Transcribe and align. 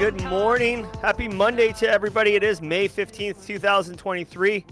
Good 0.00 0.24
morning. 0.30 0.88
Happy 1.02 1.28
Monday 1.28 1.72
to 1.74 1.86
everybody. 1.86 2.34
It 2.34 2.42
is 2.42 2.62
May 2.62 2.88
15th, 2.88 3.44
2023. 3.46 4.64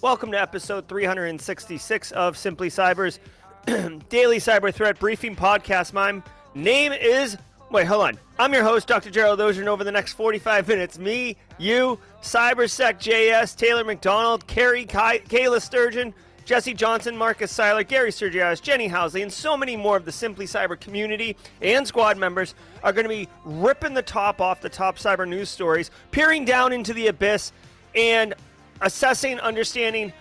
Welcome 0.00 0.32
to 0.32 0.40
episode 0.40 0.88
366 0.88 2.10
of 2.10 2.36
Simply 2.36 2.68
Cyber's 2.68 3.20
daily 4.08 4.38
cyber 4.38 4.74
threat 4.74 4.98
briefing 4.98 5.36
podcast. 5.36 5.92
My 5.92 6.20
name 6.56 6.90
is. 6.90 7.38
Wait, 7.70 7.86
hold 7.86 8.02
on. 8.02 8.18
I'm 8.40 8.52
your 8.52 8.64
host, 8.64 8.88
Dr. 8.88 9.10
Gerald 9.10 9.40
Auger, 9.40 9.70
over 9.70 9.84
the 9.84 9.92
next 9.92 10.14
45 10.14 10.66
minutes, 10.66 10.98
me, 10.98 11.36
you, 11.58 11.96
CyberSec 12.20 12.98
JS, 12.98 13.54
Taylor 13.54 13.84
McDonald, 13.84 14.48
Carrie, 14.48 14.84
Kayla 14.84 15.62
Sturgeon, 15.62 16.12
Jesse 16.44 16.74
Johnson, 16.74 17.16
Marcus 17.16 17.50
Seiler, 17.50 17.84
Gary 17.84 18.10
Sturgios, 18.10 18.60
Jenny 18.60 18.88
Housley, 18.88 19.22
and 19.22 19.32
so 19.32 19.56
many 19.56 19.76
more 19.76 19.96
of 19.96 20.04
the 20.04 20.12
Simply 20.12 20.46
Cyber 20.46 20.78
community 20.78 21.36
and 21.60 21.86
squad 21.86 22.18
members 22.18 22.54
are 22.82 22.92
going 22.92 23.04
to 23.04 23.08
be 23.08 23.28
ripping 23.44 23.94
the 23.94 24.02
top 24.02 24.40
off 24.40 24.60
the 24.60 24.68
top 24.68 24.98
cyber 24.98 25.28
news 25.28 25.48
stories, 25.48 25.90
peering 26.10 26.44
down 26.44 26.72
into 26.72 26.92
the 26.92 27.06
abyss, 27.06 27.52
and 27.94 28.34
assessing, 28.80 29.38
understanding, 29.40 30.12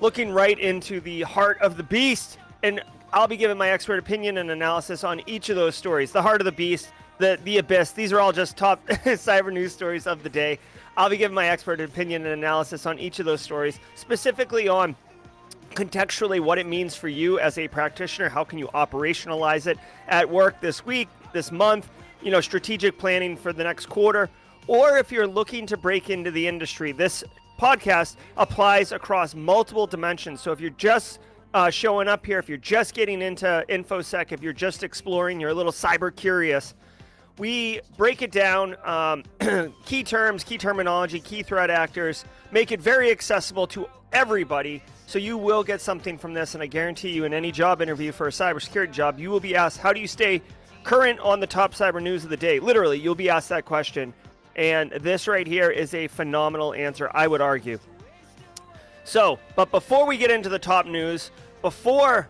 looking 0.00 0.30
right 0.30 0.58
into 0.58 1.00
the 1.00 1.22
heart 1.22 1.60
of 1.60 1.76
the 1.76 1.82
beast. 1.82 2.38
And 2.62 2.80
I'll 3.12 3.28
be 3.28 3.36
giving 3.36 3.58
my 3.58 3.70
expert 3.70 3.98
opinion 3.98 4.38
and 4.38 4.50
analysis 4.50 5.04
on 5.04 5.22
each 5.26 5.48
of 5.48 5.56
those 5.56 5.74
stories 5.74 6.12
the 6.12 6.22
heart 6.22 6.40
of 6.40 6.44
the 6.44 6.52
beast, 6.52 6.90
the, 7.18 7.38
the 7.44 7.58
abyss. 7.58 7.92
These 7.92 8.12
are 8.12 8.20
all 8.20 8.32
just 8.32 8.56
top 8.56 8.86
cyber 8.88 9.52
news 9.52 9.72
stories 9.72 10.06
of 10.06 10.22
the 10.22 10.28
day. 10.28 10.58
I'll 10.96 11.10
be 11.10 11.16
giving 11.16 11.34
my 11.34 11.48
expert 11.48 11.80
opinion 11.80 12.24
and 12.24 12.32
analysis 12.32 12.86
on 12.86 12.98
each 12.98 13.18
of 13.18 13.26
those 13.26 13.40
stories, 13.42 13.78
specifically 13.96 14.66
on 14.68 14.96
contextually 15.76 16.40
what 16.40 16.58
it 16.58 16.66
means 16.66 16.96
for 16.96 17.08
you 17.08 17.38
as 17.38 17.58
a 17.58 17.68
practitioner. 17.68 18.28
How 18.28 18.42
can 18.42 18.58
you 18.58 18.66
operationalize 18.68 19.66
it 19.66 19.78
at 20.08 20.28
work 20.28 20.60
this 20.60 20.84
week, 20.84 21.08
this 21.32 21.52
month? 21.52 21.88
You 22.22 22.30
know, 22.30 22.40
strategic 22.40 22.98
planning 22.98 23.36
for 23.36 23.52
the 23.52 23.62
next 23.62 23.86
quarter. 23.86 24.28
Or 24.66 24.98
if 24.98 25.12
you're 25.12 25.26
looking 25.28 25.66
to 25.66 25.76
break 25.76 26.10
into 26.10 26.30
the 26.32 26.48
industry, 26.48 26.90
this 26.90 27.22
podcast 27.60 28.16
applies 28.36 28.90
across 28.90 29.34
multiple 29.34 29.86
dimensions. 29.86 30.40
So 30.40 30.50
if 30.50 30.60
you're 30.60 30.70
just 30.70 31.20
uh, 31.54 31.70
showing 31.70 32.08
up 32.08 32.26
here, 32.26 32.38
if 32.38 32.48
you're 32.48 32.58
just 32.58 32.94
getting 32.94 33.22
into 33.22 33.64
InfoSec, 33.68 34.32
if 34.32 34.42
you're 34.42 34.52
just 34.52 34.82
exploring, 34.82 35.38
you're 35.38 35.50
a 35.50 35.54
little 35.54 35.72
cyber 35.72 36.14
curious, 36.14 36.74
we 37.38 37.80
break 37.96 38.22
it 38.22 38.32
down 38.32 38.76
um, 38.84 39.22
key 39.84 40.02
terms, 40.02 40.42
key 40.42 40.58
terminology, 40.58 41.20
key 41.20 41.42
threat 41.42 41.70
actors, 41.70 42.24
make 42.50 42.72
it 42.72 42.80
very 42.80 43.10
accessible 43.10 43.66
to 43.68 43.86
everybody. 44.16 44.82
So 45.06 45.18
you 45.18 45.36
will 45.36 45.62
get 45.62 45.82
something 45.82 46.16
from 46.16 46.32
this, 46.32 46.54
and 46.54 46.62
I 46.62 46.66
guarantee 46.66 47.10
you, 47.10 47.24
in 47.24 47.34
any 47.34 47.52
job 47.52 47.82
interview 47.82 48.12
for 48.12 48.28
a 48.28 48.30
cybersecurity 48.30 48.90
job, 48.90 49.20
you 49.20 49.28
will 49.28 49.40
be 49.40 49.54
asked, 49.54 49.78
"How 49.78 49.92
do 49.92 50.00
you 50.00 50.08
stay 50.08 50.40
current 50.84 51.20
on 51.20 51.38
the 51.38 51.46
top 51.46 51.74
cyber 51.74 52.02
news 52.02 52.24
of 52.24 52.30
the 52.30 52.36
day?" 52.36 52.58
Literally, 52.58 52.98
you'll 52.98 53.14
be 53.14 53.28
asked 53.28 53.50
that 53.50 53.66
question, 53.66 54.14
and 54.56 54.90
this 54.90 55.28
right 55.28 55.46
here 55.46 55.70
is 55.70 55.92
a 55.92 56.08
phenomenal 56.08 56.72
answer, 56.72 57.10
I 57.12 57.26
would 57.26 57.42
argue. 57.42 57.78
So, 59.04 59.38
but 59.54 59.70
before 59.70 60.06
we 60.06 60.16
get 60.16 60.30
into 60.30 60.48
the 60.48 60.58
top 60.58 60.86
news, 60.86 61.30
before 61.60 62.26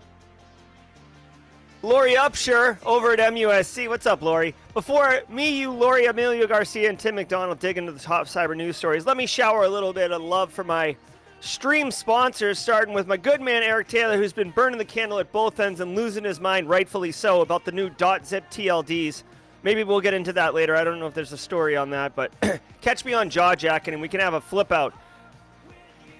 Lori 1.82 2.14
Upshur 2.14 2.78
over 2.84 3.12
at 3.12 3.20
MUSC. 3.20 3.88
What's 3.88 4.06
up, 4.06 4.22
Lori? 4.22 4.56
Before 4.74 5.20
me, 5.28 5.60
you, 5.60 5.70
Lori, 5.70 6.06
Emilio 6.06 6.48
Garcia, 6.48 6.88
and 6.88 6.98
Tim 6.98 7.14
McDonald 7.14 7.60
dig 7.60 7.78
into 7.78 7.92
the 7.92 8.00
top 8.00 8.26
cyber 8.26 8.56
news 8.56 8.76
stories, 8.76 9.06
let 9.06 9.16
me 9.16 9.24
shower 9.24 9.62
a 9.62 9.68
little 9.68 9.92
bit 9.92 10.10
of 10.10 10.20
love 10.20 10.52
for 10.52 10.64
my 10.64 10.96
stream 11.46 11.90
sponsors, 11.90 12.58
starting 12.58 12.94
with 12.94 13.06
my 13.06 13.16
good 13.16 13.40
man 13.40 13.62
Eric 13.62 13.88
Taylor, 13.88 14.16
who's 14.16 14.32
been 14.32 14.50
burning 14.50 14.78
the 14.78 14.84
candle 14.84 15.18
at 15.18 15.32
both 15.32 15.60
ends 15.60 15.80
and 15.80 15.94
losing 15.94 16.24
his 16.24 16.40
mind, 16.40 16.68
rightfully 16.68 17.12
so, 17.12 17.40
about 17.40 17.64
the 17.64 17.72
new 17.72 17.88
.zip 18.24 18.44
TLDs. 18.50 19.22
Maybe 19.62 19.84
we'll 19.84 20.00
get 20.00 20.14
into 20.14 20.32
that 20.34 20.54
later. 20.54 20.76
I 20.76 20.84
don't 20.84 20.98
know 20.98 21.06
if 21.06 21.14
there's 21.14 21.32
a 21.32 21.38
story 21.38 21.76
on 21.76 21.90
that, 21.90 22.14
but 22.14 22.32
catch 22.80 23.04
me 23.04 23.14
on 23.14 23.30
jaw 23.30 23.54
Jawjacking 23.54 23.92
and 23.92 24.00
we 24.00 24.08
can 24.08 24.20
have 24.20 24.34
a 24.34 24.40
flip 24.40 24.70
out. 24.72 24.94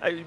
I, 0.02 0.24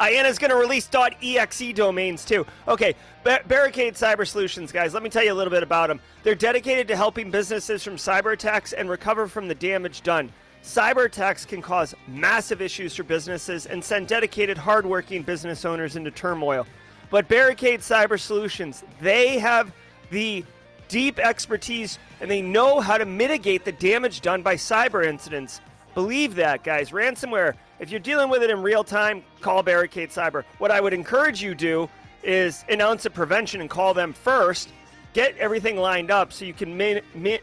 IANA's 0.00 0.38
going 0.38 0.50
to 0.50 0.56
release 0.56 0.88
.exe 0.92 1.74
domains 1.74 2.24
too. 2.24 2.46
Okay, 2.66 2.94
Bar- 3.22 3.42
Barricade 3.46 3.94
Cyber 3.94 4.26
Solutions, 4.26 4.72
guys. 4.72 4.94
Let 4.94 5.02
me 5.02 5.10
tell 5.10 5.22
you 5.22 5.32
a 5.32 5.34
little 5.34 5.50
bit 5.50 5.62
about 5.62 5.88
them. 5.88 6.00
They're 6.22 6.34
dedicated 6.34 6.88
to 6.88 6.96
helping 6.96 7.30
businesses 7.30 7.84
from 7.84 7.96
cyber 7.96 8.32
attacks 8.32 8.72
and 8.72 8.88
recover 8.88 9.26
from 9.26 9.46
the 9.46 9.54
damage 9.54 10.02
done. 10.02 10.32
Cyber 10.62 11.06
attacks 11.06 11.44
can 11.44 11.62
cause 11.62 11.94
massive 12.06 12.60
issues 12.60 12.94
for 12.94 13.02
businesses 13.02 13.66
and 13.66 13.82
send 13.82 14.08
dedicated, 14.08 14.58
hardworking 14.58 15.22
business 15.22 15.64
owners 15.64 15.96
into 15.96 16.10
turmoil. 16.10 16.66
But 17.08 17.28
Barricade 17.28 17.80
Cyber 17.80 18.20
Solutions, 18.20 18.84
they 19.00 19.38
have 19.38 19.72
the 20.10 20.44
deep 20.88 21.18
expertise 21.18 21.98
and 22.20 22.30
they 22.30 22.42
know 22.42 22.80
how 22.80 22.98
to 22.98 23.06
mitigate 23.06 23.64
the 23.64 23.72
damage 23.72 24.20
done 24.20 24.42
by 24.42 24.54
cyber 24.54 25.04
incidents. 25.04 25.60
Believe 25.94 26.34
that, 26.36 26.62
guys. 26.62 26.90
Ransomware, 26.90 27.54
if 27.80 27.90
you're 27.90 27.98
dealing 27.98 28.28
with 28.28 28.42
it 28.42 28.50
in 28.50 28.62
real 28.62 28.84
time, 28.84 29.24
call 29.40 29.62
Barricade 29.62 30.10
Cyber. 30.10 30.44
What 30.58 30.70
I 30.70 30.80
would 30.80 30.92
encourage 30.92 31.42
you 31.42 31.54
do 31.54 31.88
is 32.22 32.64
announce 32.68 33.06
a 33.06 33.10
prevention 33.10 33.60
and 33.60 33.70
call 33.70 33.94
them 33.94 34.12
first. 34.12 34.68
Get 35.14 35.36
everything 35.38 35.76
lined 35.76 36.10
up 36.10 36.32
so 36.32 36.44
you 36.44 36.52
can 36.52 36.76
min- 36.76 37.02
min- 37.14 37.40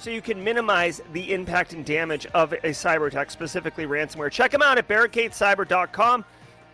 so 0.00 0.08
you 0.08 0.22
can 0.22 0.42
minimize 0.42 1.02
the 1.12 1.32
impact 1.32 1.74
and 1.74 1.84
damage 1.84 2.26
of 2.26 2.52
a 2.52 2.70
cyber 2.70 3.08
attack, 3.08 3.30
specifically 3.30 3.84
ransomware. 3.84 4.30
Check 4.30 4.50
them 4.50 4.62
out 4.62 4.78
at 4.78 4.88
barricadecyber.com. 4.88 6.24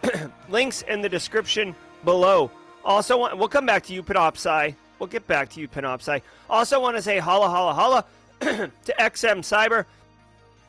Links 0.48 0.82
in 0.82 1.00
the 1.02 1.08
description 1.08 1.74
below. 2.04 2.50
Also, 2.84 3.34
we'll 3.36 3.48
come 3.48 3.66
back 3.66 3.82
to 3.84 3.92
you, 3.92 4.02
Panoptcy. 4.02 4.76
We'll 5.00 5.08
get 5.08 5.26
back 5.26 5.48
to 5.50 5.60
you, 5.60 5.66
Panoptcy. 5.66 6.22
Also, 6.48 6.80
want 6.80 6.96
to 6.96 7.02
say 7.02 7.18
holla, 7.18 7.48
holla, 7.48 7.74
holla 7.74 8.04
to 8.40 8.94
XM 8.98 9.40
Cyber. 9.40 9.86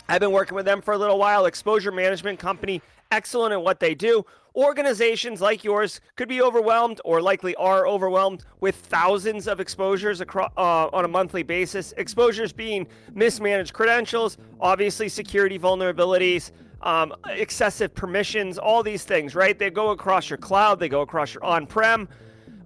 I've 0.10 0.20
been 0.22 0.32
working 0.32 0.56
with 0.56 0.66
them 0.66 0.82
for 0.82 0.96
a 0.96 0.98
little 0.98 1.20
while. 1.20 1.46
Exposure 1.46 1.92
management 1.92 2.40
company, 2.40 2.82
excellent 3.12 3.54
at 3.54 3.62
what 3.62 3.80
they 3.80 3.96
do. 3.96 4.26
Organizations 4.56 5.40
like 5.40 5.64
yours 5.64 6.02
could 6.16 6.28
be 6.28 6.42
overwhelmed 6.42 7.00
or 7.06 7.22
likely 7.22 7.54
are 7.56 7.88
overwhelmed 7.88 8.44
with 8.60 8.76
thousands 8.76 9.48
of 9.48 9.60
exposures 9.60 10.20
across, 10.20 10.52
uh, 10.58 10.88
on 10.92 11.06
a 11.06 11.08
monthly 11.08 11.44
basis. 11.44 11.94
Exposures 11.98 12.52
being 12.52 12.88
mismanaged 13.14 13.74
credentials, 13.74 14.38
obviously 14.60 15.10
security 15.10 15.60
vulnerabilities, 15.60 16.52
um, 16.82 17.14
excessive 17.26 17.94
permissions, 17.94 18.58
all 18.58 18.82
these 18.82 19.04
things, 19.04 19.36
right? 19.36 19.58
They 19.58 19.70
go 19.70 19.92
across 19.92 20.30
your 20.30 20.38
cloud, 20.38 20.80
they 20.80 20.90
go 20.90 21.02
across 21.02 21.34
your 21.34 21.44
on 21.44 21.68
prem 21.68 22.08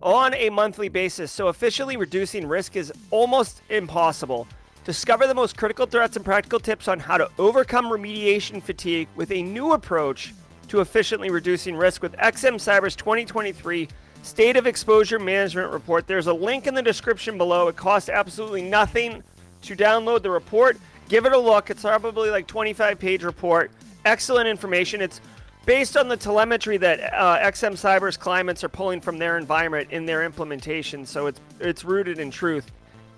on 0.01 0.33
a 0.33 0.49
monthly 0.49 0.89
basis. 0.89 1.31
So 1.31 1.47
officially 1.47 1.97
reducing 1.97 2.47
risk 2.47 2.75
is 2.75 2.91
almost 3.11 3.61
impossible. 3.69 4.47
Discover 4.83 5.27
the 5.27 5.35
most 5.35 5.57
critical 5.57 5.85
threats 5.85 6.15
and 6.15 6.25
practical 6.25 6.59
tips 6.59 6.87
on 6.87 6.99
how 6.99 7.15
to 7.15 7.29
overcome 7.37 7.85
remediation 7.85 8.63
fatigue 8.63 9.07
with 9.15 9.31
a 9.31 9.43
new 9.43 9.73
approach 9.73 10.33
to 10.69 10.81
efficiently 10.81 11.29
reducing 11.29 11.75
risk 11.75 12.01
with 12.01 12.13
XM 12.17 12.55
Cyber's 12.55 12.95
2023 12.95 13.87
State 14.23 14.57
of 14.57 14.65
Exposure 14.65 15.19
Management 15.19 15.71
Report. 15.71 16.07
There's 16.07 16.25
a 16.25 16.33
link 16.33 16.65
in 16.65 16.73
the 16.73 16.81
description 16.81 17.37
below. 17.37 17.67
It 17.67 17.75
costs 17.75 18.09
absolutely 18.09 18.63
nothing 18.63 19.23
to 19.61 19.75
download 19.75 20.23
the 20.23 20.31
report. 20.31 20.79
Give 21.09 21.27
it 21.27 21.33
a 21.33 21.37
look. 21.37 21.69
It's 21.69 21.83
probably 21.83 22.31
like 22.31 22.47
25 22.47 22.97
page 22.97 23.23
report. 23.23 23.71
Excellent 24.05 24.47
information. 24.47 24.99
It's 24.99 25.21
based 25.67 25.95
on 25.95 26.07
the 26.07 26.17
telemetry 26.17 26.77
that 26.77 27.13
uh, 27.13 27.37
XM 27.37 27.73
Cyber's 27.73 28.17
clients 28.17 28.63
are 28.63 28.69
pulling 28.69 28.99
from 28.99 29.19
their 29.19 29.37
environment 29.37 29.91
in 29.91 30.07
their 30.07 30.23
implementation. 30.23 31.05
So 31.05 31.27
it's 31.27 31.39
it's 31.59 31.85
rooted 31.85 32.17
in 32.17 32.31
truth 32.31 32.71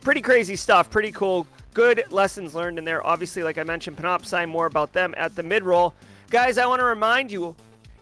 pretty 0.03 0.21
crazy 0.21 0.55
stuff. 0.55 0.89
Pretty 0.89 1.11
cool. 1.11 1.47
Good 1.73 2.03
lessons 2.11 2.53
learned 2.53 2.77
in 2.77 2.85
there. 2.85 3.05
Obviously, 3.05 3.43
like 3.43 3.57
I 3.57 3.63
mentioned, 3.63 3.97
Panoptcy, 3.97 4.47
more 4.47 4.67
about 4.67 4.93
them 4.93 5.13
at 5.17 5.35
the 5.35 5.43
mid 5.43 5.63
roll. 5.63 5.93
Guys, 6.29 6.57
I 6.57 6.65
want 6.65 6.79
to 6.79 6.85
remind 6.85 7.31
you 7.31 7.55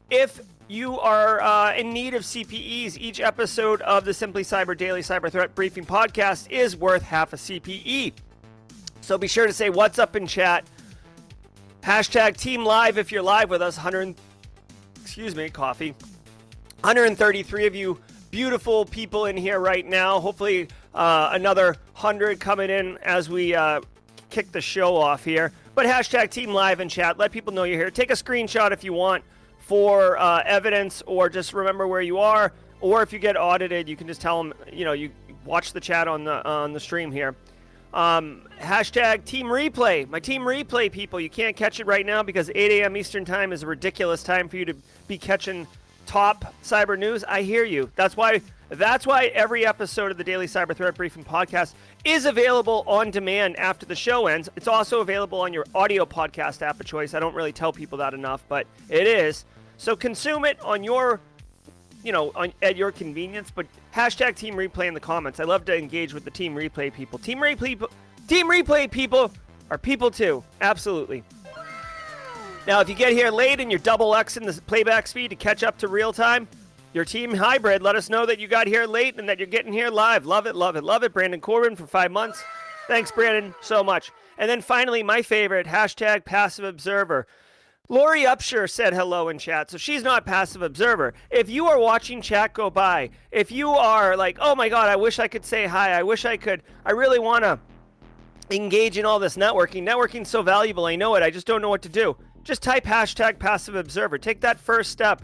if 0.09 0.41
you 0.67 0.99
are 0.99 1.41
uh, 1.41 1.73
in 1.75 1.91
need 1.93 2.13
of 2.13 2.23
CPEs, 2.23 2.97
each 2.97 3.19
episode 3.19 3.81
of 3.81 4.05
the 4.05 4.13
Simply 4.13 4.43
Cyber 4.43 4.77
Daily 4.77 5.01
Cyber 5.01 5.31
Threat 5.31 5.53
Briefing 5.55 5.85
podcast 5.85 6.49
is 6.49 6.75
worth 6.75 7.01
half 7.01 7.33
a 7.33 7.35
CPE. 7.35 8.13
So 9.01 9.17
be 9.17 9.27
sure 9.27 9.47
to 9.47 9.53
say 9.53 9.69
what's 9.69 9.99
up 9.99 10.15
in 10.15 10.27
chat. 10.27 10.65
Hashtag 11.81 12.37
Team 12.37 12.63
Live 12.63 12.97
if 12.97 13.11
you're 13.11 13.21
live 13.21 13.49
with 13.49 13.61
us. 13.61 13.75
100, 13.75 14.15
excuse 15.01 15.35
me, 15.35 15.49
coffee. 15.49 15.95
133 16.81 17.67
of 17.67 17.75
you 17.75 17.99
beautiful 18.31 18.85
people 18.85 19.25
in 19.25 19.37
here 19.37 19.59
right 19.59 19.85
now. 19.85 20.19
Hopefully, 20.19 20.69
uh, 20.93 21.29
another 21.33 21.77
100 21.93 22.39
coming 22.39 22.69
in 22.69 22.97
as 22.99 23.29
we 23.29 23.55
uh, 23.55 23.81
kick 24.29 24.51
the 24.51 24.61
show 24.61 24.95
off 24.95 25.23
here. 25.23 25.51
But 25.75 25.85
hashtag 25.85 26.31
Team 26.31 26.51
Live 26.51 26.79
in 26.79 26.89
chat. 26.89 27.17
Let 27.17 27.31
people 27.31 27.53
know 27.53 27.63
you're 27.63 27.77
here. 27.77 27.91
Take 27.91 28.11
a 28.11 28.15
screenshot 28.15 28.71
if 28.71 28.83
you 28.83 28.93
want 28.93 29.23
for 29.59 30.17
uh, 30.17 30.43
evidence, 30.45 31.01
or 31.05 31.29
just 31.29 31.53
remember 31.53 31.87
where 31.87 32.01
you 32.01 32.17
are. 32.17 32.51
Or 32.81 33.03
if 33.03 33.13
you 33.13 33.19
get 33.19 33.37
audited, 33.37 33.87
you 33.87 33.95
can 33.95 34.07
just 34.07 34.19
tell 34.19 34.41
them, 34.41 34.53
you 34.73 34.83
know, 34.85 34.93
you 34.93 35.11
watch 35.45 35.71
the 35.71 35.79
chat 35.79 36.07
on 36.07 36.23
the 36.23 36.45
on 36.47 36.73
the 36.73 36.79
stream 36.79 37.11
here. 37.11 37.35
Um, 37.93 38.43
hashtag 38.59 39.25
Team 39.25 39.47
Replay. 39.47 40.09
My 40.09 40.19
Team 40.19 40.41
Replay 40.41 40.91
people, 40.91 41.19
you 41.19 41.29
can't 41.29 41.55
catch 41.55 41.79
it 41.79 41.85
right 41.85 42.05
now 42.05 42.23
because 42.23 42.49
8 42.53 42.81
a.m. 42.81 42.95
Eastern 42.95 43.25
Time 43.25 43.51
is 43.51 43.63
a 43.63 43.67
ridiculous 43.67 44.23
time 44.23 44.47
for 44.47 44.57
you 44.57 44.65
to 44.65 44.73
be 45.07 45.17
catching 45.17 45.67
top 46.05 46.53
cyber 46.63 46.97
news. 46.97 47.23
I 47.25 47.41
hear 47.41 47.63
you. 47.63 47.89
That's 47.95 48.17
why. 48.17 48.41
That's 48.71 49.05
why 49.05 49.25
every 49.25 49.65
episode 49.65 50.11
of 50.11 50.17
the 50.17 50.23
Daily 50.23 50.47
Cyber 50.47 50.73
Threat 50.73 50.95
Briefing 50.95 51.25
podcast 51.25 51.73
is 52.05 52.25
available 52.25 52.85
on 52.87 53.11
demand 53.11 53.57
after 53.57 53.85
the 53.85 53.97
show 53.97 54.27
ends. 54.27 54.47
It's 54.55 54.69
also 54.69 55.01
available 55.01 55.41
on 55.41 55.51
your 55.51 55.65
audio 55.75 56.05
podcast 56.05 56.61
app 56.61 56.79
of 56.79 56.85
choice. 56.85 57.13
I 57.13 57.19
don't 57.19 57.35
really 57.35 57.51
tell 57.51 57.73
people 57.73 57.97
that 57.97 58.13
enough, 58.13 58.45
but 58.47 58.65
it 58.87 59.07
is. 59.07 59.43
So 59.75 59.93
consume 59.97 60.45
it 60.45 60.57
on 60.61 60.85
your, 60.85 61.19
you 62.01 62.13
know, 62.13 62.31
on, 62.33 62.53
at 62.61 62.77
your 62.77 62.93
convenience. 62.93 63.51
But 63.53 63.65
hashtag 63.93 64.37
Team 64.37 64.55
Replay 64.55 64.87
in 64.87 64.93
the 64.93 65.01
comments. 65.01 65.41
I 65.41 65.43
love 65.43 65.65
to 65.65 65.77
engage 65.77 66.13
with 66.13 66.23
the 66.23 66.31
Team 66.31 66.55
Replay 66.55 66.93
people. 66.93 67.19
Team 67.19 67.39
Replay, 67.39 67.77
Team 68.29 68.49
Replay 68.49 68.89
people 68.89 69.33
are 69.69 69.77
people 69.77 70.09
too. 70.09 70.45
Absolutely. 70.61 71.25
Now, 72.65 72.79
if 72.79 72.87
you 72.87 72.95
get 72.95 73.11
here 73.11 73.31
late 73.31 73.59
and 73.59 73.69
you're 73.69 73.79
double 73.79 74.15
X 74.15 74.37
in 74.37 74.45
the 74.45 74.53
playback 74.61 75.07
speed 75.07 75.31
to 75.31 75.35
catch 75.35 75.61
up 75.61 75.77
to 75.79 75.89
real 75.89 76.13
time, 76.13 76.47
your 76.93 77.05
team 77.05 77.33
hybrid, 77.33 77.81
let 77.81 77.95
us 77.95 78.09
know 78.09 78.25
that 78.25 78.39
you 78.39 78.47
got 78.47 78.67
here 78.67 78.85
late 78.85 79.17
and 79.17 79.29
that 79.29 79.39
you're 79.39 79.47
getting 79.47 79.73
here 79.73 79.89
live. 79.89 80.25
Love 80.25 80.45
it, 80.45 80.55
love 80.55 80.75
it, 80.75 80.83
love 80.83 81.03
it. 81.03 81.13
Brandon 81.13 81.39
Corbin 81.39 81.75
for 81.75 81.87
five 81.87 82.11
months. 82.11 82.43
Thanks, 82.87 83.11
Brandon, 83.11 83.55
so 83.61 83.83
much. 83.83 84.11
And 84.37 84.49
then 84.49 84.61
finally, 84.61 85.03
my 85.03 85.21
favorite 85.21 85.67
hashtag 85.67 86.25
passive 86.25 86.65
observer. 86.65 87.27
Lori 87.87 88.21
Upshur 88.21 88.69
said 88.69 88.93
hello 88.93 89.29
in 89.29 89.37
chat, 89.37 89.69
so 89.69 89.77
she's 89.77 90.03
not 90.03 90.25
passive 90.25 90.61
observer. 90.61 91.13
If 91.29 91.49
you 91.49 91.67
are 91.67 91.77
watching 91.79 92.21
chat 92.21 92.53
go 92.53 92.69
by, 92.69 93.09
if 93.31 93.51
you 93.51 93.69
are 93.69 94.15
like, 94.15 94.37
oh 94.39 94.55
my 94.55 94.69
god, 94.69 94.87
I 94.89 94.95
wish 94.95 95.19
I 95.19 95.27
could 95.27 95.45
say 95.45 95.67
hi, 95.67 95.91
I 95.91 96.03
wish 96.03 96.23
I 96.23 96.37
could, 96.37 96.63
I 96.85 96.91
really 96.91 97.19
want 97.19 97.43
to 97.43 97.59
engage 98.49 98.97
in 98.97 99.05
all 99.05 99.19
this 99.19 99.35
networking. 99.35 99.83
Networking's 99.83 100.29
so 100.29 100.41
valuable, 100.41 100.85
I 100.85 100.95
know 100.95 101.15
it, 101.15 101.23
I 101.23 101.29
just 101.29 101.47
don't 101.47 101.61
know 101.61 101.69
what 101.69 101.81
to 101.81 101.89
do. 101.89 102.15
Just 102.43 102.63
type 102.63 102.85
hashtag 102.85 103.39
passive 103.39 103.75
observer. 103.75 104.17
Take 104.17 104.41
that 104.41 104.59
first 104.59 104.91
step. 104.91 105.23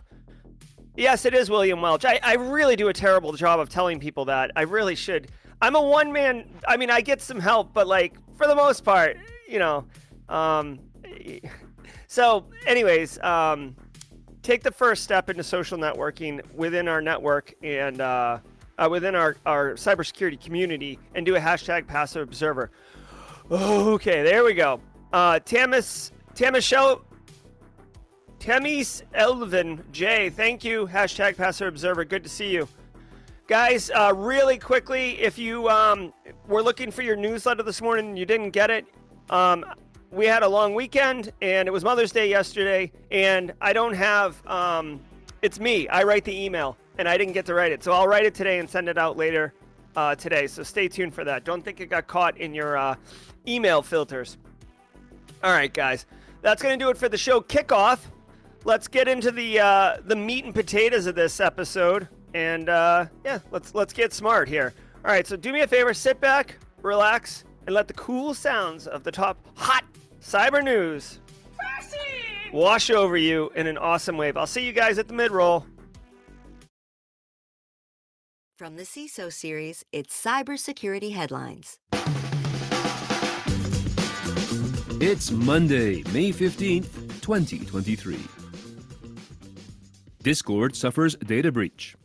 Yes, 0.97 1.25
it 1.25 1.35
is 1.35 1.47
William 1.47 1.79
Welch. 1.79 2.05
I, 2.05 2.19
I 2.23 2.33
really 2.33 2.75
do 2.75 2.87
a 2.87 2.93
terrible 2.93 3.31
job 3.33 3.59
of 3.59 3.69
telling 3.69 3.99
people 3.99 4.25
that. 4.25 4.49
I 4.55 4.63
really 4.63 4.95
should. 4.95 5.27
I'm 5.61 5.75
a 5.75 5.81
one 5.81 6.11
man. 6.11 6.49
I 6.67 6.75
mean, 6.75 6.89
I 6.89 7.01
get 7.01 7.21
some 7.21 7.39
help, 7.39 7.71
but 7.71 7.85
like 7.85 8.15
for 8.35 8.47
the 8.47 8.55
most 8.55 8.83
part, 8.83 9.15
you 9.47 9.59
know. 9.59 9.85
Um, 10.27 10.79
so, 12.07 12.47
anyways, 12.65 13.19
um, 13.19 13.75
take 14.41 14.63
the 14.63 14.71
first 14.71 15.03
step 15.03 15.29
into 15.29 15.43
social 15.43 15.77
networking 15.77 16.41
within 16.55 16.87
our 16.87 16.99
network 16.99 17.53
and 17.61 18.01
uh, 18.01 18.39
uh, 18.79 18.87
within 18.89 19.13
our, 19.13 19.37
our 19.45 19.73
cybersecurity 19.73 20.43
community 20.43 20.97
and 21.13 21.27
do 21.27 21.35
a 21.35 21.39
hashtag 21.39 21.85
passive 21.85 22.23
observer. 22.23 22.71
Okay, 23.49 24.23
there 24.23 24.43
we 24.43 24.53
go. 24.53 24.81
Uh, 25.13 25.39
Tamis, 25.39 26.11
Tamis 26.35 26.63
Show, 26.63 27.05
Temis 28.39 29.01
Elvin 29.13 29.83
J, 29.91 30.29
thank 30.29 30.63
you. 30.63 30.87
Hashtag 30.87 31.37
Passer 31.37 31.67
Observer. 31.67 32.05
Good 32.05 32.23
to 32.23 32.29
see 32.29 32.51
you. 32.51 32.67
Guys, 33.47 33.89
uh, 33.91 34.13
really 34.15 34.57
quickly, 34.57 35.19
if 35.19 35.37
you 35.37 35.69
um, 35.69 36.13
were 36.47 36.61
looking 36.61 36.91
for 36.91 37.01
your 37.01 37.15
newsletter 37.15 37.63
this 37.63 37.81
morning 37.81 38.09
and 38.09 38.19
you 38.19 38.25
didn't 38.25 38.51
get 38.51 38.69
it, 38.69 38.85
um, 39.29 39.65
we 40.11 40.25
had 40.25 40.43
a 40.43 40.47
long 40.47 40.75
weekend 40.75 41.31
and 41.41 41.67
it 41.67 41.71
was 41.71 41.83
Mother's 41.83 42.11
Day 42.11 42.29
yesterday, 42.29 42.91
and 43.09 43.53
I 43.59 43.73
don't 43.73 43.93
have, 43.93 44.45
um, 44.47 44.99
it's 45.41 45.59
me. 45.59 45.87
I 45.87 46.03
write 46.03 46.23
the 46.23 46.37
email 46.37 46.77
and 46.97 47.07
I 47.07 47.17
didn't 47.17 47.33
get 47.33 47.45
to 47.47 47.53
write 47.53 47.71
it. 47.71 47.83
So 47.83 47.91
I'll 47.91 48.07
write 48.07 48.25
it 48.25 48.33
today 48.33 48.59
and 48.59 48.69
send 48.69 48.87
it 48.87 48.97
out 48.97 49.17
later 49.17 49.53
uh, 49.95 50.15
today. 50.15 50.47
So 50.47 50.61
stay 50.63 50.87
tuned 50.87 51.13
for 51.13 51.23
that. 51.23 51.43
Don't 51.43 51.63
think 51.63 51.79
it 51.81 51.87
got 51.87 52.07
caught 52.07 52.37
in 52.37 52.53
your 52.53 52.77
uh, 52.77 52.95
email 53.47 53.81
filters. 53.81 54.37
All 55.43 55.51
right, 55.51 55.73
guys. 55.73 56.05
That's 56.41 56.61
going 56.61 56.77
to 56.77 56.83
do 56.83 56.89
it 56.89 56.97
for 56.97 57.09
the 57.09 57.17
show 57.17 57.41
kickoff 57.41 57.99
let's 58.67 58.87
get 58.89 59.07
into 59.07 59.31
the 59.31 59.59
uh, 59.59 59.97
the 60.05 60.15
meat 60.15 60.45
and 60.45 60.53
potatoes 60.53 61.07
of 61.07 61.15
this 61.15 61.39
episode, 61.39 62.07
and 62.35 62.69
uh, 62.69 63.05
yeah, 63.25 63.39
let's 63.49 63.73
let's 63.73 63.93
get 63.93 64.13
smart 64.13 64.47
here. 64.47 64.73
All 65.03 65.11
right, 65.11 65.25
so 65.25 65.35
do 65.35 65.51
me 65.51 65.61
a 65.61 65.67
favor, 65.67 65.93
sit 65.93 66.19
back, 66.19 66.57
relax, 66.83 67.45
and 67.65 67.73
let 67.73 67.87
the 67.87 67.93
cool 67.93 68.33
sounds 68.35 68.85
of 68.85 69.03
the 69.03 69.11
top 69.11 69.37
hot 69.55 69.85
cyber 70.21 70.63
news 70.63 71.19
wash 72.51 72.89
over 72.89 73.17
you 73.17 73.49
in 73.55 73.67
an 73.67 73.77
awesome 73.77 74.17
wave. 74.17 74.37
I'll 74.37 74.45
see 74.45 74.65
you 74.65 74.73
guys 74.73 74.99
at 74.99 75.07
the 75.07 75.13
mid 75.13 75.31
roll. 75.31 75.65
From 78.57 78.75
the 78.75 78.83
CISO 78.83 79.31
series, 79.31 79.85
it's 79.91 80.19
cybersecurity 80.19 81.13
headlines. 81.13 81.77
It's 84.99 85.29
Monday, 85.29 86.01
May 86.11 86.31
15th, 86.31 87.21
2023. 87.21 88.36
Discord 90.27 90.75
suffers 90.75 91.15
data 91.25 91.53
breach. 91.53 91.95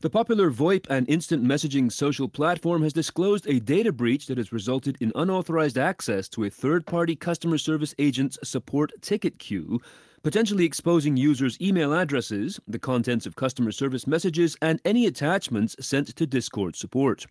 The 0.00 0.10
popular 0.10 0.50
VoIP 0.50 0.88
and 0.90 1.08
instant 1.08 1.44
messaging 1.44 1.92
social 1.92 2.28
platform 2.28 2.82
has 2.82 2.92
disclosed 2.92 3.46
a 3.46 3.60
data 3.60 3.92
breach 3.92 4.26
that 4.26 4.38
has 4.38 4.50
resulted 4.50 4.96
in 5.00 5.12
unauthorized 5.14 5.78
access 5.78 6.28
to 6.30 6.42
a 6.42 6.50
third 6.50 6.84
party 6.84 7.14
customer 7.14 7.58
service 7.58 7.94
agent's 8.00 8.38
support 8.42 8.90
ticket 9.02 9.38
queue, 9.38 9.80
potentially 10.24 10.64
exposing 10.64 11.16
users' 11.16 11.56
email 11.60 11.94
addresses, 11.94 12.58
the 12.66 12.80
contents 12.80 13.24
of 13.24 13.36
customer 13.36 13.70
service 13.70 14.04
messages, 14.04 14.56
and 14.60 14.80
any 14.84 15.06
attachments 15.06 15.76
sent 15.78 16.08
to 16.16 16.26
Discord 16.26 16.74
support. 16.74 17.26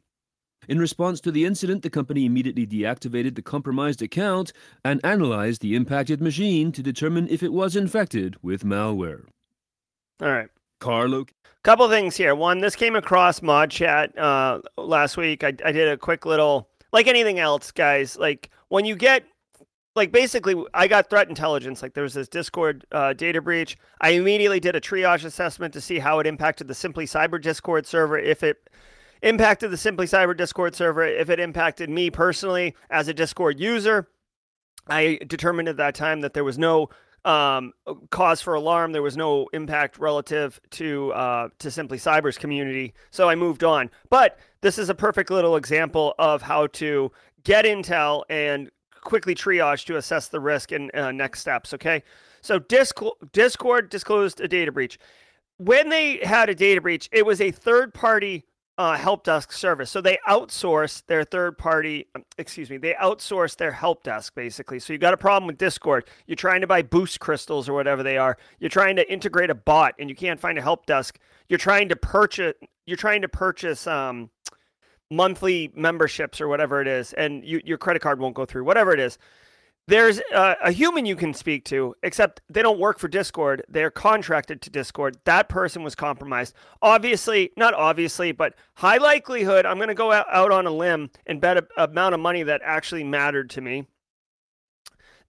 In 0.70 0.80
response 0.80 1.20
to 1.20 1.32
the 1.32 1.44
incident, 1.44 1.84
the 1.84 1.90
company 1.90 2.26
immediately 2.26 2.66
deactivated 2.66 3.36
the 3.36 3.42
compromised 3.42 4.02
account 4.02 4.54
and 4.86 5.02
analyzed 5.04 5.62
the 5.62 5.76
impacted 5.76 6.22
machine 6.22 6.72
to 6.72 6.82
determine 6.82 7.28
if 7.28 7.44
it 7.44 7.52
was 7.52 7.76
infected 7.76 8.38
with 8.42 8.64
malware. 8.64 9.26
All 10.21 10.29
right. 10.29 10.50
Carlo. 10.79 11.25
Couple 11.63 11.89
things 11.89 12.15
here. 12.15 12.35
One, 12.35 12.59
this 12.59 12.75
came 12.75 12.95
across 12.95 13.41
Mod 13.41 13.71
Chat 13.71 14.18
uh, 14.18 14.62
last 14.77 15.18
week. 15.18 15.44
I, 15.44 15.53
I 15.63 15.71
did 15.71 15.88
a 15.88 15.97
quick 15.97 16.25
little, 16.25 16.69
like 16.91 17.07
anything 17.07 17.39
else, 17.39 17.71
guys. 17.71 18.18
Like 18.18 18.50
when 18.69 18.85
you 18.85 18.95
get, 18.95 19.23
like 19.95 20.12
basically, 20.12 20.56
I 20.73 20.88
got 20.88 21.09
threat 21.09 21.27
intelligence. 21.27 21.81
Like 21.81 21.94
there 21.94 22.03
was 22.03 22.13
this 22.13 22.27
Discord 22.27 22.85
uh, 22.92 23.13
data 23.13 23.42
breach. 23.42 23.78
I 23.99 24.11
immediately 24.11 24.59
did 24.59 24.75
a 24.75 24.81
triage 24.81 25.25
assessment 25.25 25.73
to 25.73 25.81
see 25.81 25.99
how 25.99 26.19
it 26.19 26.28
impacted 26.28 26.68
the 26.68 26.75
Simply 26.75 27.06
Cyber 27.06 27.42
Discord 27.42 27.85
server. 27.85 28.18
If 28.18 28.44
it 28.44 28.69
impacted 29.21 29.71
the 29.71 29.78
Simply 29.78 30.07
Cyber 30.07 30.35
Discord 30.35 30.75
server, 30.75 31.04
if 31.06 31.30
it 31.30 31.40
impacted 31.40 31.90
me 31.90 32.09
personally 32.09 32.75
as 32.90 33.07
a 33.07 33.13
Discord 33.13 33.59
user, 33.59 34.07
I 34.87 35.19
determined 35.28 35.68
at 35.68 35.78
that 35.78 35.94
time 35.95 36.21
that 36.21 36.33
there 36.33 36.44
was 36.44 36.57
no 36.57 36.90
um, 37.25 37.73
cause 38.09 38.42
for 38.42 38.54
alarm. 38.54 38.92
There 38.92 39.01
was 39.01 39.18
no 39.18 39.47
impact 39.54 39.99
relative 39.99 40.59
to 40.71 41.13
uh, 41.13 41.49
to 41.59 41.71
Simply 41.71 41.97
Cyber's 41.97 42.37
community, 42.37 42.94
so 43.11 43.30
I 43.30 43.35
moved 43.35 43.63
on. 43.63 43.90
But 44.09 44.40
this 44.61 44.78
is 44.78 44.90
a 44.90 44.95
perfect 44.95 45.30
little 45.30 45.56
example 45.56 46.16
of 46.19 46.42
how 46.42 46.68
to 46.68 47.11
get 47.44 47.66
intel 47.66 48.23
and 48.30 48.69
quickly 49.01 49.35
triage 49.35 49.85
to 49.85 49.97
assess 49.97 50.28
the 50.28 50.40
risk 50.40 50.71
and 50.71 50.94
uh, 50.95 51.11
next 51.11 51.42
steps. 51.42 51.73
Okay, 51.73 52.04
so 52.42 52.59
Discord 52.59 53.90
disclosed 53.90 54.42
a 54.42 54.47
data 54.47 54.71
breach. 54.71 54.99
When 55.57 55.90
they 55.90 56.18
had 56.23 56.49
a 56.49 56.56
data 56.56 56.81
breach, 56.81 57.07
it 57.11 57.25
was 57.25 57.40
a 57.40 57.51
third 57.51 57.94
party 57.94 58.45
uh, 58.81 58.97
help 58.97 59.23
desk 59.23 59.52
service. 59.52 59.92
So 59.92 60.02
they 60.02 60.18
outsource 60.28 61.06
their 61.06 61.23
third 61.23 61.56
party, 61.56 62.07
um, 62.16 62.26
excuse 62.40 62.68
me, 62.68 62.78
they 62.78 62.94
outsource 62.94 63.56
their 63.56 63.71
help 63.71 64.02
desk 64.02 64.33
basically. 64.33 64.80
So 64.80 64.92
you've 64.92 65.02
got 65.04 65.14
a 65.14 65.18
problem 65.18 65.45
with 65.45 65.59
Discord. 65.59 66.06
You're 66.26 66.35
trying 66.35 66.61
to 66.61 66.68
buy 66.68 66.81
boost 66.81 67.19
crystals 67.19 67.69
or 67.69 67.73
whatever 67.73 68.02
they 68.02 68.18
are. 68.18 68.38
You're 68.59 68.71
trying 68.71 68.95
to 68.95 69.11
integrate 69.11 69.52
a 69.52 69.56
bot 69.56 69.94
and 70.00 70.09
you 70.09 70.16
can't 70.16 70.40
find 70.40 70.57
a 70.57 70.64
help 70.64 70.88
desk. 70.88 71.19
You're 71.47 71.59
trying 71.59 71.90
to 71.90 71.95
purchase. 71.95 72.56
You're 72.88 72.97
trying 72.97 73.21
to 73.21 73.30
purchase 73.30 73.85
um, 73.85 74.31
monthly 75.11 75.71
memberships 75.76 76.42
or 76.42 76.47
whatever 76.47 76.81
it 76.81 76.88
is, 76.88 77.14
and 77.14 77.45
you, 77.45 77.61
your 77.64 77.78
credit 77.78 78.02
card 78.02 78.19
won't 78.19 78.33
go 78.33 78.45
through. 78.45 78.64
Whatever 78.64 78.94
it 78.94 79.00
is, 79.00 79.19
there's 79.88 80.19
a, 80.33 80.56
a, 80.64 80.71
human 80.71 81.06
you 81.06 81.16
can 81.16 81.33
speak 81.33 81.66
to, 81.66 81.95
except 82.04 82.42
they 82.50 82.61
don't 82.61 82.80
work 82.80 83.00
for 83.00 83.07
Discord. 83.07 83.64
They're 83.68 83.92
contracted 83.92 84.61
to 84.61 84.69
Discord. 84.69 85.18
That 85.26 85.50
person 85.50 85.83
was 85.83 85.95
compromised. 85.95 86.54
Obviously, 86.81 87.52
not 87.57 87.73
obviously, 87.73 88.31
but 88.31 88.56
high 88.76 88.97
likelihood, 88.97 89.66
I'm 89.66 89.78
going 89.78 89.90
to 89.90 89.94
go 89.94 90.11
out, 90.11 90.28
out 90.31 90.52
on 90.52 90.68
a 90.68 90.71
limb 90.71 91.09
and 91.26 91.42
bet 91.42 91.57
a, 91.57 91.68
amount 91.78 92.14
of 92.14 92.21
money 92.21 92.44
that 92.44 92.61
actually 92.64 93.04
mattered 93.04 93.50
to 93.52 93.61
me 93.61 93.88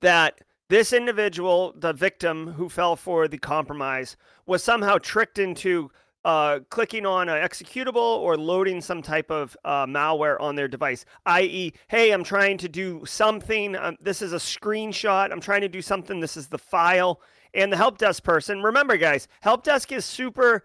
that 0.01 0.41
this 0.69 0.93
individual, 0.93 1.75
the 1.77 1.93
victim 1.93 2.53
who 2.53 2.69
fell 2.69 2.97
for 2.97 3.29
the 3.29 3.39
compromise, 3.39 4.17
was 4.47 4.63
somehow 4.63 4.99
tricked 4.99 5.39
into 5.39 5.91
uh, 6.25 6.61
clicking 6.71 7.05
on 7.05 7.29
an 7.29 7.43
executable 7.43 7.97
or 7.97 8.37
loading 8.37 8.81
some 8.81 9.03
type 9.03 9.31
of 9.31 9.57
uh, 9.65 9.87
malware 9.87 10.41
on 10.41 10.55
their 10.55 10.69
device, 10.69 11.05
i.e., 11.27 11.73
hey, 11.89 12.13
I'm 12.13 12.25
trying 12.25 12.59
to 12.59 12.69
do 12.69 13.05
something. 13.05 13.77
Um, 13.77 13.97
this 14.01 14.23
is 14.23 14.33
a 14.33 14.37
screenshot. 14.37 15.33
I'm 15.33 15.41
trying 15.41 15.63
to 15.63 15.69
do 15.69 15.83
something. 15.83 16.21
This 16.21 16.37
is 16.37 16.49
the 16.49 16.59
file. 16.59 17.21
And 17.55 17.73
the 17.73 17.77
help 17.77 17.99
desk 17.99 18.23
person, 18.23 18.63
remember, 18.63 18.97
guys, 18.97 19.29
help 19.41 19.65
desk 19.65 19.93
is 19.93 20.05
super 20.05 20.65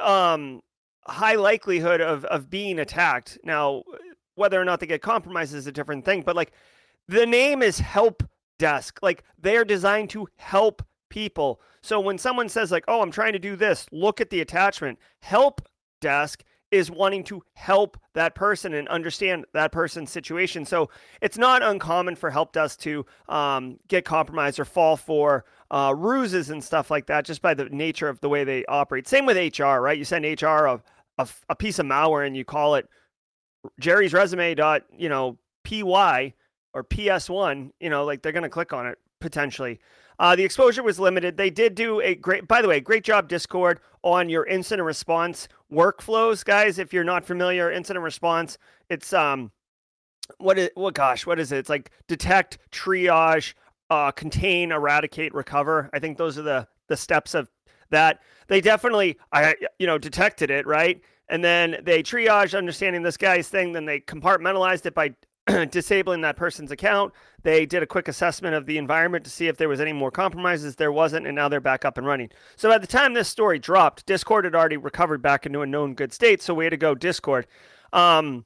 um, 0.00 0.62
high 1.06 1.34
likelihood 1.34 2.00
of, 2.00 2.24
of 2.26 2.48
being 2.48 2.78
attacked. 2.78 3.38
Now, 3.44 3.82
whether 4.34 4.60
or 4.60 4.64
not 4.64 4.80
they 4.80 4.86
get 4.86 5.02
compromised 5.02 5.54
is 5.54 5.66
a 5.66 5.72
different 5.72 6.04
thing. 6.04 6.22
But 6.22 6.36
like 6.36 6.52
the 7.08 7.26
name 7.26 7.62
is 7.62 7.78
help 7.78 8.22
desk. 8.58 8.98
Like 9.02 9.24
they're 9.38 9.64
designed 9.64 10.10
to 10.10 10.28
help 10.36 10.82
people. 11.12 11.60
So 11.82 12.00
when 12.00 12.16
someone 12.16 12.48
says 12.48 12.72
like, 12.72 12.84
"Oh, 12.88 13.02
I'm 13.02 13.12
trying 13.12 13.34
to 13.34 13.38
do 13.38 13.54
this," 13.54 13.86
look 13.92 14.20
at 14.20 14.30
the 14.30 14.40
attachment. 14.40 14.98
Help 15.20 15.60
desk 16.00 16.42
is 16.72 16.90
wanting 16.90 17.22
to 17.22 17.42
help 17.52 17.98
that 18.14 18.34
person 18.34 18.72
and 18.72 18.88
understand 18.88 19.44
that 19.52 19.72
person's 19.72 20.10
situation. 20.10 20.64
So 20.64 20.88
it's 21.20 21.36
not 21.36 21.62
uncommon 21.62 22.16
for 22.16 22.30
help 22.30 22.54
desk 22.54 22.80
to 22.80 23.04
um, 23.28 23.78
get 23.88 24.06
compromised 24.06 24.58
or 24.58 24.64
fall 24.64 24.96
for 24.96 25.44
uh, 25.70 25.94
ruses 25.94 26.48
and 26.48 26.64
stuff 26.64 26.90
like 26.90 27.06
that, 27.06 27.26
just 27.26 27.42
by 27.42 27.52
the 27.52 27.66
nature 27.66 28.08
of 28.08 28.20
the 28.20 28.30
way 28.30 28.42
they 28.42 28.64
operate. 28.64 29.06
Same 29.06 29.26
with 29.26 29.36
HR, 29.36 29.80
right? 29.80 29.98
You 29.98 30.06
send 30.06 30.24
HR 30.24 30.64
a, 30.64 30.82
a, 31.18 31.28
a 31.50 31.54
piece 31.54 31.78
of 31.78 31.84
malware 31.84 32.26
and 32.26 32.34
you 32.34 32.44
call 32.46 32.74
it 32.76 32.88
Jerry's 33.78 34.14
resume 34.14 34.54
dot 34.54 34.82
you 34.96 35.10
know 35.10 35.36
py 35.64 35.82
or 35.82 36.84
ps1. 36.84 37.70
You 37.80 37.90
know, 37.90 38.04
like 38.06 38.22
they're 38.22 38.32
going 38.32 38.44
to 38.44 38.48
click 38.48 38.72
on 38.72 38.86
it 38.86 38.98
potentially. 39.20 39.78
Uh, 40.18 40.36
the 40.36 40.44
exposure 40.44 40.82
was 40.82 41.00
limited. 41.00 41.36
They 41.36 41.50
did 41.50 41.74
do 41.74 42.00
a 42.00 42.14
great, 42.14 42.46
by 42.46 42.62
the 42.62 42.68
way, 42.68 42.80
great 42.80 43.04
job, 43.04 43.28
Discord, 43.28 43.80
on 44.02 44.28
your 44.28 44.44
incident 44.46 44.86
response 44.86 45.48
workflows, 45.72 46.44
guys. 46.44 46.78
If 46.78 46.92
you're 46.92 47.04
not 47.04 47.24
familiar, 47.24 47.70
incident 47.70 48.02
response, 48.04 48.58
it's 48.88 49.12
um, 49.12 49.50
what 50.38 50.58
is 50.58 50.70
what? 50.74 50.94
Gosh, 50.94 51.26
what 51.26 51.38
is 51.38 51.52
it? 51.52 51.58
It's 51.58 51.70
like 51.70 51.90
detect, 52.08 52.58
triage, 52.70 53.54
uh, 53.90 54.10
contain, 54.12 54.72
eradicate, 54.72 55.34
recover. 55.34 55.90
I 55.92 55.98
think 55.98 56.18
those 56.18 56.38
are 56.38 56.42
the 56.42 56.68
the 56.88 56.96
steps 56.96 57.34
of 57.34 57.50
that. 57.90 58.20
They 58.48 58.60
definitely, 58.60 59.18
I 59.32 59.54
you 59.78 59.86
know, 59.86 59.98
detected 59.98 60.50
it 60.50 60.66
right, 60.66 61.00
and 61.28 61.42
then 61.42 61.78
they 61.82 62.02
triage, 62.02 62.56
understanding 62.56 63.02
this 63.02 63.16
guy's 63.16 63.48
thing. 63.48 63.72
Then 63.72 63.84
they 63.84 64.00
compartmentalized 64.00 64.86
it 64.86 64.94
by 64.94 65.14
disabling 65.70 66.20
that 66.20 66.36
person's 66.36 66.70
account. 66.70 67.12
They 67.42 67.66
did 67.66 67.82
a 67.82 67.86
quick 67.86 68.08
assessment 68.08 68.54
of 68.54 68.66
the 68.66 68.78
environment 68.78 69.24
to 69.24 69.30
see 69.30 69.48
if 69.48 69.56
there 69.56 69.68
was 69.68 69.80
any 69.80 69.92
more 69.92 70.10
compromises. 70.10 70.76
There 70.76 70.92
wasn't, 70.92 71.26
and 71.26 71.34
now 71.34 71.48
they're 71.48 71.60
back 71.60 71.84
up 71.84 71.98
and 71.98 72.06
running. 72.06 72.30
So 72.56 72.68
by 72.68 72.78
the 72.78 72.86
time 72.86 73.14
this 73.14 73.28
story 73.28 73.58
dropped, 73.58 74.06
Discord 74.06 74.44
had 74.44 74.54
already 74.54 74.76
recovered 74.76 75.22
back 75.22 75.44
into 75.46 75.62
a 75.62 75.66
known 75.66 75.94
good 75.94 76.12
state. 76.12 76.42
So 76.42 76.54
way 76.54 76.70
to 76.70 76.76
go, 76.76 76.94
Discord. 76.94 77.46
Um, 77.92 78.44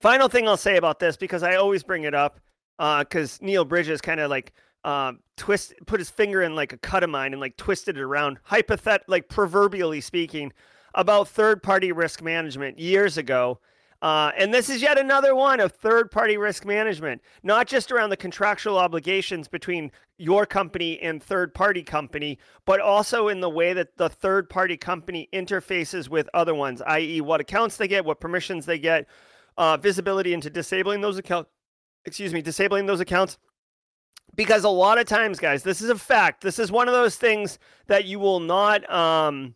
final 0.00 0.28
thing 0.28 0.46
I'll 0.46 0.56
say 0.56 0.76
about 0.76 1.00
this 1.00 1.16
because 1.16 1.42
I 1.42 1.56
always 1.56 1.82
bring 1.82 2.04
it 2.04 2.14
up 2.14 2.40
because 2.78 3.40
uh, 3.40 3.44
Neil 3.44 3.64
Bridges 3.64 4.00
kind 4.00 4.20
of 4.20 4.30
like 4.30 4.52
um, 4.84 5.20
twist 5.36 5.74
put 5.86 6.00
his 6.00 6.08
finger 6.08 6.42
in 6.42 6.54
like 6.54 6.72
a 6.72 6.78
cut 6.78 7.02
of 7.02 7.10
mine 7.10 7.32
and 7.32 7.40
like 7.40 7.56
twisted 7.56 7.96
it 7.98 8.02
around. 8.02 8.38
Hypothet 8.48 9.00
like 9.08 9.28
proverbially 9.28 10.00
speaking 10.00 10.52
about 10.94 11.28
third 11.28 11.62
party 11.62 11.92
risk 11.92 12.22
management 12.22 12.78
years 12.78 13.18
ago 13.18 13.60
uh, 14.02 14.32
and 14.36 14.52
this 14.52 14.70
is 14.70 14.80
yet 14.80 14.98
another 14.98 15.34
one 15.34 15.60
of 15.60 15.72
third 15.72 16.10
party 16.10 16.38
risk 16.38 16.64
management, 16.64 17.20
not 17.42 17.66
just 17.66 17.92
around 17.92 18.08
the 18.08 18.16
contractual 18.16 18.78
obligations 18.78 19.46
between 19.46 19.90
your 20.16 20.46
company 20.46 20.98
and 21.00 21.22
third 21.22 21.52
party 21.54 21.82
company, 21.82 22.38
but 22.64 22.80
also 22.80 23.28
in 23.28 23.40
the 23.40 23.50
way 23.50 23.74
that 23.74 23.98
the 23.98 24.08
third 24.08 24.48
party 24.48 24.76
company 24.76 25.28
interfaces 25.34 26.08
with 26.08 26.30
other 26.32 26.54
ones, 26.54 26.80
i.e., 26.86 27.20
what 27.20 27.40
accounts 27.40 27.76
they 27.76 27.88
get, 27.88 28.04
what 28.04 28.20
permissions 28.20 28.64
they 28.64 28.78
get, 28.78 29.06
uh, 29.58 29.76
visibility 29.76 30.32
into 30.32 30.48
disabling 30.48 31.02
those 31.02 31.18
accounts. 31.18 31.50
Excuse 32.06 32.32
me, 32.32 32.40
disabling 32.40 32.86
those 32.86 33.00
accounts. 33.00 33.36
Because 34.34 34.64
a 34.64 34.70
lot 34.70 34.98
of 34.98 35.04
times, 35.04 35.38
guys, 35.38 35.62
this 35.62 35.82
is 35.82 35.90
a 35.90 35.98
fact. 35.98 36.42
This 36.42 36.58
is 36.58 36.72
one 36.72 36.88
of 36.88 36.94
those 36.94 37.16
things 37.16 37.58
that 37.88 38.06
you 38.06 38.18
will 38.18 38.40
not. 38.40 38.88
Um, 38.90 39.54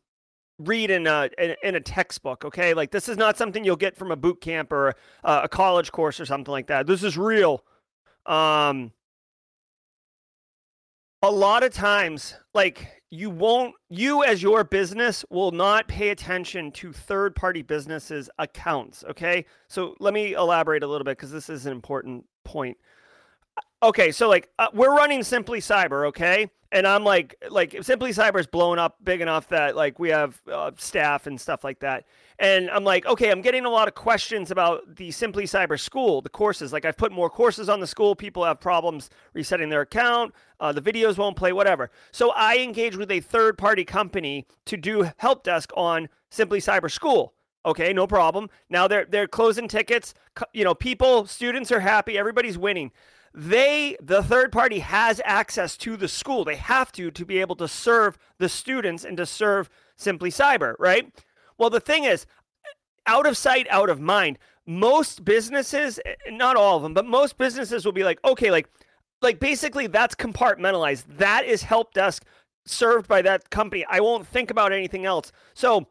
read 0.59 0.91
in 0.91 1.07
a 1.07 1.29
in, 1.63 1.75
a 1.75 1.81
textbook 1.81 2.45
okay? 2.45 2.75
Like 2.75 2.91
this 2.91 3.09
is 3.09 3.17
not 3.17 3.37
something 3.37 3.65
you'll 3.65 3.77
get 3.77 3.97
from 3.97 4.11
a 4.11 4.17
boot 4.17 4.41
camp 4.41 4.73
or 4.73 4.95
a, 5.25 5.43
a 5.45 5.49
college 5.49 5.91
course 5.91 6.21
or 6.21 6.27
something 6.27 6.53
like 6.53 6.69
that. 6.69 6.87
This 6.87 7.03
is 7.03 7.19
real. 7.19 7.65
Um 8.27 8.93
a 11.23 11.31
lot 11.31 11.63
of 11.63 11.73
times 11.73 12.37
like 12.53 13.03
you 13.11 13.31
won't 13.31 13.75
you 13.89 14.23
as 14.23 14.43
your 14.43 14.63
business 14.63 15.25
will 15.31 15.51
not 15.51 15.89
pay 15.89 16.11
attention 16.11 16.71
to 16.73 16.93
third 16.93 17.35
party 17.35 17.63
businesses 17.63 18.31
accounts 18.39 19.05
okay? 19.11 19.45
So 19.69 19.97
let 19.99 20.15
me 20.15 20.35
elaborate 20.35 20.83
a 20.83 20.87
little 20.87 21.05
bit 21.05 21.17
because 21.17 21.33
this 21.33 21.49
is 21.49 21.67
an 21.67 21.73
important 21.73 22.25
point. 22.45 22.77
Okay 23.83 24.13
so 24.13 24.29
like 24.29 24.51
uh, 24.61 24.69
we're 24.73 24.95
running 24.95 25.25
simply 25.25 25.61
cyber 25.61 26.07
okay 26.07 26.49
and 26.75 26.89
I'm 26.89 27.05
like, 27.05 27.37
like 27.51 27.77
Simply 27.83 28.11
Cyber 28.11 28.41
is 28.41 28.49
blown 28.49 28.81
up 28.81 28.97
big 29.05 29.21
enough 29.21 29.49
that 29.51 29.77
like 29.77 30.01
we 30.01 30.09
have 30.09 30.41
uh, 30.53 30.73
staff 30.77 31.29
and 31.29 31.41
stuff 31.41 31.63
like 31.63 31.79
that. 31.79 32.05
And 32.41 32.69
I'm 32.69 32.83
like, 32.83 33.07
okay, 33.07 33.31
I'm 33.31 33.43
getting 33.43 33.65
a 33.65 33.71
lot 33.71 33.87
of 33.87 33.95
questions 33.95 34.51
about 34.51 34.97
the 34.97 35.13
Simply 35.13 35.45
Cyber 35.45 35.79
school, 35.79 36.21
the 36.21 36.29
courses. 36.29 36.73
Like 36.73 36.85
I've 36.85 36.97
put 36.97 37.13
more 37.13 37.31
courses 37.31 37.69
on 37.69 37.79
the 37.79 37.87
school. 37.87 38.17
People 38.17 38.45
have 38.45 38.59
problems 38.59 39.09
resetting 39.35 39.69
their 39.69 39.83
account. 39.83 40.35
Uh, 40.59 40.73
the 40.73 40.83
videos 40.83 41.17
won't 41.17 41.37
play, 41.37 41.53
whatever. 41.53 41.93
So 42.11 42.33
I 42.33 42.59
engage 42.59 42.97
with 42.97 43.13
a 43.13 43.21
third 43.21 43.57
party 43.57 43.85
company 43.85 44.45
to 44.67 44.77
do 44.77 45.09
help 45.19 45.45
desk 45.45 45.71
on 45.77 46.09
Simply 46.31 46.59
Cyber 46.59 46.91
School. 46.91 47.35
Okay, 47.65 47.93
no 47.93 48.09
problem. 48.09 48.51
Now 48.69 48.89
they're 48.89 49.07
they're 49.07 49.29
closing 49.29 49.69
tickets. 49.69 50.13
You 50.53 50.65
know, 50.65 50.75
people, 50.75 51.27
students 51.27 51.71
are 51.71 51.81
happy. 51.81 52.19
Everybody's 52.19 52.59
winning 52.59 52.91
they 53.35 53.97
the 54.01 54.23
third 54.23 54.53
party 54.53 54.79
has 54.79 55.21
access 55.25 55.77
to 55.79 55.97
the 55.97 56.09
school. 56.09 56.45
They 56.45 56.57
have 56.57 56.93
to 56.93 57.11
to 57.11 57.25
be 57.25 57.41
able 57.41 57.57
to 57.57 57.69
serve 57.69 58.17
the 58.39 58.49
students 58.49 59.05
and 59.05 59.17
to 59.17 59.27
serve 59.27 59.69
simply 59.97 60.31
cyber 60.31 60.75
right? 60.79 61.13
Well 61.59 61.71
the 61.71 61.81
thing 61.81 62.05
is 62.05 62.27
out 63.07 63.27
of 63.27 63.37
sight 63.37 63.67
out 63.71 63.91
of 63.91 64.01
mind. 64.01 64.39
Most 64.67 65.25
businesses 65.25 65.99
not 66.29 66.57
all 66.57 66.77
of 66.77 66.83
them 66.85 66.95
but 66.95 67.07
most 67.07 67.37
businesses 67.37 67.85
will 67.85 67.93
be 67.93 68.05
like 68.05 68.21
okay 68.25 68.51
like 68.51 68.69
like 69.21 69.41
basically 69.41 69.89
that's 69.89 70.15
compartmentalized. 70.15 71.05
That 71.19 71.45
is 71.45 71.63
help 71.63 71.93
desk 71.93 72.25
served 72.67 73.09
by 73.09 73.23
that 73.23 73.51
company. 73.51 73.85
I 73.89 74.01
won't 74.01 74.27
think 74.27 74.51
about 74.51 74.73
anything 74.73 75.07
else. 75.07 75.33
So 75.55 75.89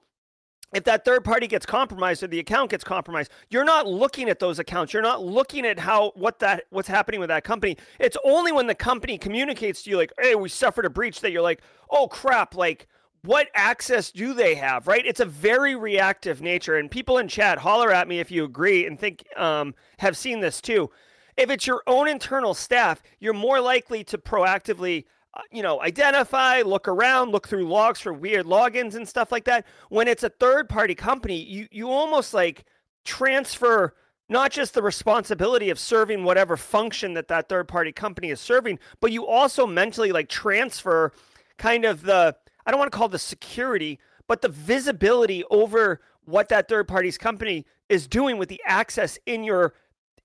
if 0.73 0.83
that 0.85 1.05
third 1.05 1.23
party 1.23 1.47
gets 1.47 1.65
compromised 1.65 2.23
or 2.23 2.27
the 2.27 2.39
account 2.39 2.71
gets 2.71 2.83
compromised 2.83 3.31
you're 3.49 3.63
not 3.63 3.87
looking 3.87 4.29
at 4.29 4.39
those 4.39 4.59
accounts. 4.59 4.93
You're 4.93 5.03
not 5.03 5.23
looking 5.23 5.65
at 5.65 5.79
how 5.79 6.11
what 6.15 6.39
that 6.39 6.65
what's 6.69 6.87
happening 6.87 7.19
with 7.19 7.29
that 7.29 7.43
company. 7.43 7.77
It's 7.99 8.17
only 8.23 8.51
when 8.51 8.67
the 8.67 8.75
company 8.75 9.17
communicates 9.17 9.83
to 9.83 9.89
you 9.89 9.97
like 9.97 10.11
hey 10.19 10.35
we 10.35 10.49
suffered 10.49 10.85
a 10.85 10.89
breach 10.89 11.21
that 11.21 11.31
you're 11.31 11.41
like 11.41 11.61
oh 11.89 12.07
crap 12.07 12.55
like 12.55 12.87
what 13.25 13.47
access 13.55 14.11
do 14.11 14.33
they 14.33 14.55
have? 14.55 14.85
Right? 14.85 15.05
It's 15.05 15.21
a 15.21 15.25
very 15.25 15.75
reactive 15.75 16.41
nature. 16.41 16.75
And 16.75 16.91
people 16.91 17.19
in 17.19 17.29
chat 17.29 17.59
holler 17.59 17.89
at 17.89 18.09
me 18.09 18.19
if 18.19 18.29
you 18.31 18.43
agree 18.43 18.85
and 18.85 18.99
think 18.99 19.23
um, 19.37 19.75
have 19.99 20.17
seen 20.17 20.41
this 20.41 20.59
too. 20.59 20.89
If 21.37 21.49
it's 21.49 21.65
your 21.65 21.83
own 21.87 22.07
internal 22.07 22.53
staff 22.53 23.01
you're 23.19 23.33
more 23.33 23.61
likely 23.61 24.03
to 24.05 24.17
proactively 24.17 25.05
Uh, 25.35 25.41
you 25.51 25.63
know, 25.63 25.81
identify, 25.81 26.61
look 26.61 26.87
around, 26.87 27.31
look 27.31 27.47
through 27.47 27.67
logs 27.67 27.99
for 27.99 28.13
weird 28.13 28.45
logins 28.45 28.93
and 28.95 29.07
stuff 29.07 29.31
like 29.31 29.45
that. 29.45 29.65
When 29.89 30.07
it's 30.07 30.23
a 30.23 30.29
third 30.29 30.69
party 30.69 30.93
company, 30.93 31.41
you 31.41 31.67
you 31.71 31.89
almost 31.89 32.33
like 32.33 32.65
transfer 33.03 33.95
not 34.29 34.51
just 34.51 34.73
the 34.73 34.81
responsibility 34.81 35.69
of 35.69 35.77
serving 35.79 36.23
whatever 36.23 36.55
function 36.55 37.13
that 37.13 37.27
that 37.27 37.49
third 37.49 37.67
party 37.67 37.91
company 37.91 38.29
is 38.29 38.39
serving, 38.39 38.79
but 38.99 39.11
you 39.11 39.25
also 39.25 39.65
mentally 39.65 40.11
like 40.11 40.29
transfer 40.29 41.11
kind 41.57 41.83
of 41.83 42.03
the 42.03 42.35
I 42.65 42.71
don't 42.71 42.79
want 42.79 42.91
to 42.91 42.97
call 42.97 43.09
the 43.09 43.19
security, 43.19 43.99
but 44.27 44.41
the 44.41 44.49
visibility 44.49 45.43
over 45.49 45.99
what 46.25 46.49
that 46.49 46.69
third 46.69 46.87
party's 46.87 47.17
company 47.17 47.65
is 47.89 48.07
doing 48.07 48.37
with 48.37 48.49
the 48.49 48.61
access 48.65 49.17
in 49.25 49.43
your 49.43 49.73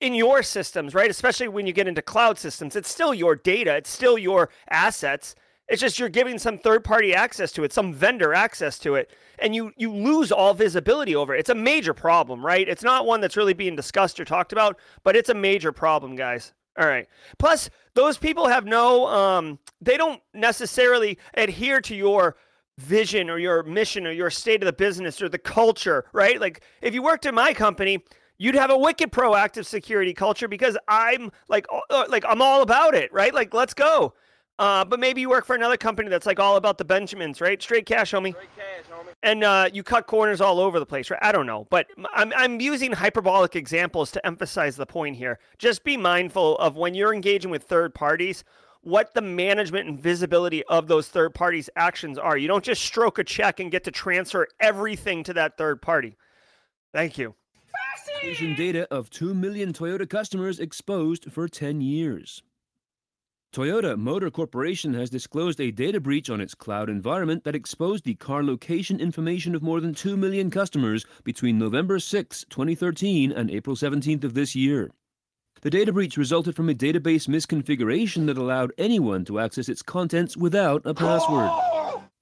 in 0.00 0.14
your 0.14 0.42
systems, 0.42 0.94
right? 0.94 1.10
Especially 1.10 1.48
when 1.48 1.66
you 1.66 1.72
get 1.72 1.88
into 1.88 2.02
cloud 2.02 2.38
systems, 2.38 2.76
it's 2.76 2.88
still 2.88 3.12
your 3.12 3.36
data, 3.36 3.76
it's 3.76 3.90
still 3.90 4.18
your 4.18 4.50
assets. 4.70 5.34
It's 5.68 5.82
just 5.82 5.98
you're 5.98 6.08
giving 6.08 6.38
some 6.38 6.56
third 6.56 6.82
party 6.82 7.14
access 7.14 7.52
to 7.52 7.64
it, 7.64 7.74
some 7.74 7.92
vendor 7.92 8.32
access 8.32 8.78
to 8.80 8.94
it, 8.94 9.10
and 9.38 9.54
you 9.54 9.72
you 9.76 9.92
lose 9.92 10.32
all 10.32 10.54
visibility 10.54 11.14
over 11.14 11.34
it. 11.34 11.40
It's 11.40 11.50
a 11.50 11.54
major 11.54 11.92
problem, 11.92 12.44
right? 12.44 12.66
It's 12.66 12.82
not 12.82 13.04
one 13.04 13.20
that's 13.20 13.36
really 13.36 13.52
being 13.52 13.76
discussed 13.76 14.18
or 14.18 14.24
talked 14.24 14.52
about, 14.52 14.78
but 15.04 15.14
it's 15.14 15.28
a 15.28 15.34
major 15.34 15.70
problem, 15.70 16.16
guys. 16.16 16.54
All 16.78 16.86
right. 16.86 17.06
Plus, 17.38 17.68
those 17.94 18.16
people 18.16 18.48
have 18.48 18.64
no 18.64 19.06
um 19.08 19.58
they 19.80 19.98
don't 19.98 20.22
necessarily 20.32 21.18
adhere 21.34 21.80
to 21.82 21.94
your 21.94 22.36
vision 22.78 23.28
or 23.28 23.38
your 23.38 23.64
mission 23.64 24.06
or 24.06 24.12
your 24.12 24.30
state 24.30 24.62
of 24.62 24.66
the 24.66 24.72
business 24.72 25.20
or 25.20 25.28
the 25.28 25.38
culture, 25.38 26.06
right? 26.12 26.40
Like 26.40 26.62
if 26.80 26.94
you 26.94 27.02
worked 27.02 27.26
in 27.26 27.34
my 27.34 27.52
company, 27.52 28.04
you'd 28.38 28.54
have 28.54 28.70
a 28.70 28.78
wicked 28.78 29.12
proactive 29.12 29.66
security 29.66 30.14
culture 30.14 30.48
because 30.48 30.78
I'm 30.88 31.30
like 31.48 31.66
uh, 31.90 32.04
like 32.08 32.24
I'm 32.26 32.40
all 32.40 32.62
about 32.62 32.94
it, 32.94 33.12
right? 33.12 33.34
Like 33.34 33.52
let's 33.52 33.74
go. 33.74 34.14
Uh, 34.58 34.84
but 34.84 34.98
maybe 34.98 35.20
you 35.20 35.28
work 35.28 35.44
for 35.44 35.54
another 35.54 35.76
company 35.76 36.08
that's 36.08 36.26
like 36.26 36.40
all 36.40 36.56
about 36.56 36.78
the 36.78 36.84
Benjamins, 36.84 37.40
right? 37.40 37.62
Straight 37.62 37.86
cash, 37.86 38.10
homie. 38.10 38.32
Straight 38.32 38.56
cash, 38.56 38.84
homie. 38.90 39.12
And 39.22 39.44
uh, 39.44 39.70
you 39.72 39.84
cut 39.84 40.08
corners 40.08 40.40
all 40.40 40.58
over 40.58 40.80
the 40.80 40.86
place, 40.86 41.10
right? 41.10 41.20
I 41.22 41.30
don't 41.30 41.46
know, 41.46 41.66
but 41.70 41.86
I'm 42.12 42.32
I'm 42.36 42.60
using 42.60 42.92
hyperbolic 42.92 43.54
examples 43.54 44.10
to 44.12 44.26
emphasize 44.26 44.76
the 44.76 44.86
point 44.86 45.16
here. 45.16 45.38
Just 45.58 45.84
be 45.84 45.96
mindful 45.96 46.56
of 46.58 46.76
when 46.76 46.94
you're 46.94 47.14
engaging 47.14 47.52
with 47.52 47.64
third 47.64 47.94
parties, 47.94 48.42
what 48.82 49.14
the 49.14 49.20
management 49.22 49.88
and 49.88 49.98
visibility 49.98 50.64
of 50.64 50.88
those 50.88 51.08
third 51.08 51.34
parties' 51.34 51.70
actions 51.76 52.18
are. 52.18 52.36
You 52.36 52.48
don't 52.48 52.64
just 52.64 52.82
stroke 52.82 53.18
a 53.18 53.24
check 53.24 53.60
and 53.60 53.70
get 53.70 53.84
to 53.84 53.92
transfer 53.92 54.48
everything 54.58 55.22
to 55.24 55.34
that 55.34 55.56
third 55.56 55.80
party. 55.82 56.16
Thank 56.92 57.16
you. 57.16 57.34
Patient 58.20 58.56
data 58.56 58.86
of 58.90 59.10
2 59.10 59.32
million 59.32 59.72
Toyota 59.72 60.08
customers 60.08 60.58
exposed 60.58 61.30
for 61.30 61.48
10 61.48 61.80
years. 61.80 62.42
Toyota 63.54 63.96
Motor 63.96 64.30
Corporation 64.30 64.92
has 64.94 65.08
disclosed 65.08 65.60
a 65.60 65.70
data 65.70 66.00
breach 66.00 66.28
on 66.28 66.40
its 66.40 66.54
cloud 66.54 66.90
environment 66.90 67.44
that 67.44 67.54
exposed 67.54 68.04
the 68.04 68.14
car 68.16 68.42
location 68.42 69.00
information 69.00 69.54
of 69.54 69.62
more 69.62 69.80
than 69.80 69.94
2 69.94 70.16
million 70.16 70.50
customers 70.50 71.06
between 71.22 71.58
November 71.58 71.98
6, 71.98 72.44
2013 72.50 73.30
and 73.32 73.50
April 73.50 73.76
17th 73.76 74.24
of 74.24 74.34
this 74.34 74.54
year. 74.54 74.90
The 75.60 75.70
data 75.70 75.92
breach 75.92 76.16
resulted 76.16 76.56
from 76.56 76.68
a 76.68 76.74
database 76.74 77.28
misconfiguration 77.28 78.26
that 78.26 78.36
allowed 78.36 78.72
anyone 78.78 79.24
to 79.26 79.38
access 79.38 79.68
its 79.68 79.82
contents 79.82 80.36
without 80.36 80.82
a 80.84 80.92
password. 80.92 81.50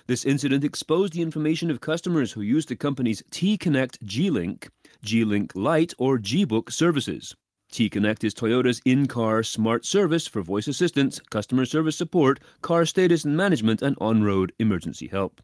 This 0.06 0.24
incident 0.24 0.62
exposed 0.62 1.14
the 1.14 1.22
information 1.22 1.68
of 1.68 1.80
customers 1.80 2.30
who 2.30 2.40
used 2.40 2.68
the 2.68 2.76
company's 2.76 3.24
T-Connect 3.30 4.00
G-Link, 4.04 4.68
G-Link 5.06 5.52
Lite, 5.54 5.94
or 5.98 6.18
G-Book 6.18 6.70
services. 6.70 7.34
T-Connect 7.70 8.24
is 8.24 8.34
Toyota's 8.34 8.80
in-car 8.84 9.42
smart 9.42 9.86
service 9.86 10.26
for 10.26 10.42
voice 10.42 10.68
assistance, 10.68 11.20
customer 11.30 11.64
service 11.64 11.96
support, 11.96 12.40
car 12.62 12.84
status 12.84 13.24
and 13.24 13.36
management, 13.36 13.82
and 13.82 13.96
on-road 14.00 14.52
emergency 14.58 15.06
help. 15.06 15.40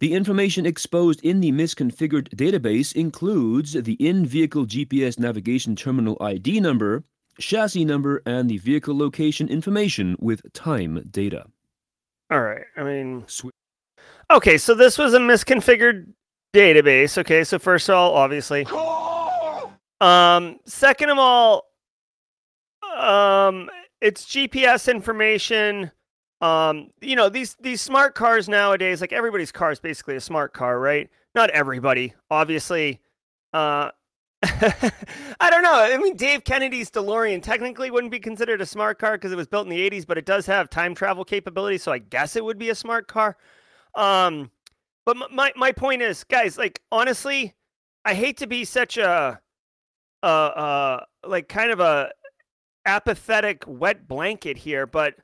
The 0.00 0.12
information 0.12 0.66
exposed 0.66 1.24
in 1.24 1.40
the 1.40 1.52
misconfigured 1.52 2.28
database 2.36 2.94
includes 2.94 3.72
the 3.72 3.94
in-vehicle 3.94 4.66
GPS 4.66 5.18
navigation 5.18 5.76
terminal 5.76 6.16
ID 6.20 6.60
number, 6.60 7.04
chassis 7.38 7.84
number, 7.84 8.22
and 8.26 8.50
the 8.50 8.58
vehicle 8.58 8.96
location 8.96 9.48
information 9.48 10.16
with 10.20 10.52
time 10.52 11.06
data. 11.10 11.46
All 12.30 12.42
right. 12.42 12.64
I 12.76 12.82
mean, 12.82 13.24
okay, 14.30 14.58
so 14.58 14.74
this 14.74 14.98
was 14.98 15.14
a 15.14 15.18
misconfigured 15.18 16.12
database. 16.54 17.18
Okay, 17.18 17.44
so 17.44 17.58
first 17.58 17.88
of 17.88 17.96
all, 17.96 18.14
obviously, 18.14 18.64
um, 20.00 20.58
second 20.64 21.10
of 21.10 21.18
all, 21.18 21.64
um, 22.96 23.68
it's 24.00 24.24
GPS 24.24 24.90
information. 24.90 25.90
Um, 26.40 26.90
you 27.00 27.16
know, 27.16 27.28
these 27.28 27.56
these 27.60 27.80
smart 27.80 28.14
cars 28.14 28.48
nowadays, 28.48 29.00
like 29.00 29.12
everybody's 29.12 29.52
car 29.52 29.72
is 29.72 29.80
basically 29.80 30.16
a 30.16 30.20
smart 30.20 30.52
car, 30.52 30.78
right? 30.78 31.10
Not 31.34 31.50
everybody, 31.50 32.14
obviously. 32.30 33.00
Uh, 33.52 33.90
I 34.42 35.50
don't 35.50 35.62
know. 35.62 35.72
I 35.74 35.96
mean, 35.96 36.16
Dave 36.16 36.44
Kennedy's 36.44 36.90
DeLorean 36.90 37.42
technically 37.42 37.90
wouldn't 37.90 38.10
be 38.10 38.20
considered 38.20 38.60
a 38.60 38.66
smart 38.66 38.98
car 38.98 39.12
because 39.12 39.32
it 39.32 39.36
was 39.36 39.46
built 39.46 39.66
in 39.66 39.70
the 39.70 39.90
80s, 39.90 40.06
but 40.06 40.18
it 40.18 40.26
does 40.26 40.44
have 40.46 40.68
time 40.68 40.94
travel 40.94 41.24
capability, 41.24 41.78
so 41.78 41.90
I 41.92 41.98
guess 41.98 42.36
it 42.36 42.44
would 42.44 42.58
be 42.58 42.68
a 42.68 42.74
smart 42.74 43.08
car. 43.08 43.38
Um, 43.94 44.50
but 45.04 45.16
my 45.32 45.52
my 45.56 45.72
point 45.72 46.02
is, 46.02 46.24
guys, 46.24 46.56
like 46.58 46.80
honestly, 46.90 47.54
I 48.04 48.14
hate 48.14 48.38
to 48.38 48.46
be 48.46 48.64
such 48.64 48.96
a 48.96 49.40
uh, 50.22 50.26
uh, 50.26 51.04
like 51.26 51.48
kind 51.48 51.70
of 51.70 51.80
a 51.80 52.10
apathetic 52.86 53.64
wet 53.66 54.08
blanket 54.08 54.56
here, 54.56 54.86
but 54.86 55.14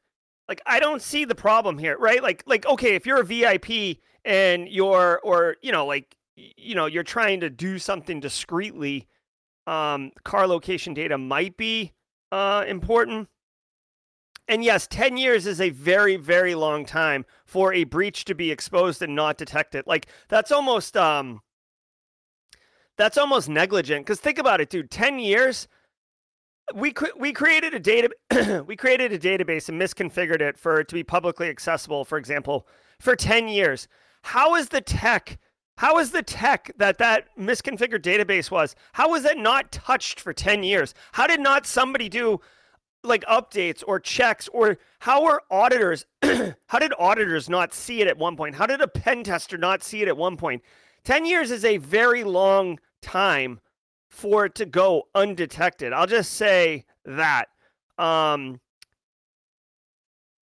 like 0.49 0.61
I 0.67 0.81
don't 0.81 1.03
see 1.03 1.25
the 1.25 1.35
problem 1.35 1.79
here, 1.79 1.97
right? 1.99 2.23
Like 2.23 2.43
like 2.47 2.67
okay, 2.67 2.95
if 2.95 3.07
you're 3.07 3.21
a 3.21 3.25
VIP 3.25 3.99
and 4.25 4.69
you're 4.69 5.21
or 5.23 5.57
you 5.63 5.73
know 5.73 5.87
like 5.87 6.15
you 6.37 6.75
know 6.75 6.87
you're 6.87 7.03
trying 7.03 7.41
to 7.41 7.51
do 7.51 7.79
something 7.79 8.21
discreetly, 8.21 9.07
um, 9.67 10.13
car 10.25 10.47
location 10.47 10.93
data 10.95 11.17
might 11.17 11.57
be 11.57 11.93
uh, 12.33 12.65
important. 12.67 13.29
And 14.51 14.65
yes, 14.65 14.89
10 14.89 15.17
years 15.17 15.47
is 15.47 15.61
a 15.61 15.71
very, 15.71 16.17
very 16.17 16.57
long 16.57 16.85
time 16.85 17.25
for 17.47 17.73
a 17.73 17.85
breach 17.85 18.25
to 18.25 18.35
be 18.35 18.51
exposed 18.51 19.01
and 19.01 19.15
not 19.15 19.39
detected. 19.39 19.87
Like 19.87 20.09
that's 20.29 20.51
almost 20.51 20.97
um 20.97 21.41
that's 22.97 23.17
almost 23.17 23.49
negligent. 23.49 24.05
Because 24.05 24.19
think 24.19 24.39
about 24.39 24.61
it, 24.61 24.69
dude. 24.69 24.91
Ten 24.91 25.21
years. 25.21 25.69
We 26.75 26.91
cre- 26.91 27.17
we 27.17 27.33
created 27.33 27.75
a 27.75 27.79
data 27.79 28.65
we 28.67 28.75
created 28.75 29.13
a 29.13 29.19
database 29.21 29.69
and 29.69 29.81
misconfigured 29.81 30.41
it 30.41 30.59
for 30.59 30.81
it 30.81 30.89
to 30.89 30.95
be 30.97 31.05
publicly 31.05 31.49
accessible. 31.49 32.05
For 32.05 32.19
example, 32.19 32.67
for 32.99 33.15
ten 33.15 33.47
years. 33.47 33.87
How 34.23 34.57
is 34.57 34.71
the 34.71 34.81
tech? 34.81 35.39
How 35.77 35.99
is 35.99 36.11
the 36.11 36.25
tech 36.25 36.73
that 36.77 36.99
that 36.99 37.29
misconfigured 37.39 38.03
database 38.03 38.51
was? 38.51 38.75
How 38.95 39.11
was 39.11 39.25
it 39.25 39.39
not 39.39 39.71
touched 39.71 40.19
for 40.19 40.33
ten 40.33 40.65
years? 40.65 40.93
How 41.13 41.29
did 41.29 41.39
not 41.39 41.67
somebody 41.67 42.09
do? 42.09 42.41
Like 43.03 43.25
updates 43.25 43.83
or 43.87 43.99
checks 43.99 44.49
or 44.53 44.79
how 44.99 45.25
are 45.25 45.43
auditors 45.51 46.05
how 46.67 46.79
did 46.79 46.93
auditors 46.99 47.49
not 47.49 47.73
see 47.73 48.03
it 48.03 48.07
at 48.07 48.19
one 48.19 48.37
point 48.37 48.55
how 48.55 48.67
did 48.67 48.81
a 48.81 48.89
pen 48.89 49.25
tester 49.25 49.57
not 49.57 49.83
see 49.83 50.03
it 50.03 50.09
at 50.09 50.17
one 50.17 50.37
point 50.37 50.63
10 51.05 51.25
years 51.25 51.51
is 51.51 51.65
a 51.65 51.79
very 51.79 52.25
long 52.25 52.79
time 53.01 53.61
for 54.09 54.45
it 54.47 54.55
to 54.57 54.67
go 54.67 55.05
undetected. 55.15 55.93
I'll 55.93 56.07
just 56.07 56.35
say 56.35 56.85
that. 57.05 57.47
Um, 57.97 58.61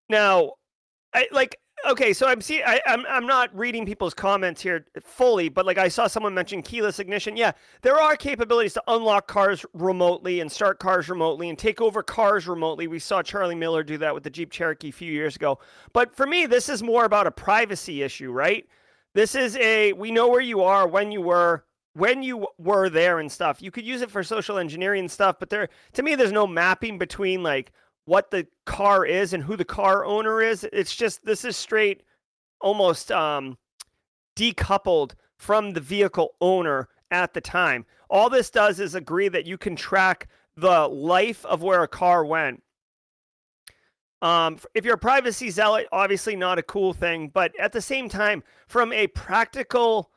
now, 0.09 0.53
I 1.13 1.27
like 1.33 1.57
okay, 1.87 2.13
so 2.13 2.27
I'm 2.27 2.41
see 2.41 2.63
I, 2.63 2.81
I'm 2.87 3.05
I'm 3.09 3.27
not 3.27 3.55
reading 3.57 3.87
people's 3.87 4.15
comments 4.15 4.61
here 4.61 4.87
fully, 5.03 5.49
but 5.49 5.67
like 5.67 5.79
I 5.79 5.89
saw 5.89 6.07
someone 6.07 6.35
mention 6.35 6.63
keyless 6.63 6.99
ignition. 6.99 7.37
Yeah, 7.37 7.53
there 7.83 7.99
are 8.01 8.17
capabilities 8.17 8.75
to 8.75 8.83
unlock 8.89 9.27
cars 9.27 9.65
remotely 9.75 10.41
and 10.41 10.51
start 10.51 10.79
cars 10.79 11.09
remotely 11.09 11.49
and 11.49 11.59
take 11.59 11.81
over 11.81 12.03
cars 12.03 12.47
remotely. 12.47 12.87
We 12.87 12.99
saw 12.99 13.23
Charlie 13.23 13.55
Miller 13.55 13.83
do 13.83 13.99
that 13.99 14.15
with 14.15 14.23
the 14.23 14.31
Jeep 14.31 14.51
Cherokee 14.51 14.89
a 14.89 14.93
few 14.93 15.11
years 15.13 15.37
ago. 15.37 15.59
But 15.93 16.15
for 16.15 16.27
me, 16.27 16.47
this 16.47 16.69
is 16.69 16.83
more 16.83 17.05
about 17.05 17.27
a 17.27 17.31
privacy 17.31 18.03
issue, 18.03 18.31
right? 18.31 18.67
This 19.15 19.35
is 19.35 19.57
a 19.57 19.93
we 19.93 20.11
know 20.11 20.29
where 20.29 20.41
you 20.41 20.63
are, 20.63 20.89
when 20.89 21.13
you 21.13 21.21
were, 21.21 21.65
when 21.95 22.23
you 22.23 22.47
were 22.59 22.89
there 22.89 23.21
and 23.21 23.31
stuff. 23.31 23.63
You 23.63 23.71
could 23.71 23.87
use 23.87 24.03
it 24.03 24.11
for 24.11 24.23
social 24.23 24.59
engineering 24.59 25.09
stuff, 25.09 25.37
but 25.39 25.51
there 25.51 25.69
to 25.93 26.03
me 26.03 26.15
there's 26.15 26.33
no 26.33 26.47
mapping 26.47 26.99
between 26.99 27.43
like 27.43 27.73
what 28.07 28.31
the 28.31 28.47
car 28.67 29.07
is 29.07 29.33
and 29.33 29.43
who 29.43 29.57
the 29.57 29.65
car 29.65 30.05
owner 30.05 30.41
is. 30.41 30.67
It's 30.73 30.95
just 30.95 31.25
this 31.25 31.45
is 31.45 31.57
straight 31.57 32.03
almost 32.61 33.11
um 33.13 33.59
decoupled 34.37 35.13
from 35.39 35.73
the 35.73 35.81
vehicle 35.81 36.35
owner 36.41 36.89
at 37.11 37.35
the 37.35 37.41
time. 37.41 37.87
All 38.11 38.29
this 38.31 38.51
does 38.51 38.81
is 38.81 38.95
agree 38.95 39.29
that 39.29 39.47
you 39.47 39.59
can 39.59 39.77
track 39.77 40.29
the 40.57 40.89
life 40.89 41.45
of 41.47 41.63
where 41.63 41.83
a 41.83 41.89
car 41.89 42.25
went. 42.25 42.63
Um, 44.23 44.59
if 44.73 44.85
you're 44.85 44.95
a 44.95 44.99
privacy 44.99 45.51
zealot, 45.51 45.87
obviously 45.93 46.35
not 46.35 46.59
a 46.59 46.63
cool 46.63 46.95
thing, 46.95 47.29
but 47.29 47.53
at 47.61 47.73
the 47.73 47.83
same 47.83 48.09
time, 48.09 48.43
from 48.69 48.93
a 48.93 49.07
practical 49.09 50.11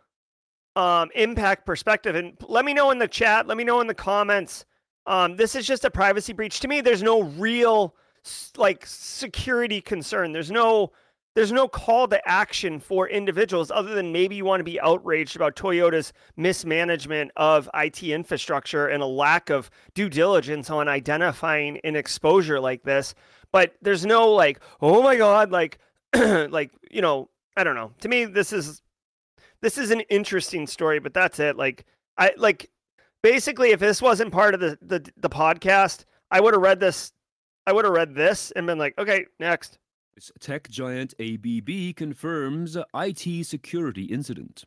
um, 0.77 1.09
impact 1.15 1.65
perspective. 1.65 2.15
And 2.15 2.37
let 2.47 2.63
me 2.63 2.73
know 2.73 2.91
in 2.91 2.99
the 2.99 3.07
chat, 3.07 3.47
let 3.47 3.57
me 3.57 3.63
know 3.63 3.81
in 3.81 3.87
the 3.87 3.93
comments. 3.93 4.65
Um, 5.07 5.37
this 5.37 5.55
is 5.55 5.65
just 5.65 5.85
a 5.85 5.89
privacy 5.89 6.33
breach. 6.33 6.59
To 6.59 6.67
me, 6.67 6.81
there's 6.81 7.01
no 7.01 7.23
real 7.23 7.95
like 8.57 8.85
security 8.85 9.81
concern. 9.81 10.33
There's 10.33 10.51
no 10.51 10.91
there's 11.33 11.51
no 11.51 11.67
call 11.67 12.07
to 12.07 12.27
action 12.27 12.79
for 12.79 13.07
individuals 13.07 13.69
other 13.69 13.93
than 13.93 14.11
maybe 14.11 14.35
you 14.35 14.43
want 14.43 14.59
to 14.59 14.63
be 14.63 14.81
outraged 14.81 15.35
about 15.35 15.55
Toyota's 15.55 16.11
mismanagement 16.35 17.29
of 17.35 17.69
IT 17.75 18.01
infrastructure 18.01 18.87
and 18.87 19.03
a 19.03 19.05
lack 19.05 19.51
of 19.51 19.69
due 19.93 20.09
diligence 20.09 20.71
on 20.71 20.87
identifying 20.87 21.79
an 21.83 21.95
exposure 21.95 22.59
like 22.59 22.81
this. 22.81 23.13
But 23.51 23.75
there's 23.83 24.03
no 24.03 24.33
like, 24.33 24.59
oh 24.81 25.03
my 25.03 25.15
god, 25.15 25.51
like 25.51 25.77
like, 26.15 26.71
you 26.89 27.01
know, 27.01 27.29
I 27.55 27.63
don't 27.63 27.75
know. 27.75 27.93
To 28.01 28.09
me, 28.09 28.25
this 28.25 28.51
is 28.51 28.81
this 29.61 29.77
is 29.77 29.91
an 29.91 30.01
interesting 30.09 30.67
story, 30.67 30.99
but 30.99 31.13
that's 31.13 31.39
it. 31.39 31.55
Like 31.55 31.85
I 32.17 32.31
like 32.35 32.69
basically 33.31 33.71
if 33.71 33.79
this 33.79 34.01
wasn't 34.01 34.31
part 34.31 34.53
of 34.53 34.59
the 34.59 34.77
the, 34.81 34.99
the 35.17 35.29
podcast, 35.29 36.05
I 36.31 36.39
would 36.39 36.53
have 36.53 36.61
read 36.61 36.79
this 36.79 37.11
I 37.65 37.73
would 37.73 37.83
have 37.83 37.93
read 37.93 38.15
this 38.15 38.51
and 38.51 38.65
been 38.65 38.77
like, 38.77 38.97
okay, 38.97 39.25
next. 39.39 39.77
Tech 40.39 40.69
giant 40.69 41.13
ABB 41.19 41.95
confirms 41.95 42.77
IT 42.95 43.45
security 43.45 44.05
incident. 44.05 44.63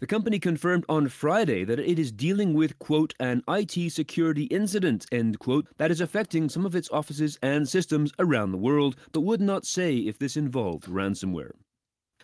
The 0.00 0.06
company 0.06 0.38
confirmed 0.38 0.84
on 0.88 1.08
Friday 1.08 1.64
that 1.64 1.80
it 1.80 1.98
is 1.98 2.12
dealing 2.12 2.54
with, 2.54 2.78
quote, 2.78 3.14
an 3.18 3.42
IT 3.48 3.90
security 3.90 4.44
incident, 4.44 5.06
end 5.10 5.40
quote, 5.40 5.66
that 5.78 5.90
is 5.90 6.00
affecting 6.00 6.48
some 6.48 6.64
of 6.64 6.76
its 6.76 6.90
offices 6.90 7.36
and 7.42 7.68
systems 7.68 8.12
around 8.18 8.52
the 8.52 8.58
world, 8.58 8.94
but 9.10 9.22
would 9.22 9.40
not 9.40 9.64
say 9.64 9.96
if 9.96 10.18
this 10.18 10.36
involved 10.36 10.84
ransomware. 10.84 11.52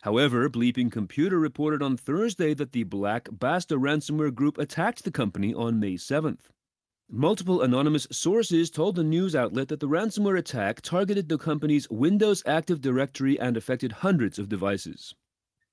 However, 0.04 0.50
Bleeping 0.50 0.92
Computer 0.92 1.38
reported 1.40 1.80
on 1.80 1.96
Thursday 1.96 2.52
that 2.52 2.72
the 2.72 2.82
Black 2.82 3.26
Basta 3.32 3.78
ransomware 3.78 4.34
group 4.34 4.58
attacked 4.58 5.02
the 5.02 5.10
company 5.10 5.54
on 5.54 5.80
May 5.80 5.94
7th. 5.94 6.50
Multiple 7.08 7.62
anonymous 7.62 8.06
sources 8.12 8.68
told 8.68 8.96
the 8.96 9.02
news 9.02 9.34
outlet 9.34 9.68
that 9.68 9.80
the 9.80 9.88
ransomware 9.88 10.38
attack 10.38 10.82
targeted 10.82 11.30
the 11.30 11.38
company's 11.38 11.88
Windows 11.88 12.42
Active 12.44 12.82
Directory 12.82 13.40
and 13.40 13.56
affected 13.56 13.92
hundreds 13.92 14.38
of 14.38 14.50
devices. 14.50 15.14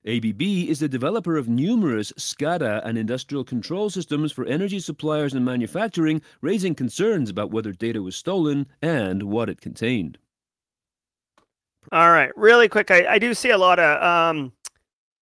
ABB 0.05 0.41
is 0.41 0.79
the 0.79 0.87
developer 0.87 1.35
of 1.35 1.49
numerous 1.49 2.13
SCADA 2.13 2.81
and 2.85 2.97
industrial 2.97 3.43
control 3.43 3.89
systems 3.89 4.31
for 4.31 4.45
energy 4.45 4.79
suppliers 4.79 5.33
and 5.33 5.43
manufacturing, 5.43 6.21
raising 6.39 6.73
concerns 6.73 7.29
about 7.29 7.51
whether 7.51 7.73
data 7.73 8.01
was 8.01 8.15
stolen 8.15 8.65
and 8.81 9.23
what 9.23 9.49
it 9.49 9.59
contained. 9.59 10.17
All 11.91 12.11
right, 12.11 12.31
really 12.37 12.69
quick. 12.69 12.91
I, 12.91 13.13
I 13.13 13.19
do 13.19 13.33
see 13.33 13.49
a 13.49 13.57
lot 13.57 13.79
of 13.79 14.01
um, 14.03 14.53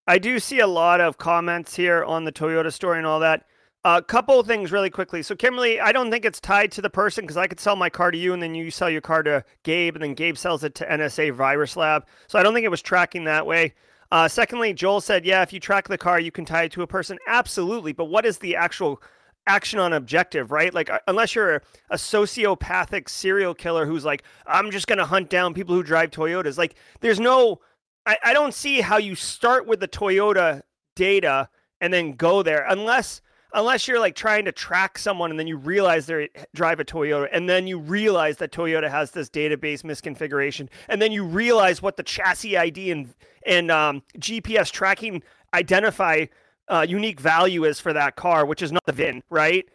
I 0.09 0.17
do 0.17 0.39
see 0.39 0.59
a 0.59 0.67
lot 0.67 1.01
of 1.01 1.19
comments 1.19 1.75
here 1.75 2.03
on 2.03 2.25
the 2.25 2.31
Toyota 2.31 2.73
story 2.73 2.97
and 2.97 3.05
all 3.05 3.19
that. 3.19 3.45
A 3.85 4.01
couple 4.01 4.41
things 4.43 4.71
really 4.71 4.89
quickly. 4.89 5.21
So, 5.21 5.35
Kimberly, 5.35 5.79
I 5.79 5.91
don't 5.91 6.09
think 6.11 6.25
it's 6.25 6.39
tied 6.39 6.71
to 6.73 6.81
the 6.81 6.89
person 6.89 7.23
because 7.23 7.37
I 7.37 7.45
could 7.45 7.59
sell 7.59 7.75
my 7.75 7.89
car 7.89 8.09
to 8.09 8.17
you 8.17 8.33
and 8.33 8.41
then 8.41 8.55
you 8.55 8.71
sell 8.71 8.89
your 8.89 9.01
car 9.01 9.23
to 9.23 9.45
Gabe 9.63 9.95
and 9.95 10.03
then 10.03 10.15
Gabe 10.15 10.35
sells 10.35 10.63
it 10.63 10.75
to 10.75 10.85
NSA 10.85 11.33
Virus 11.33 11.77
Lab. 11.77 12.07
So, 12.27 12.39
I 12.39 12.43
don't 12.43 12.55
think 12.55 12.65
it 12.65 12.71
was 12.71 12.81
tracking 12.81 13.23
that 13.25 13.45
way. 13.45 13.73
Uh, 14.11 14.27
secondly, 14.27 14.73
Joel 14.73 14.99
said, 14.99 15.25
yeah, 15.25 15.43
if 15.43 15.53
you 15.53 15.59
track 15.59 15.87
the 15.87 15.97
car, 15.97 16.19
you 16.19 16.31
can 16.31 16.43
tie 16.43 16.63
it 16.63 16.71
to 16.71 16.81
a 16.81 16.87
person. 16.87 17.19
Absolutely. 17.27 17.93
But 17.93 18.05
what 18.05 18.25
is 18.25 18.39
the 18.39 18.55
actual 18.55 19.01
action 19.49 19.79
on 19.79 19.93
objective, 19.93 20.51
right? 20.51 20.73
Like, 20.73 20.89
uh, 20.89 20.99
unless 21.07 21.33
you're 21.35 21.55
a, 21.89 21.95
sociopathic 21.95 23.09
serial 23.09 23.53
killer 23.53 23.85
who's 23.85 24.05
like, 24.05 24.23
I'm 24.45 24.71
just 24.71 24.87
to 24.99 25.05
hunt 25.05 25.29
down 25.29 25.53
people 25.53 25.75
who 25.75 25.83
drive 25.83 26.11
Toyotas, 26.11 26.57
like, 26.57 26.75
there's 27.01 27.19
no, 27.19 27.59
I, 28.05 28.17
I 28.23 28.33
don't 28.33 28.53
see 28.53 28.79
how 28.79 28.97
you 28.97 29.15
start 29.15 29.65
with 29.67 29.79
the 29.79 29.87
Toyota 29.87 30.61
data 30.95 31.49
and 31.81 31.93
then 31.93 32.13
go 32.13 32.43
there 32.43 32.65
unless 32.69 33.21
unless 33.53 33.87
you're 33.87 33.99
like 33.99 34.15
trying 34.15 34.45
to 34.45 34.51
track 34.51 34.97
someone 34.97 35.31
and 35.31 35.39
then 35.39 35.47
you 35.47 35.57
realize 35.57 36.05
they 36.05 36.29
drive 36.53 36.79
a 36.79 36.85
Toyota 36.85 37.27
and 37.31 37.49
then 37.49 37.65
you 37.65 37.79
realize 37.79 38.37
that 38.37 38.51
Toyota 38.51 38.89
has 38.89 39.11
this 39.11 39.29
database 39.29 39.81
misconfiguration 39.81 40.67
and 40.87 41.01
then 41.01 41.11
you 41.11 41.23
realize 41.23 41.81
what 41.81 41.97
the 41.97 42.03
chassis 42.03 42.57
ID 42.57 42.91
and 42.91 43.13
and 43.45 43.71
um, 43.71 44.03
GPS 44.17 44.71
tracking 44.71 45.23
identify 45.53 46.25
uh, 46.69 46.85
unique 46.87 47.19
value 47.19 47.65
is 47.65 47.79
for 47.79 47.93
that 47.93 48.15
car, 48.15 48.45
which 48.45 48.61
is 48.61 48.71
not 48.71 48.85
the 48.85 48.93
VIN, 48.93 49.23
right? 49.29 49.67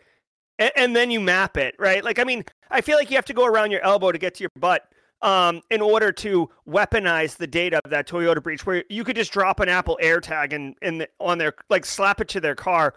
And, 0.59 0.73
and 0.77 0.97
then 0.97 1.11
you 1.11 1.21
map 1.21 1.57
it, 1.57 1.75
right? 1.79 2.05
Like 2.05 2.19
I 2.19 2.25
mean, 2.25 2.45
I 2.71 2.81
feel 2.81 2.97
like 2.97 3.11
you 3.11 3.17
have 3.17 3.27
to 3.27 3.35
go 3.35 3.47
around 3.47 3.71
your 3.71 3.83
elbow 3.83 4.13
to 4.13 4.19
get 4.19 4.35
to 4.37 4.43
your 4.43 4.51
butt. 4.57 4.89
Um, 5.23 5.63
in 5.71 5.81
order 5.81 6.13
to 6.13 6.51
weaponize 6.69 7.39
the 7.39 7.47
data 7.47 7.81
of 7.83 7.91
that 7.91 8.07
Toyota 8.07 8.43
breach, 8.43 8.67
where 8.67 8.85
you 8.91 9.05
could 9.05 9.17
just 9.17 9.33
drop 9.33 9.59
an 9.59 9.71
Apple 9.71 9.99
AirTag 10.03 10.53
and, 10.53 10.77
and 10.83 11.07
on 11.19 11.39
their 11.39 11.55
like 11.71 11.87
slap 11.87 12.21
it 12.21 12.29
to 12.29 12.41
their 12.41 12.55
car 12.55 12.93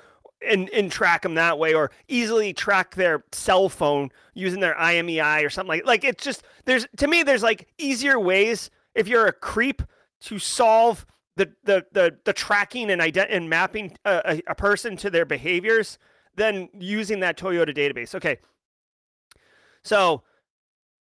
and, 0.46 0.70
and 0.70 0.92
track 0.92 1.22
them 1.22 1.36
that 1.36 1.58
way 1.58 1.74
or 1.74 1.92
easily 2.08 2.54
track 2.54 2.96
their 2.96 3.24
cell 3.32 3.70
phone 3.70 4.10
using 4.34 4.60
their 4.60 4.76
IMEI 4.76 5.46
or 5.46 5.50
something 5.50 5.70
like 5.70 5.86
like 5.86 6.04
it's 6.04 6.24
just 6.24 6.44
there's 6.66 6.86
to 6.98 7.08
me 7.08 7.24
there's 7.24 7.44
like 7.44 7.68
easier 7.78 8.20
ways 8.20 8.70
if 8.96 9.08
you're 9.08 9.28
a 9.28 9.34
creep 9.34 9.82
to 10.22 10.40
solve 10.40 11.06
the 11.38 11.54
the 11.64 11.86
the, 11.94 12.18
the 12.26 12.34
tracking 12.34 12.92
and 12.92 13.02
ident- 13.02 13.28
and 13.30 13.50
mapping 13.50 13.96
a, 14.06 14.42
a 14.48 14.56
person 14.56 14.98
to 14.98 15.10
their 15.10 15.26
behaviors 15.26 15.98
than 16.36 16.70
using 16.78 17.22
that 17.22 17.38
Toyota 17.38 17.76
database. 17.76 18.14
Okay. 18.14 18.40
So 19.84 20.24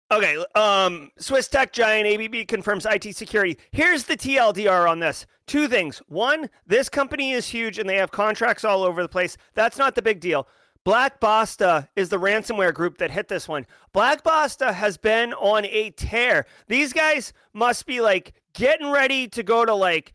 Okay, 0.09 0.41
um, 0.55 1.11
Swiss 1.17 1.49
tech 1.49 1.73
giant 1.73 2.07
ABB 2.07 2.47
confirms 2.47 2.85
IT 2.85 3.13
security. 3.13 3.57
Here's 3.71 4.05
the 4.05 4.15
TLDR 4.15 4.89
on 4.89 4.99
this. 4.99 5.25
Two 5.47 5.67
things. 5.67 6.01
One, 6.07 6.49
this 6.65 6.87
company 6.87 7.33
is 7.33 7.45
huge 7.45 7.77
and 7.77 7.89
they 7.89 7.97
have 7.97 8.11
contracts 8.11 8.63
all 8.63 8.83
over 8.83 9.01
the 9.01 9.09
place. 9.09 9.35
That's 9.53 9.77
not 9.77 9.95
the 9.95 10.01
big 10.01 10.21
deal. 10.21 10.47
Black 10.85 11.19
Basta 11.19 11.89
is 11.97 12.07
the 12.07 12.19
ransomware 12.19 12.73
group 12.73 12.97
that 12.99 13.11
hit 13.11 13.27
this 13.27 13.49
one. 13.49 13.65
Black 13.91 14.23
Basta 14.23 14.71
has 14.71 14.95
been 14.95 15.33
on 15.33 15.65
a 15.65 15.89
tear. 15.91 16.45
These 16.69 16.93
guys 16.93 17.33
must 17.51 17.85
be 17.85 17.99
like 17.99 18.33
getting 18.53 18.89
ready 18.89 19.27
to 19.27 19.43
go 19.43 19.65
to 19.65 19.75
like 19.75 20.13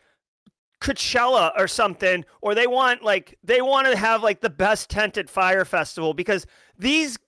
Coachella 0.82 1.52
or 1.56 1.68
something, 1.68 2.24
or 2.40 2.54
they 2.54 2.66
want 2.66 3.02
like 3.04 3.38
they 3.44 3.62
want 3.62 3.86
to 3.86 3.96
have 3.96 4.22
like 4.22 4.40
the 4.40 4.50
best 4.50 4.90
tent 4.90 5.16
at 5.16 5.30
Fyre 5.30 5.64
Festival 5.64 6.12
because 6.12 6.44
these 6.76 7.18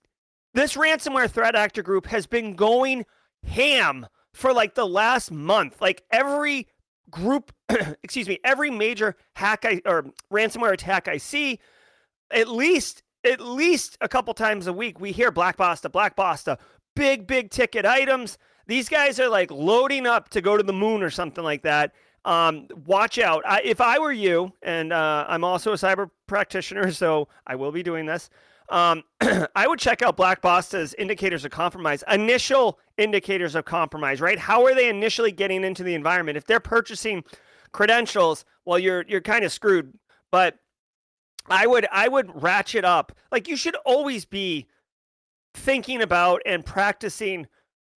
this 0.54 0.74
ransomware 0.74 1.30
threat 1.30 1.54
actor 1.54 1.82
group 1.82 2.06
has 2.06 2.26
been 2.26 2.56
going 2.56 3.06
ham 3.44 4.06
for 4.32 4.52
like 4.52 4.74
the 4.74 4.86
last 4.86 5.30
month. 5.30 5.80
Like 5.80 6.02
every 6.10 6.66
group, 7.10 7.52
excuse 8.02 8.28
me, 8.28 8.40
every 8.44 8.70
major 8.70 9.16
hack 9.34 9.64
I, 9.64 9.80
or 9.86 10.06
ransomware 10.32 10.72
attack 10.72 11.06
I 11.06 11.18
see, 11.18 11.60
at 12.32 12.48
least 12.48 13.04
at 13.24 13.40
least 13.40 13.96
a 14.00 14.08
couple 14.08 14.34
times 14.34 14.66
a 14.66 14.72
week, 14.72 15.00
we 15.00 15.12
hear 15.12 15.30
Black 15.30 15.56
Basta, 15.56 15.88
Black 15.88 16.16
Basta, 16.16 16.58
big 16.96 17.28
big 17.28 17.50
ticket 17.50 17.86
items. 17.86 18.36
These 18.66 18.88
guys 18.88 19.20
are 19.20 19.28
like 19.28 19.52
loading 19.52 20.06
up 20.08 20.30
to 20.30 20.40
go 20.40 20.56
to 20.56 20.62
the 20.62 20.72
moon 20.72 21.04
or 21.04 21.10
something 21.10 21.44
like 21.44 21.62
that. 21.62 21.92
Um, 22.24 22.68
watch 22.86 23.18
out. 23.18 23.42
I, 23.46 23.60
if 23.62 23.80
I 23.80 23.98
were 23.98 24.12
you, 24.12 24.52
and 24.62 24.92
uh, 24.92 25.26
I'm 25.28 25.44
also 25.44 25.72
a 25.72 25.76
cyber 25.76 26.10
practitioner, 26.26 26.90
so 26.92 27.28
I 27.46 27.54
will 27.56 27.72
be 27.72 27.82
doing 27.82 28.06
this. 28.06 28.30
Um, 28.70 29.02
I 29.54 29.66
would 29.66 29.78
check 29.78 30.02
out 30.02 30.16
Black 30.16 30.40
Basta's 30.40 30.94
indicators 30.94 31.44
of 31.44 31.50
compromise, 31.50 32.02
initial 32.10 32.78
indicators 32.96 33.54
of 33.54 33.64
compromise, 33.64 34.20
right? 34.20 34.38
How 34.38 34.64
are 34.64 34.74
they 34.74 34.88
initially 34.88 35.32
getting 35.32 35.64
into 35.64 35.82
the 35.82 35.94
environment? 35.94 36.38
If 36.38 36.46
they're 36.46 36.60
purchasing 36.60 37.24
credentials, 37.72 38.44
well, 38.64 38.78
you're 38.78 39.04
you're 39.06 39.20
kind 39.20 39.44
of 39.44 39.52
screwed. 39.52 39.92
But 40.30 40.58
I 41.48 41.66
would 41.66 41.86
I 41.92 42.08
would 42.08 42.42
ratchet 42.42 42.84
up. 42.84 43.12
Like 43.30 43.48
you 43.48 43.56
should 43.56 43.76
always 43.84 44.24
be 44.24 44.66
thinking 45.52 46.00
about 46.00 46.40
and 46.46 46.64
practicing 46.64 47.46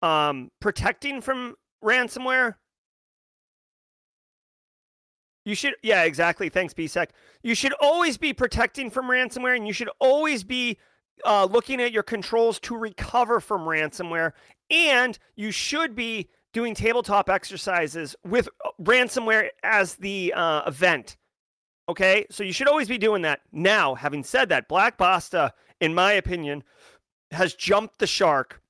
um, 0.01 0.51
protecting 0.59 1.21
from 1.21 1.55
ransomware 1.83 2.55
you 5.45 5.53
should, 5.53 5.75
yeah, 5.84 6.03
exactly. 6.03 6.49
Thanks, 6.49 6.73
BSEC. 6.73 7.08
You 7.43 7.53
should 7.55 7.73
always 7.79 8.17
be 8.17 8.34
protecting 8.34 8.89
from 8.89 9.05
ransomware, 9.05 9.55
and 9.55 9.67
you 9.67 9.73
should 9.73 9.89
always 9.99 10.43
be 10.43 10.77
uh, 11.23 11.45
looking 11.45 11.79
at 11.79 11.91
your 11.91 12.03
controls 12.03 12.60
to 12.62 12.75
recover 12.75 13.39
from 13.39 13.62
ransomware. 13.62 14.34
And 14.71 15.17
you 15.36 15.51
should 15.51 15.95
be 15.95 16.29
doing 16.51 16.73
tabletop 16.73 17.29
exercises 17.29 18.15
with 18.25 18.49
uh, 18.65 18.69
ransomware 18.81 19.49
as 19.63 19.95
the 19.95 20.34
uh, 20.36 20.63
event. 20.65 21.15
Okay, 21.88 22.25
so 22.31 22.43
you 22.43 22.51
should 22.51 22.67
always 22.67 22.88
be 22.88 22.97
doing 22.97 23.21
that. 23.21 23.41
Now, 23.51 23.93
having 23.93 24.23
said 24.23 24.49
that, 24.49 24.67
Black 24.67 24.97
Basta, 24.97 25.53
in 25.79 25.93
my 25.93 26.13
opinion, 26.13 26.63
has 27.29 27.53
jumped 27.53 27.99
the 27.99 28.08
shark, 28.08 28.62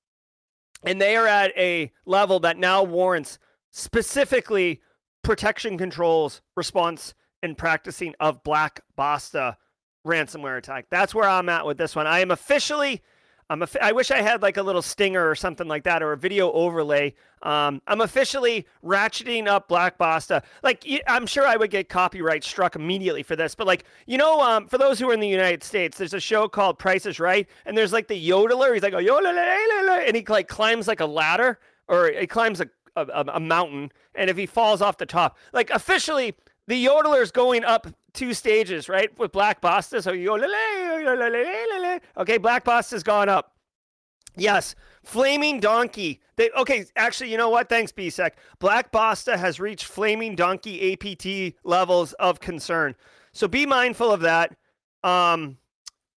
and 0.83 0.99
they 0.99 1.15
are 1.15 1.27
at 1.27 1.57
a 1.57 1.93
level 2.05 2.41
that 2.41 2.57
now 2.57 2.83
warrants 2.83 3.39
specifically 3.71 4.81
protection 5.25 5.77
controls, 5.77 6.41
response, 6.55 7.15
and 7.41 7.57
practicing 7.57 8.13
of 8.19 8.43
Black 8.43 8.81
Basta 8.95 9.57
ransomware 10.05 10.57
attack. 10.57 10.85
That's 10.91 11.15
where 11.15 11.27
I'm 11.27 11.49
at 11.49 11.65
with 11.65 11.77
this 11.77 11.95
one. 11.95 12.07
I 12.07 12.19
am 12.19 12.31
officially. 12.31 13.01
I'm 13.47 13.61
a, 13.61 13.67
I 13.79 13.91
wish 13.91 14.09
I 14.09 14.21
had 14.21 14.41
like 14.41 14.57
a 14.57 14.63
little 14.63 14.81
stinger 14.81 15.29
or 15.29 15.35
something 15.35 15.67
like 15.67 15.83
that 15.83 16.01
or 16.01 16.13
a 16.13 16.17
video 16.17 16.51
overlay. 16.51 17.13
Um, 17.43 17.79
I'm 17.85 18.01
officially 18.01 18.65
ratcheting 18.83 19.47
up 19.47 19.67
Black 19.67 19.97
Basta. 19.99 20.41
Like 20.63 20.83
I'm 21.07 21.27
sure 21.27 21.45
I 21.45 21.55
would 21.55 21.69
get 21.69 21.89
copyright 21.89 22.43
struck 22.43 22.75
immediately 22.75 23.21
for 23.21 23.35
this, 23.35 23.53
but 23.53 23.67
like 23.67 23.85
you 24.07 24.17
know, 24.17 24.41
um, 24.41 24.67
for 24.67 24.77
those 24.77 24.99
who 24.99 25.09
are 25.09 25.13
in 25.13 25.19
the 25.19 25.27
United 25.27 25.63
States, 25.63 25.97
there's 25.97 26.15
a 26.15 26.19
show 26.19 26.47
called 26.47 26.79
Price 26.79 27.05
is 27.05 27.19
Right, 27.19 27.47
and 27.65 27.77
there's 27.77 27.93
like 27.93 28.07
the 28.07 28.29
yodeler. 28.29 28.73
He's 28.73 28.83
like 28.83 28.93
a 28.93 28.97
yodeler, 28.97 30.07
and 30.07 30.15
he 30.15 30.23
like 30.27 30.47
climbs 30.47 30.87
like 30.87 30.99
a 30.99 31.05
ladder 31.05 31.59
or 31.87 32.11
he 32.11 32.27
climbs 32.27 32.61
a 32.61 32.69
a, 32.95 33.25
a 33.33 33.39
mountain, 33.39 33.91
and 34.15 34.29
if 34.29 34.37
he 34.37 34.45
falls 34.45 34.81
off 34.81 34.97
the 34.97 35.05
top, 35.05 35.37
like 35.53 35.69
officially, 35.69 36.35
the 36.67 36.85
yodeler's 36.85 37.31
going 37.31 37.63
up 37.63 37.87
two 38.13 38.33
stages, 38.33 38.89
right? 38.89 39.17
With 39.19 39.31
Black 39.31 39.61
Basta. 39.61 40.01
So 40.01 40.11
you 40.13 40.27
go 40.27 41.99
okay, 42.17 42.37
Black 42.37 42.63
Basta's 42.63 43.03
gone 43.03 43.29
up. 43.29 43.55
Yes, 44.37 44.75
Flaming 45.03 45.59
Donkey. 45.59 46.21
They 46.35 46.49
okay, 46.51 46.85
actually, 46.95 47.31
you 47.31 47.37
know 47.37 47.49
what? 47.49 47.69
Thanks, 47.69 47.91
BSEC. 47.91 48.31
Black 48.59 48.91
Basta 48.91 49.37
has 49.37 49.59
reached 49.59 49.85
Flaming 49.85 50.35
Donkey 50.35 50.93
APT 50.93 51.55
levels 51.63 52.13
of 52.13 52.39
concern. 52.39 52.95
So 53.31 53.47
be 53.47 53.65
mindful 53.65 54.11
of 54.11 54.21
that. 54.21 54.55
Um, 55.03 55.57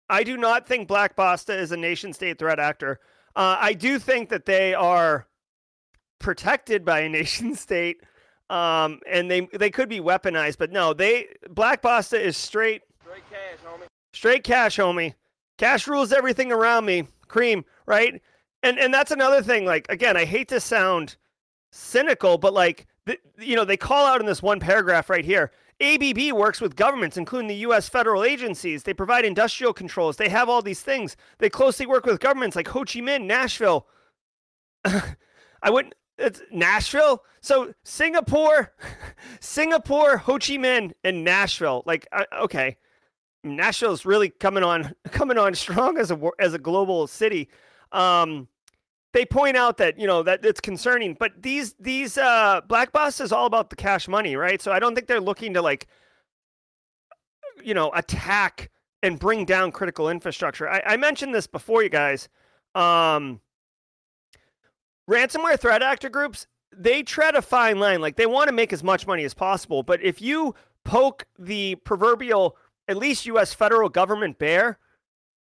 I 0.09 0.23
do 0.23 0.37
not 0.37 0.67
think 0.67 0.87
Black 0.87 1.15
Basta 1.15 1.57
is 1.57 1.71
a 1.71 1.77
nation 1.77 2.13
state 2.13 2.37
threat 2.37 2.59
actor. 2.59 2.99
Uh, 3.35 3.57
I 3.59 3.73
do 3.73 3.99
think 3.99 4.29
that 4.29 4.45
they 4.45 4.73
are 4.73 5.27
protected 6.19 6.85
by 6.85 7.01
a 7.01 7.09
nation 7.19 7.55
state 7.55 8.01
um, 8.49 8.99
and 9.09 9.29
they 9.29 9.41
they 9.53 9.71
could 9.71 9.89
be 9.89 9.99
weaponized, 9.99 10.57
but 10.57 10.71
no, 10.71 10.93
they 10.93 11.27
Black 11.49 11.81
Basta 11.81 12.19
is 12.19 12.37
straight 12.37 12.83
straight 13.01 13.23
cash, 13.29 13.59
homie. 13.65 13.87
Straight 14.13 14.43
cash, 14.43 14.77
homie. 14.77 15.13
Cash 15.57 15.87
rules 15.87 16.11
everything 16.11 16.51
around 16.51 16.85
me. 16.85 17.07
Cream, 17.27 17.65
right? 17.87 18.21
And 18.61 18.77
and 18.77 18.93
that's 18.93 19.11
another 19.11 19.41
thing. 19.41 19.65
Like 19.65 19.87
again, 19.89 20.15
I 20.15 20.25
hate 20.25 20.47
to 20.49 20.59
sound 20.59 21.15
cynical, 21.71 22.37
but 22.37 22.53
like 22.53 22.85
the, 23.05 23.17
you 23.39 23.55
know, 23.55 23.65
they 23.65 23.77
call 23.77 24.05
out 24.05 24.19
in 24.19 24.27
this 24.27 24.43
one 24.43 24.59
paragraph 24.59 25.09
right 25.09 25.25
here. 25.25 25.51
ABB 25.81 26.31
works 26.31 26.61
with 26.61 26.77
governments, 26.77 27.17
including 27.17 27.49
the 27.49 27.55
U.S. 27.55 27.89
federal 27.89 28.23
agencies. 28.23 28.83
They 28.83 28.93
provide 28.93 29.25
industrial 29.25 29.73
controls. 29.73 30.15
They 30.15 30.29
have 30.29 30.47
all 30.47 30.61
these 30.61 30.79
things. 30.79 31.17
They 31.39 31.49
closely 31.49 31.85
work 31.85 32.05
with 32.05 32.21
governments 32.21 32.55
like 32.55 32.69
Ho 32.69 32.85
Chi 32.85 33.01
Minh, 33.01 33.25
Nashville. 33.25 33.85
I 34.85 35.69
wouldn't. 35.69 35.95
It's 36.17 36.41
Nashville. 36.51 37.23
So 37.41 37.73
Singapore, 37.83 38.73
Singapore, 39.39 40.17
Ho 40.17 40.33
Chi 40.33 40.57
Minh, 40.57 40.93
and 41.03 41.23
Nashville. 41.23 41.83
Like, 41.85 42.07
uh, 42.11 42.23
okay, 42.41 42.77
Nashville's 43.43 44.05
really 44.05 44.29
coming 44.29 44.63
on 44.63 44.93
coming 45.11 45.37
on 45.37 45.53
strong 45.55 45.97
as 45.97 46.11
a 46.11 46.19
as 46.39 46.53
a 46.53 46.59
global 46.59 47.07
city. 47.07 47.49
Um, 47.91 48.47
they 49.13 49.25
point 49.25 49.55
out 49.55 49.77
that 49.77 49.99
you 49.99 50.07
know 50.07 50.23
that 50.23 50.43
it's 50.43 50.59
concerning, 50.59 51.15
but 51.19 51.41
these 51.41 51.75
these 51.79 52.17
uh, 52.17 52.61
Black 52.67 52.91
Bus 52.91 53.19
is 53.19 53.31
all 53.31 53.45
about 53.45 53.69
the 53.69 53.75
cash 53.75 54.07
money, 54.07 54.35
right? 54.35 54.61
So 54.61 54.71
I 54.71 54.79
don't 54.79 54.95
think 54.95 55.07
they're 55.07 55.21
looking 55.21 55.53
to 55.53 55.61
like, 55.61 55.87
you 57.63 57.73
know, 57.73 57.91
attack 57.93 58.71
and 59.03 59.19
bring 59.19 59.45
down 59.45 59.71
critical 59.71 60.09
infrastructure. 60.09 60.67
I, 60.69 60.81
I 60.85 60.97
mentioned 60.97 61.33
this 61.33 61.47
before, 61.47 61.83
you 61.83 61.89
guys. 61.89 62.27
Um, 62.73 63.39
ransomware 65.09 65.59
threat 65.59 65.81
actor 65.81 66.09
groups 66.09 66.47
they 66.77 67.03
tread 67.03 67.35
a 67.35 67.41
fine 67.41 67.79
line. 67.79 68.01
Like 68.01 68.15
they 68.15 68.25
want 68.25 68.47
to 68.49 68.53
make 68.53 68.73
as 68.73 68.83
much 68.83 69.07
money 69.07 69.23
as 69.23 69.33
possible, 69.33 69.83
but 69.83 70.01
if 70.03 70.21
you 70.21 70.55
poke 70.83 71.25
the 71.39 71.75
proverbial, 71.75 72.57
at 72.87 72.97
least 72.97 73.25
U.S. 73.27 73.53
federal 73.53 73.89
government 73.89 74.37
bear, 74.37 74.77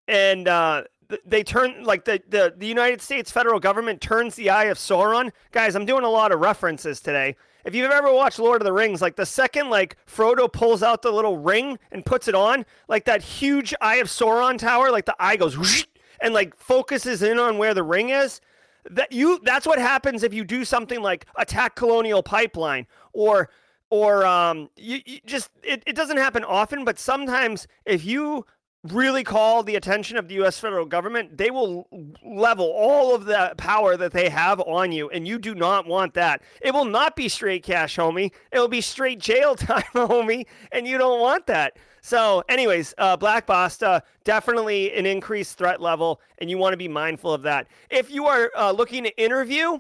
and 0.08 0.48
uh, 0.48 0.84
they 1.26 1.44
turn 1.44 1.84
like 1.84 2.06
the, 2.06 2.22
the 2.28 2.54
the 2.56 2.68
United 2.68 3.02
States 3.02 3.32
federal 3.32 3.60
government 3.60 4.02
turns 4.02 4.36
the 4.36 4.50
eye 4.50 4.66
of 4.66 4.78
Sauron. 4.78 5.32
Guys, 5.52 5.76
I'm 5.76 5.86
doing 5.86 6.04
a 6.04 6.10
lot 6.10 6.32
of 6.32 6.40
references 6.40 7.00
today. 7.00 7.36
If 7.64 7.76
you've 7.76 7.92
ever 7.92 8.12
watched 8.12 8.40
Lord 8.40 8.62
of 8.62 8.66
the 8.66 8.74
Rings, 8.74 9.02
like 9.02 9.16
the 9.16 9.26
second 9.26 9.70
like 9.70 9.96
Frodo 10.08 10.52
pulls 10.52 10.82
out 10.82 11.02
the 11.04 11.12
little 11.12 11.38
ring 11.38 11.78
and 11.92 12.06
puts 12.06 12.28
it 12.28 12.36
on, 12.36 12.66
like 12.88 13.06
that 13.06 13.22
huge 13.22 13.74
eye 13.82 13.98
of 13.98 14.08
Sauron 14.08 14.58
tower, 14.58 14.92
like 14.92 15.06
the 15.06 15.16
eye 15.20 15.36
goes 15.36 15.86
and 16.22 16.34
like 16.34 16.56
focuses 16.56 17.22
in 17.22 17.38
on 17.38 17.58
where 17.58 17.74
the 17.74 17.84
ring 17.84 18.10
is. 18.10 18.42
That 18.90 19.12
you 19.12 19.40
that's 19.44 19.66
what 19.66 19.80
happens 19.80 20.24
if 20.24 20.34
you 20.34 20.44
do 20.44 20.66
something 20.66 21.02
like 21.02 21.26
attack 21.36 21.76
Colonial 21.76 22.24
Pipeline 22.24 22.88
or 23.14 23.50
or 23.90 24.26
um 24.26 24.70
you, 24.76 25.00
you 25.06 25.20
just 25.26 25.50
it, 25.64 25.84
it 25.86 25.96
doesn't 25.96 26.18
happen 26.18 26.44
often, 26.44 26.84
but 26.84 26.98
sometimes 26.98 27.68
if 27.86 28.04
you 28.04 28.46
really 28.86 29.24
call 29.24 29.62
the 29.62 29.76
attention 29.76 30.18
of 30.18 30.28
the 30.28 30.42
US 30.44 30.60
federal 30.60 30.86
government, 30.86 31.38
they 31.38 31.52
will 31.52 31.88
level 32.24 32.66
all 32.66 33.14
of 33.14 33.26
the 33.26 33.54
power 33.58 33.96
that 33.98 34.12
they 34.12 34.30
have 34.30 34.60
on 34.62 34.92
you, 34.92 35.10
and 35.10 35.28
you 35.28 35.38
do 35.38 35.54
not 35.54 35.86
want 35.86 36.14
that. 36.16 36.42
It 36.62 36.74
will 36.74 36.86
not 36.86 37.16
be 37.16 37.30
straight 37.30 37.64
cash, 37.64 37.98
homie. 37.98 38.32
It 38.52 38.60
will 38.60 38.68
be 38.68 38.82
straight 38.82 39.20
jail 39.20 39.56
time, 39.56 39.84
homie, 39.94 40.46
and 40.72 40.88
you 40.88 40.98
don't 40.98 41.22
want 41.22 41.46
that. 41.48 41.78
So, 42.02 42.44
anyways, 42.50 42.96
uh, 42.98 43.16
Black 43.16 43.46
Basta, 43.46 44.02
definitely 44.24 44.92
an 44.94 45.06
increased 45.06 45.58
threat 45.58 45.80
level, 45.80 46.20
and 46.40 46.50
you 46.50 46.58
want 46.58 46.74
to 46.74 46.78
be 46.78 46.88
mindful 46.88 47.32
of 47.32 47.44
that. 47.44 47.68
If 47.92 48.10
you 48.10 48.26
are 48.26 48.52
uh, 48.58 48.72
looking 48.72 49.04
to 49.04 49.22
interview, 49.22 49.78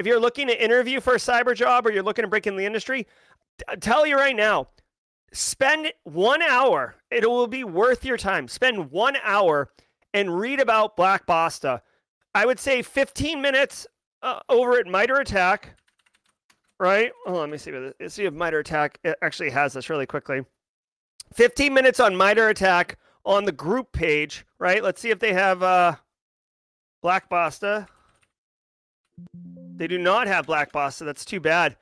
if 0.00 0.06
you're 0.06 0.18
looking 0.18 0.48
to 0.48 0.62
interview 0.62 1.00
for 1.00 1.14
a 1.14 1.18
cyber 1.18 1.54
job 1.54 1.86
or 1.86 1.92
you're 1.92 2.02
looking 2.02 2.24
to 2.24 2.28
break 2.28 2.48
in 2.48 2.56
the 2.56 2.66
industry, 2.66 3.06
t- 3.58 3.76
tell 3.76 4.04
you 4.04 4.16
right 4.16 4.34
now, 4.34 4.66
spend 5.32 5.92
one 6.02 6.42
hour. 6.42 6.96
It 7.12 7.28
will 7.28 7.46
be 7.46 7.62
worth 7.62 8.04
your 8.04 8.16
time. 8.16 8.48
Spend 8.48 8.90
one 8.90 9.16
hour 9.22 9.70
and 10.12 10.36
read 10.36 10.58
about 10.58 10.96
Black 10.96 11.24
Basta. 11.24 11.80
I 12.34 12.46
would 12.46 12.58
say 12.58 12.82
15 12.82 13.40
minutes 13.40 13.86
uh, 14.22 14.40
over 14.48 14.76
at 14.76 14.88
MITRE 14.88 15.20
ATT&CK, 15.20 15.68
right? 16.80 17.12
Oh, 17.28 17.34
let 17.34 17.48
me 17.48 17.58
see. 17.58 17.72
See 18.08 18.24
if 18.24 18.34
MITRE 18.34 18.60
ATT&CK 18.60 19.14
actually 19.22 19.50
has 19.50 19.72
this 19.72 19.88
really 19.88 20.06
quickly. 20.06 20.44
15 21.34 21.74
minutes 21.74 22.00
on 22.00 22.16
MITRE 22.16 22.50
ATT&CK 22.50 22.96
on 23.24 23.44
the 23.44 23.52
group 23.52 23.92
page, 23.92 24.46
right? 24.58 24.82
Let's 24.82 25.00
see 25.00 25.10
if 25.10 25.18
they 25.18 25.32
have 25.32 25.62
uh, 25.62 25.96
Black 27.02 27.28
Basta. 27.28 27.86
They 29.76 29.86
do 29.86 29.98
not 29.98 30.26
have 30.26 30.46
Black 30.46 30.72
Basta. 30.72 31.04
That's 31.04 31.24
too 31.24 31.40
bad. 31.40 31.76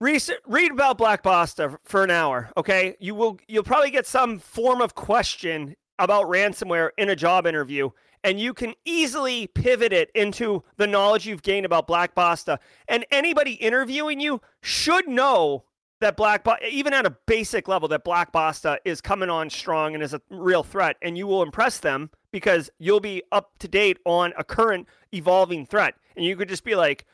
Read 0.00 0.72
about 0.72 0.98
Black 0.98 1.22
Basta 1.22 1.78
for 1.84 2.02
an 2.02 2.10
hour, 2.10 2.50
okay? 2.56 2.96
You 2.98 3.14
will 3.14 3.38
you'll 3.46 3.62
probably 3.62 3.90
get 3.90 4.06
some 4.06 4.40
form 4.40 4.80
of 4.80 4.96
question 4.96 5.76
about 5.98 6.26
ransomware 6.26 6.90
in 6.98 7.10
a 7.10 7.16
job 7.16 7.46
interview, 7.46 7.88
and 8.24 8.40
you 8.40 8.52
can 8.52 8.74
easily 8.84 9.46
pivot 9.46 9.92
it 9.92 10.10
into 10.14 10.64
the 10.76 10.88
knowledge 10.88 11.24
you've 11.24 11.42
gained 11.42 11.66
about 11.66 11.86
Black 11.86 12.16
Basta. 12.16 12.58
And 12.88 13.06
anybody 13.12 13.52
interviewing 13.52 14.18
you 14.18 14.40
should 14.60 15.06
know 15.06 15.64
that 16.02 16.16
Black 16.16 16.46
even 16.70 16.92
at 16.92 17.06
a 17.06 17.16
basic 17.26 17.66
level 17.66 17.88
that 17.88 18.04
Black 18.04 18.30
Basta 18.32 18.78
is 18.84 19.00
coming 19.00 19.30
on 19.30 19.50
strong 19.50 19.94
and 19.94 20.02
is 20.02 20.14
a 20.14 20.20
real 20.30 20.62
threat, 20.62 20.96
and 21.02 21.16
you 21.16 21.26
will 21.26 21.42
impress 21.42 21.78
them 21.78 22.10
because 22.30 22.70
you'll 22.78 23.00
be 23.00 23.22
up 23.32 23.52
to 23.58 23.68
date 23.68 23.98
on 24.04 24.32
a 24.36 24.44
current 24.44 24.86
evolving 25.12 25.66
threat, 25.66 25.94
and 26.16 26.24
you 26.24 26.36
could 26.36 26.48
just 26.48 26.64
be 26.64 26.74
like 26.74 27.06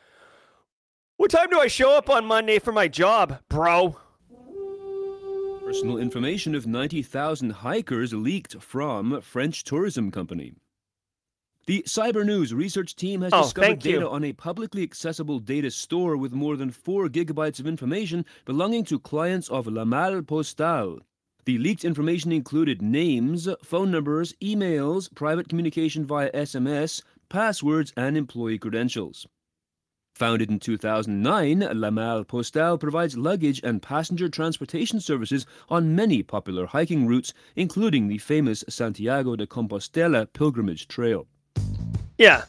what 1.19 1.33
time 1.33 1.51
do 1.51 1.59
I 1.59 1.67
show 1.67 1.97
up 1.97 2.09
on 2.09 2.27
Monday 2.27 2.61
for 2.61 2.71
my 2.71 2.87
job, 2.87 3.41
bro? 3.49 3.97
Personal 5.65 5.99
information 5.99 6.55
of 6.55 6.65
90,000 6.67 7.51
hikers 7.51 8.15
leaked 8.15 8.63
from 8.63 9.21
French 9.21 9.65
tourism 9.65 10.13
company. 10.13 10.55
The 11.69 11.83
Cyber 11.83 12.25
News 12.25 12.55
research 12.55 12.97
team 12.97 13.21
has 13.21 13.31
oh, 13.35 13.43
discovered 13.43 13.81
data 13.81 13.99
you. 13.99 14.09
on 14.09 14.25
a 14.25 14.33
publicly 14.33 14.83
accessible 14.83 15.39
data 15.39 15.71
store 15.71 16.17
with 16.17 16.33
more 16.33 16.57
than 16.57 16.71
4 16.71 17.09
gigabytes 17.09 17.61
of 17.61 17.67
information 17.67 18.25
belonging 18.47 18.85
to 18.85 18.99
clients 18.99 19.51
of 19.51 19.67
La 19.67 19.85
Malle 19.85 20.23
Postale. 20.23 21.01
The 21.45 21.59
leaked 21.59 21.85
information 21.85 22.33
included 22.33 22.81
names, 22.81 23.51
phone 23.63 23.91
numbers, 23.91 24.33
emails, 24.41 25.15
private 25.15 25.51
communication 25.51 26.07
via 26.07 26.33
SMS, 26.33 27.03
passwords, 27.29 27.93
and 27.99 28.17
employee 28.17 28.59
credentials. 28.59 29.27
Founded 30.15 30.51
in 30.51 30.61
2009, 30.61 31.69
La 31.79 31.91
Malle 31.91 32.25
Postale 32.25 32.81
provides 32.81 33.19
luggage 33.19 33.61
and 33.63 33.83
passenger 33.83 34.31
transportation 34.31 35.01
services 35.01 35.45
on 35.69 35.95
many 35.95 36.23
popular 36.23 36.65
hiking 36.65 37.07
routes, 37.07 37.35
including 37.57 38.09
the 38.09 38.17
famous 38.17 38.65
Santiago 38.71 39.37
de 39.37 39.47
Compostela 39.47 40.27
pilgrimage 40.33 40.89
trail. 40.89 41.27
Yeah. 42.19 42.45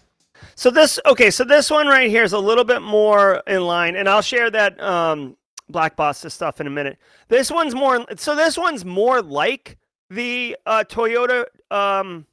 So 0.56 0.70
this 0.70 1.00
okay, 1.06 1.32
so 1.32 1.46
this 1.46 1.70
one 1.70 1.88
right 1.88 2.10
here 2.10 2.24
is 2.24 2.34
a 2.34 2.40
little 2.40 2.66
bit 2.66 2.82
more 2.82 3.42
in 3.48 3.66
line, 3.66 3.96
and 3.96 4.10
I'll 4.10 4.22
share 4.22 4.52
that 4.52 4.82
um, 4.82 5.38
Black 5.70 5.96
Basta 5.96 6.30
stuff 6.30 6.60
in 6.60 6.68
a 6.68 6.72
minute. 6.72 6.98
This 7.30 7.50
one's 7.50 7.74
more 7.74 8.06
so 8.18 8.36
this 8.36 8.58
one's 8.58 8.84
more 8.84 9.22
like 9.22 9.78
the 10.10 10.58
uh, 10.66 10.84
Toyota 10.90 11.46
um, 11.72 12.26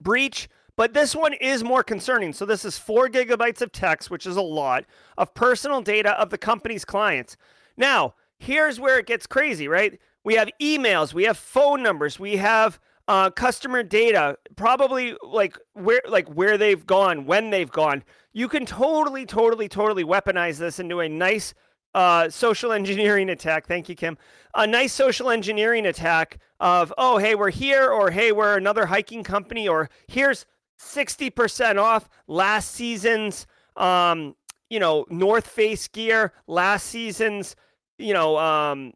breach 0.00 0.48
but 0.76 0.92
this 0.92 1.14
one 1.14 1.34
is 1.34 1.62
more 1.62 1.82
concerning. 1.82 2.32
So 2.32 2.44
this 2.44 2.64
is 2.64 2.78
four 2.78 3.08
gigabytes 3.08 3.62
of 3.62 3.72
text, 3.72 4.10
which 4.10 4.26
is 4.26 4.36
a 4.36 4.42
lot, 4.42 4.84
of 5.16 5.34
personal 5.34 5.80
data 5.80 6.18
of 6.20 6.30
the 6.30 6.38
company's 6.38 6.84
clients. 6.84 7.36
Now, 7.76 8.14
here's 8.38 8.80
where 8.80 8.98
it 8.98 9.06
gets 9.06 9.26
crazy, 9.26 9.68
right? 9.68 9.98
We 10.24 10.34
have 10.34 10.50
emails, 10.60 11.14
we 11.14 11.24
have 11.24 11.38
phone 11.38 11.82
numbers, 11.82 12.18
we 12.18 12.36
have 12.38 12.80
uh, 13.08 13.30
customer 13.30 13.82
data, 13.82 14.36
probably 14.56 15.16
like 15.22 15.58
where 15.74 16.00
like 16.08 16.28
where 16.28 16.56
they've 16.56 16.86
gone, 16.86 17.26
when 17.26 17.50
they've 17.50 17.70
gone. 17.70 18.02
You 18.32 18.48
can 18.48 18.66
totally, 18.66 19.26
totally, 19.26 19.68
totally 19.68 20.04
weaponize 20.04 20.58
this 20.58 20.80
into 20.80 21.00
a 21.00 21.08
nice 21.08 21.54
uh, 21.94 22.28
social 22.28 22.72
engineering 22.72 23.30
attack. 23.30 23.66
Thank 23.66 23.88
you, 23.88 23.94
Kim. 23.94 24.18
A 24.54 24.66
nice 24.66 24.92
social 24.92 25.30
engineering 25.30 25.86
attack 25.86 26.38
of, 26.58 26.92
oh, 26.98 27.18
hey, 27.18 27.36
we're 27.36 27.50
here, 27.50 27.90
or 27.90 28.10
hey, 28.10 28.32
we're 28.32 28.56
another 28.56 28.86
hiking 28.86 29.22
company, 29.22 29.68
or 29.68 29.88
here's 30.08 30.46
60% 30.80 31.78
off 31.78 32.08
last 32.26 32.72
season's 32.72 33.46
um, 33.76 34.34
you 34.70 34.80
know, 34.80 35.06
North 35.10 35.46
Face 35.46 35.88
gear, 35.88 36.32
last 36.46 36.86
season's, 36.86 37.56
you 37.98 38.14
know, 38.14 38.38
um, 38.38 38.92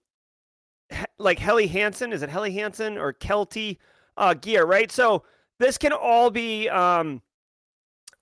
like 1.19 1.39
Helly 1.39 1.67
Hansen, 1.67 2.13
is 2.13 2.23
it 2.23 2.31
Helly 2.31 2.53
Hansen 2.53 2.99
or 2.99 3.13
Kelty 3.13 3.79
uh, 4.19 4.35
gear, 4.35 4.67
right? 4.67 4.93
So 4.93 5.23
this 5.59 5.79
can 5.79 5.93
all 5.93 6.31
be 6.31 6.69
um, 6.69 7.23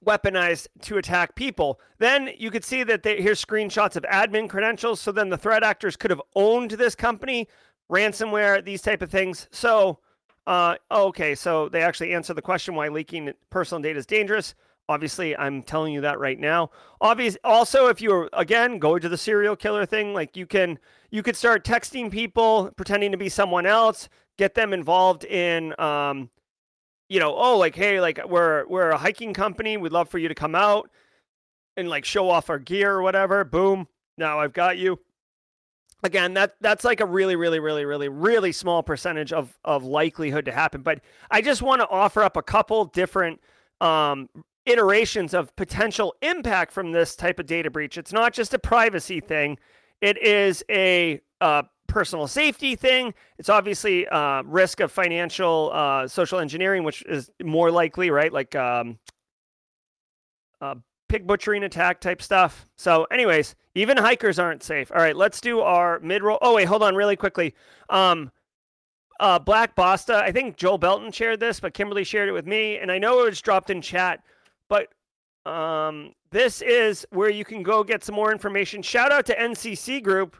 weaponized 0.06 0.68
to 0.82 0.98
attack 0.98 1.35
people. 1.35 1.80
Then 1.98 2.30
you 2.38 2.50
could 2.50 2.64
see 2.64 2.85
that 2.85 3.02
they, 3.02 3.20
here's 3.20 3.44
screenshots 3.44 3.96
of 3.96 4.04
admin 4.04 4.48
credentials. 4.48 5.00
So 5.00 5.11
then 5.11 5.28
the 5.28 5.38
threat 5.38 5.64
actors 5.64 5.96
could 5.96 6.11
have 6.11 6.22
owned 6.37 6.72
this 6.72 6.94
company, 6.94 7.48
ransomware, 7.90 8.64
these 8.64 8.82
type 8.82 9.02
of 9.02 9.11
things. 9.11 9.48
So 9.50 9.98
uh, 10.46 10.76
okay, 10.90 11.35
so 11.35 11.68
they 11.68 11.82
actually 11.82 12.14
answer 12.14 12.32
the 12.32 12.42
question 12.42 12.74
why 12.74 12.88
leaking 12.88 13.32
personal 13.50 13.82
data 13.82 13.98
is 13.98 14.06
dangerous. 14.06 14.54
Obviously, 14.88 15.37
I'm 15.37 15.62
telling 15.62 15.92
you 15.92 16.00
that 16.02 16.20
right 16.20 16.38
now. 16.38 16.70
Obvious. 17.00 17.37
Also, 17.42 17.88
if 17.88 18.00
you're 18.00 18.30
again 18.32 18.78
go 18.78 18.98
to 18.98 19.09
the 19.09 19.18
serial 19.18 19.56
killer 19.56 19.85
thing, 19.85 20.14
like 20.14 20.37
you 20.37 20.46
can 20.46 20.78
you 21.11 21.24
could 21.24 21.35
start 21.35 21.64
texting 21.64 22.11
people 22.11 22.70
pretending 22.76 23.11
to 23.11 23.18
be 23.18 23.28
someone 23.28 23.66
else, 23.66 24.09
get 24.38 24.55
them 24.55 24.72
involved 24.72 25.25
in, 25.25 25.79
um, 25.81 26.31
you 27.09 27.20
know, 27.20 27.35
oh, 27.37 27.59
like 27.59 27.75
hey, 27.75 28.01
like 28.01 28.20
we're 28.27 28.66
we're 28.68 28.90
a 28.90 28.99
hiking 28.99 29.33
company. 29.33 29.77
We'd 29.77 29.92
love 29.92 30.09
for 30.09 30.18
you 30.18 30.29
to 30.29 30.35
come 30.35 30.55
out 30.55 30.90
and 31.77 31.88
like 31.88 32.05
show 32.05 32.31
off 32.31 32.51
our 32.51 32.59
gear 32.59 32.92
or 32.92 33.03
whatever. 33.03 33.44
Boom. 33.44 33.88
Now 34.18 34.40
I've 34.40 34.53
got 34.53 34.79
you 34.79 34.99
again 36.03 36.35
that 36.35 36.55
that's 36.61 36.85
like 36.85 37.01
a 37.01 37.07
really 37.07 37.37
really 37.37 37.59
really 37.59 37.85
really 37.85 38.09
really 38.09 38.53
small 38.53 38.83
percentage 38.83 39.33
of 39.33 39.57
of 39.64 39.85
likelihood 39.85 40.44
to 40.44 40.53
happen 40.53 40.83
but 40.83 41.01
i 41.31 41.40
just 41.40 41.62
want 41.62 41.81
to 41.81 41.88
offer 41.88 42.22
up 42.22 42.37
a 42.37 42.42
couple 42.42 42.85
different 42.87 43.40
um, 43.81 44.29
iterations 44.64 45.35
of 45.35 45.55
potential 45.57 46.14
impact 46.22 46.72
from 46.72 46.92
this 46.92 47.14
type 47.16 47.38
of 47.38 47.46
data 47.46 47.70
breach 47.70 47.99
it's 47.99 48.12
not 48.12 48.33
just 48.33 48.55
a 48.55 48.59
privacy 48.59 49.20
thing 49.20 49.59
it 50.01 50.22
is 50.22 50.62
a 50.70 51.20
uh, 51.40 51.62
personal 51.87 52.27
safety 52.27 52.77
thing 52.77 53.14
it's 53.38 53.49
obviously 53.49 54.07
uh, 54.09 54.42
risk 54.42 54.81
of 54.81 54.90
financial 54.92 55.70
uh, 55.72 56.07
social 56.07 56.38
engineering 56.38 56.85
which 56.85 57.03
is 57.07 57.31
more 57.42 57.70
likely 57.70 58.11
right 58.11 58.33
like 58.33 58.55
um, 58.55 58.99
uh, 60.61 60.75
pig 61.09 61.27
butchering 61.27 61.64
attack 61.64 62.01
type 62.01 62.20
stuff. 62.20 62.66
So, 62.77 63.05
anyways, 63.05 63.55
even 63.75 63.96
hikers 63.96 64.38
aren't 64.38 64.62
safe. 64.62 64.90
All 64.92 64.99
right, 64.99 65.16
let's 65.16 65.40
do 65.40 65.61
our 65.61 66.01
mid 66.01 66.22
roll. 66.22 66.38
Oh 66.42 66.55
wait, 66.55 66.66
hold 66.66 66.83
on, 66.83 66.94
really 66.94 67.16
quickly. 67.16 67.55
Um, 67.90 68.31
uh, 69.20 69.38
Black 69.38 69.75
Basta. 69.75 70.16
I 70.16 70.33
think 70.33 70.57
Joel 70.57 70.79
Belton 70.79 71.11
shared 71.12 71.40
this, 71.40 71.61
but 71.61 71.75
Kimberly 71.75 72.05
shared 72.05 72.29
it 72.29 72.33
with 72.33 72.46
me, 72.46 72.79
and 72.79 72.90
I 72.90 72.99
know 72.99 73.20
it 73.20 73.31
was 73.31 73.40
dropped 73.40 73.70
in 73.70 73.81
chat. 73.81 74.22
But 74.68 74.88
um, 75.51 76.12
this 76.31 76.61
is 76.61 77.07
where 77.11 77.31
you 77.31 77.44
can 77.44 77.62
go 77.62 77.85
get 77.85 78.05
some 78.05 78.14
more 78.14 78.33
information. 78.33 78.83
Shout 78.83 79.12
out 79.12 79.27
to 79.27 79.37
NCC 79.37 80.03
Group, 80.03 80.37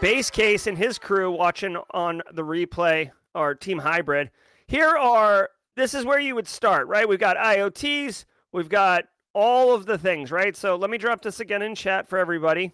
Base 0.00 0.30
Case, 0.30 0.66
and 0.66 0.78
his 0.78 0.98
crew 0.98 1.30
watching 1.30 1.76
on 1.90 2.22
the 2.32 2.42
replay 2.42 3.10
or 3.34 3.54
Team 3.54 3.78
Hybrid. 3.78 4.30
Here 4.66 4.88
are 4.88 5.50
this 5.76 5.94
is 5.94 6.04
where 6.04 6.18
you 6.18 6.34
would 6.34 6.48
start, 6.48 6.88
right? 6.88 7.08
We've 7.08 7.18
got 7.18 7.36
IOCs, 7.36 8.24
we've 8.52 8.68
got 8.68 9.04
all 9.34 9.74
of 9.74 9.86
the 9.86 9.98
things, 9.98 10.30
right? 10.30 10.56
So 10.56 10.76
let 10.76 10.90
me 10.90 10.98
drop 10.98 11.22
this 11.22 11.40
again 11.40 11.62
in 11.62 11.74
chat 11.74 12.08
for 12.08 12.18
everybody. 12.18 12.72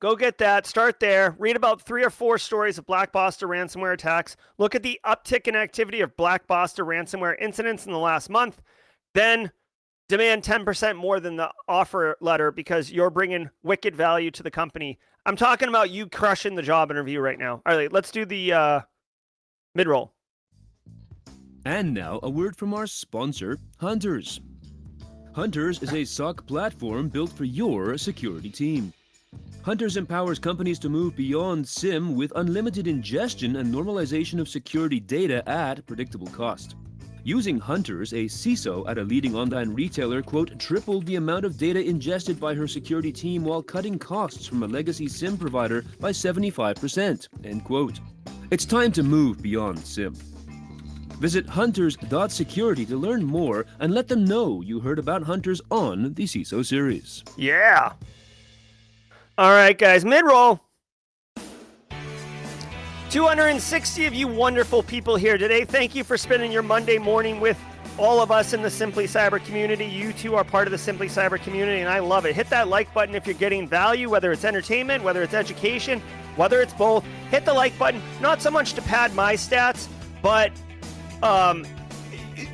Go 0.00 0.16
get 0.16 0.38
that. 0.38 0.66
Start 0.66 0.98
there. 0.98 1.36
Read 1.38 1.54
about 1.54 1.80
three 1.80 2.02
or 2.02 2.10
four 2.10 2.36
stories 2.36 2.76
of 2.76 2.86
Black 2.86 3.12
Basta 3.12 3.46
ransomware 3.46 3.92
attacks. 3.92 4.36
Look 4.58 4.74
at 4.74 4.82
the 4.82 4.98
uptick 5.06 5.46
in 5.46 5.54
activity 5.54 6.00
of 6.00 6.16
Black 6.16 6.48
Basta 6.48 6.82
ransomware 6.82 7.40
incidents 7.40 7.86
in 7.86 7.92
the 7.92 7.98
last 7.98 8.28
month. 8.28 8.60
Then 9.14 9.52
demand 10.08 10.42
10% 10.42 10.96
more 10.96 11.20
than 11.20 11.36
the 11.36 11.52
offer 11.68 12.16
letter 12.20 12.50
because 12.50 12.90
you're 12.90 13.10
bringing 13.10 13.48
wicked 13.62 13.94
value 13.94 14.32
to 14.32 14.42
the 14.42 14.50
company. 14.50 14.98
I'm 15.24 15.36
talking 15.36 15.68
about 15.68 15.90
you 15.90 16.08
crushing 16.08 16.56
the 16.56 16.62
job 16.62 16.90
interview 16.90 17.20
right 17.20 17.38
now. 17.38 17.62
All 17.64 17.76
right, 17.76 17.92
let's 17.92 18.10
do 18.10 18.24
the 18.24 18.52
uh, 18.52 18.80
mid 19.74 19.86
roll. 19.86 20.12
And 21.64 21.94
now 21.94 22.18
a 22.24 22.30
word 22.30 22.56
from 22.56 22.74
our 22.74 22.88
sponsor, 22.88 23.58
Hunters. 23.78 24.40
Hunters 25.32 25.80
is 25.80 25.92
a 25.92 26.04
SOC 26.04 26.44
platform 26.46 27.08
built 27.08 27.30
for 27.32 27.44
your 27.44 27.96
security 27.98 28.50
team. 28.50 28.92
Hunters 29.62 29.96
empowers 29.96 30.40
companies 30.40 30.80
to 30.80 30.88
move 30.88 31.14
beyond 31.14 31.66
SIEM 31.68 32.16
with 32.16 32.32
unlimited 32.34 32.88
ingestion 32.88 33.56
and 33.56 33.72
normalization 33.72 34.40
of 34.40 34.48
security 34.48 34.98
data 34.98 35.48
at 35.48 35.86
predictable 35.86 36.26
cost. 36.26 36.74
Using 37.24 37.60
Hunters, 37.60 38.12
a 38.14 38.24
CISO 38.24 38.88
at 38.88 38.98
a 38.98 39.04
leading 39.04 39.36
online 39.36 39.72
retailer, 39.72 40.22
quote, 40.22 40.58
tripled 40.58 41.06
the 41.06 41.14
amount 41.14 41.44
of 41.44 41.56
data 41.56 41.80
ingested 41.80 42.40
by 42.40 42.52
her 42.52 42.66
security 42.66 43.12
team 43.12 43.44
while 43.44 43.62
cutting 43.62 43.96
costs 43.96 44.44
from 44.44 44.64
a 44.64 44.66
legacy 44.66 45.06
SIEM 45.06 45.38
provider 45.38 45.84
by 46.00 46.10
75%, 46.10 47.28
end 47.44 47.64
quote. 47.64 48.00
It's 48.50 48.64
time 48.64 48.90
to 48.92 49.04
move 49.04 49.40
beyond 49.40 49.78
SIEM. 49.78 50.14
Visit 51.20 51.46
hunters.security 51.46 52.84
to 52.86 52.96
learn 52.96 53.22
more 53.22 53.66
and 53.78 53.94
let 53.94 54.08
them 54.08 54.24
know 54.24 54.60
you 54.60 54.80
heard 54.80 54.98
about 54.98 55.22
Hunters 55.22 55.60
on 55.70 56.14
the 56.14 56.24
CISO 56.24 56.66
series. 56.66 57.22
Yeah. 57.36 57.92
All 59.38 59.52
right, 59.52 59.78
guys, 59.78 60.04
mid 60.04 60.24
roll. 60.24 60.60
260 63.12 64.06
of 64.06 64.14
you 64.14 64.26
wonderful 64.26 64.82
people 64.82 65.16
here 65.16 65.36
today. 65.36 65.66
Thank 65.66 65.94
you 65.94 66.02
for 66.02 66.16
spending 66.16 66.50
your 66.50 66.62
Monday 66.62 66.96
morning 66.96 67.40
with 67.40 67.62
all 67.98 68.22
of 68.22 68.30
us 68.30 68.54
in 68.54 68.62
the 68.62 68.70
Simply 68.70 69.04
Cyber 69.04 69.44
community. 69.44 69.84
You 69.84 70.14
too 70.14 70.34
are 70.34 70.44
part 70.44 70.66
of 70.66 70.70
the 70.70 70.78
Simply 70.78 71.08
Cyber 71.08 71.38
community, 71.38 71.82
and 71.82 71.90
I 71.90 71.98
love 71.98 72.24
it. 72.24 72.34
Hit 72.34 72.48
that 72.48 72.68
like 72.68 72.92
button 72.94 73.14
if 73.14 73.26
you're 73.26 73.34
getting 73.34 73.68
value, 73.68 74.08
whether 74.08 74.32
it's 74.32 74.46
entertainment, 74.46 75.04
whether 75.04 75.22
it's 75.22 75.34
education, 75.34 76.00
whether 76.36 76.62
it's 76.62 76.72
both. 76.72 77.04
Hit 77.30 77.44
the 77.44 77.52
like 77.52 77.78
button, 77.78 78.00
not 78.22 78.40
so 78.40 78.50
much 78.50 78.72
to 78.72 78.80
pad 78.80 79.14
my 79.14 79.34
stats, 79.34 79.88
but 80.22 80.50
um, 81.22 81.66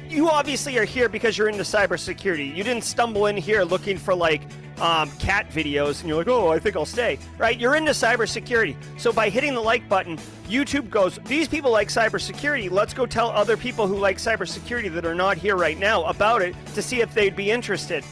you 0.09 0.29
obviously 0.29 0.77
are 0.77 0.85
here 0.85 1.09
because 1.09 1.39
you're 1.39 1.49
into 1.49 1.63
cybersecurity. 1.63 2.53
You 2.53 2.65
didn't 2.65 2.83
stumble 2.83 3.27
in 3.27 3.37
here 3.37 3.63
looking 3.63 3.97
for 3.97 4.13
like 4.13 4.43
um, 4.81 5.11
cat 5.19 5.49
videos 5.51 6.01
and 6.01 6.09
you're 6.09 6.19
like, 6.19 6.29
oh, 6.29 6.49
I 6.49 6.59
think 6.59 6.77
I'll 6.77 6.87
stay, 6.87 7.19
right? 7.39 7.59
You're 7.59 7.77
into 7.77 7.93
cybersecurity. 7.93 8.77
So 8.99 9.13
by 9.13 9.29
hitting 9.29 9.55
the 9.55 9.61
like 9.61 9.89
button, 9.89 10.17
YouTube 10.49 10.91
goes, 10.91 11.19
these 11.27 11.49
people 11.49 11.71
like 11.71 11.89
cybersecurity. 11.89 12.71
Let's 12.71 12.95
go 12.95 13.07
tell 13.07 13.29
other 13.31 13.57
people 13.57 13.87
who 13.87 13.97
like 13.97 14.19
cybersecurity 14.19 14.93
that 14.95 15.05
are 15.05 15.15
not 15.15 15.37
here 15.37 15.57
right 15.57 15.79
now 15.79 16.05
about 16.05 16.43
it 16.43 16.55
to 16.75 16.83
see 16.83 17.01
if 17.01 17.13
they'd 17.15 17.37
be 17.37 17.51
interested. 17.51 18.05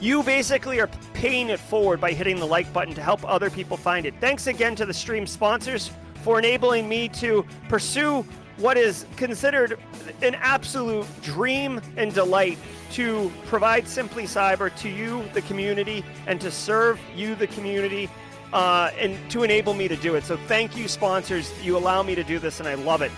You 0.00 0.22
basically 0.22 0.80
are 0.80 0.90
paying 1.14 1.48
it 1.48 1.58
forward 1.58 2.00
by 2.00 2.12
hitting 2.12 2.38
the 2.38 2.46
like 2.46 2.70
button 2.72 2.94
to 2.94 3.02
help 3.02 3.24
other 3.24 3.48
people 3.48 3.76
find 3.76 4.04
it. 4.04 4.14
Thanks 4.20 4.46
again 4.46 4.76
to 4.76 4.84
the 4.84 4.92
stream 4.92 5.26
sponsors 5.26 5.90
for 6.22 6.38
enabling 6.38 6.88
me 6.88 7.08
to 7.08 7.46
pursue 7.68 8.26
what 8.56 8.76
is 8.76 9.06
considered 9.16 9.78
an 10.22 10.34
absolute 10.36 11.06
dream 11.22 11.80
and 11.96 12.12
delight 12.14 12.58
to 12.92 13.30
provide 13.46 13.86
Simply 13.86 14.24
Cyber 14.24 14.74
to 14.76 14.88
you, 14.88 15.24
the 15.34 15.42
community, 15.42 16.04
and 16.26 16.40
to 16.40 16.50
serve 16.50 16.98
you, 17.14 17.34
the 17.34 17.46
community, 17.48 18.08
uh, 18.52 18.90
and 18.98 19.18
to 19.30 19.42
enable 19.42 19.74
me 19.74 19.88
to 19.88 19.96
do 19.96 20.14
it. 20.14 20.24
So 20.24 20.36
thank 20.36 20.76
you, 20.76 20.88
sponsors. 20.88 21.52
You 21.62 21.76
allow 21.76 22.02
me 22.02 22.14
to 22.14 22.24
do 22.24 22.38
this, 22.38 22.60
and 22.60 22.68
I 22.68 22.74
love 22.74 23.02
it. 23.02 23.10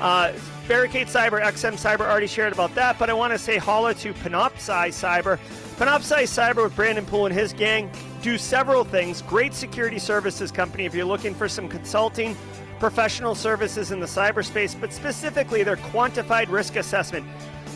Uh, 0.00 0.32
Barricade 0.66 1.06
Cyber, 1.06 1.42
XM 1.42 1.74
Cyber 1.74 2.00
already 2.00 2.26
shared 2.26 2.52
about 2.52 2.74
that, 2.74 2.98
but 2.98 3.10
I 3.10 3.12
want 3.12 3.32
to 3.32 3.38
say 3.38 3.58
holla 3.58 3.94
to 3.94 4.12
Panoptcy 4.14 4.88
Cyber. 4.88 5.38
Panoptcy 5.76 6.24
Cyber 6.24 6.64
with 6.64 6.74
Brandon 6.74 7.04
Poole 7.04 7.26
and 7.26 7.34
his 7.34 7.52
gang 7.52 7.90
do 8.22 8.38
several 8.38 8.84
things. 8.84 9.22
Great 9.22 9.54
security 9.54 9.98
services 9.98 10.50
company 10.50 10.84
if 10.84 10.94
you're 10.94 11.04
looking 11.04 11.34
for 11.34 11.48
some 11.48 11.68
consulting, 11.68 12.36
professional 12.78 13.34
services 13.34 13.90
in 13.90 14.00
the 14.00 14.06
cyberspace, 14.06 14.78
but 14.78 14.92
specifically 14.92 15.62
their 15.62 15.76
quantified 15.76 16.50
risk 16.50 16.76
assessment. 16.76 17.26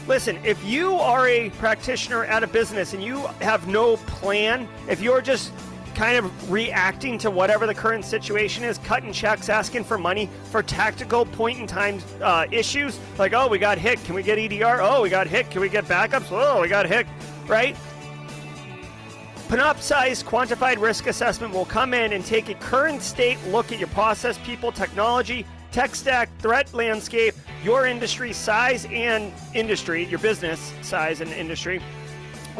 Listen, 0.06 0.38
if 0.44 0.62
you 0.64 0.94
are 0.94 1.28
a 1.28 1.50
practitioner 1.50 2.24
at 2.24 2.42
a 2.42 2.46
business 2.46 2.94
and 2.94 3.02
you 3.02 3.18
have 3.40 3.68
no 3.68 3.96
plan, 3.98 4.66
if 4.88 5.00
you're 5.00 5.20
just 5.20 5.52
kind 5.94 6.16
of 6.16 6.50
reacting 6.50 7.18
to 7.18 7.30
whatever 7.30 7.66
the 7.66 7.74
current 7.74 8.04
situation 8.04 8.62
is, 8.62 8.78
cutting 8.78 9.12
checks, 9.12 9.48
asking 9.48 9.82
for 9.82 9.98
money 9.98 10.30
for 10.44 10.62
tactical 10.62 11.26
point 11.26 11.58
in 11.58 11.66
time 11.66 11.98
uh, 12.22 12.46
issues, 12.50 12.98
like, 13.18 13.32
oh, 13.32 13.48
we 13.48 13.58
got 13.58 13.76
hit, 13.78 14.02
can 14.04 14.14
we 14.14 14.22
get 14.22 14.38
EDR? 14.38 14.80
Oh, 14.80 15.02
we 15.02 15.11
got 15.11 15.26
hit, 15.26 15.50
can 15.50 15.61
we 15.61 15.68
get 15.68 15.84
backups? 15.87 16.28
Oh, 16.30 16.61
we 16.62 16.68
got 16.68 16.87
hit, 16.87 17.06
right? 17.46 17.76
Panoptcy's 19.48 20.22
quantified 20.22 20.78
risk 20.78 21.06
assessment 21.06 21.54
will 21.54 21.64
come 21.64 21.94
in 21.94 22.12
and 22.12 22.22
take 22.22 22.50
a 22.50 22.54
current 22.56 23.00
state 23.00 23.38
look 23.46 23.72
at 23.72 23.78
your 23.78 23.88
process, 23.88 24.37
people, 24.44 24.70
technology, 24.70 25.46
tech 25.72 25.94
stack, 25.94 26.28
threat 26.38 26.74
landscape, 26.74 27.34
your 27.64 27.87
industry 27.87 28.34
size 28.34 28.84
and 28.92 29.32
industry, 29.54 30.04
your 30.04 30.18
business 30.18 30.74
size 30.82 31.22
and 31.22 31.30
industry, 31.32 31.80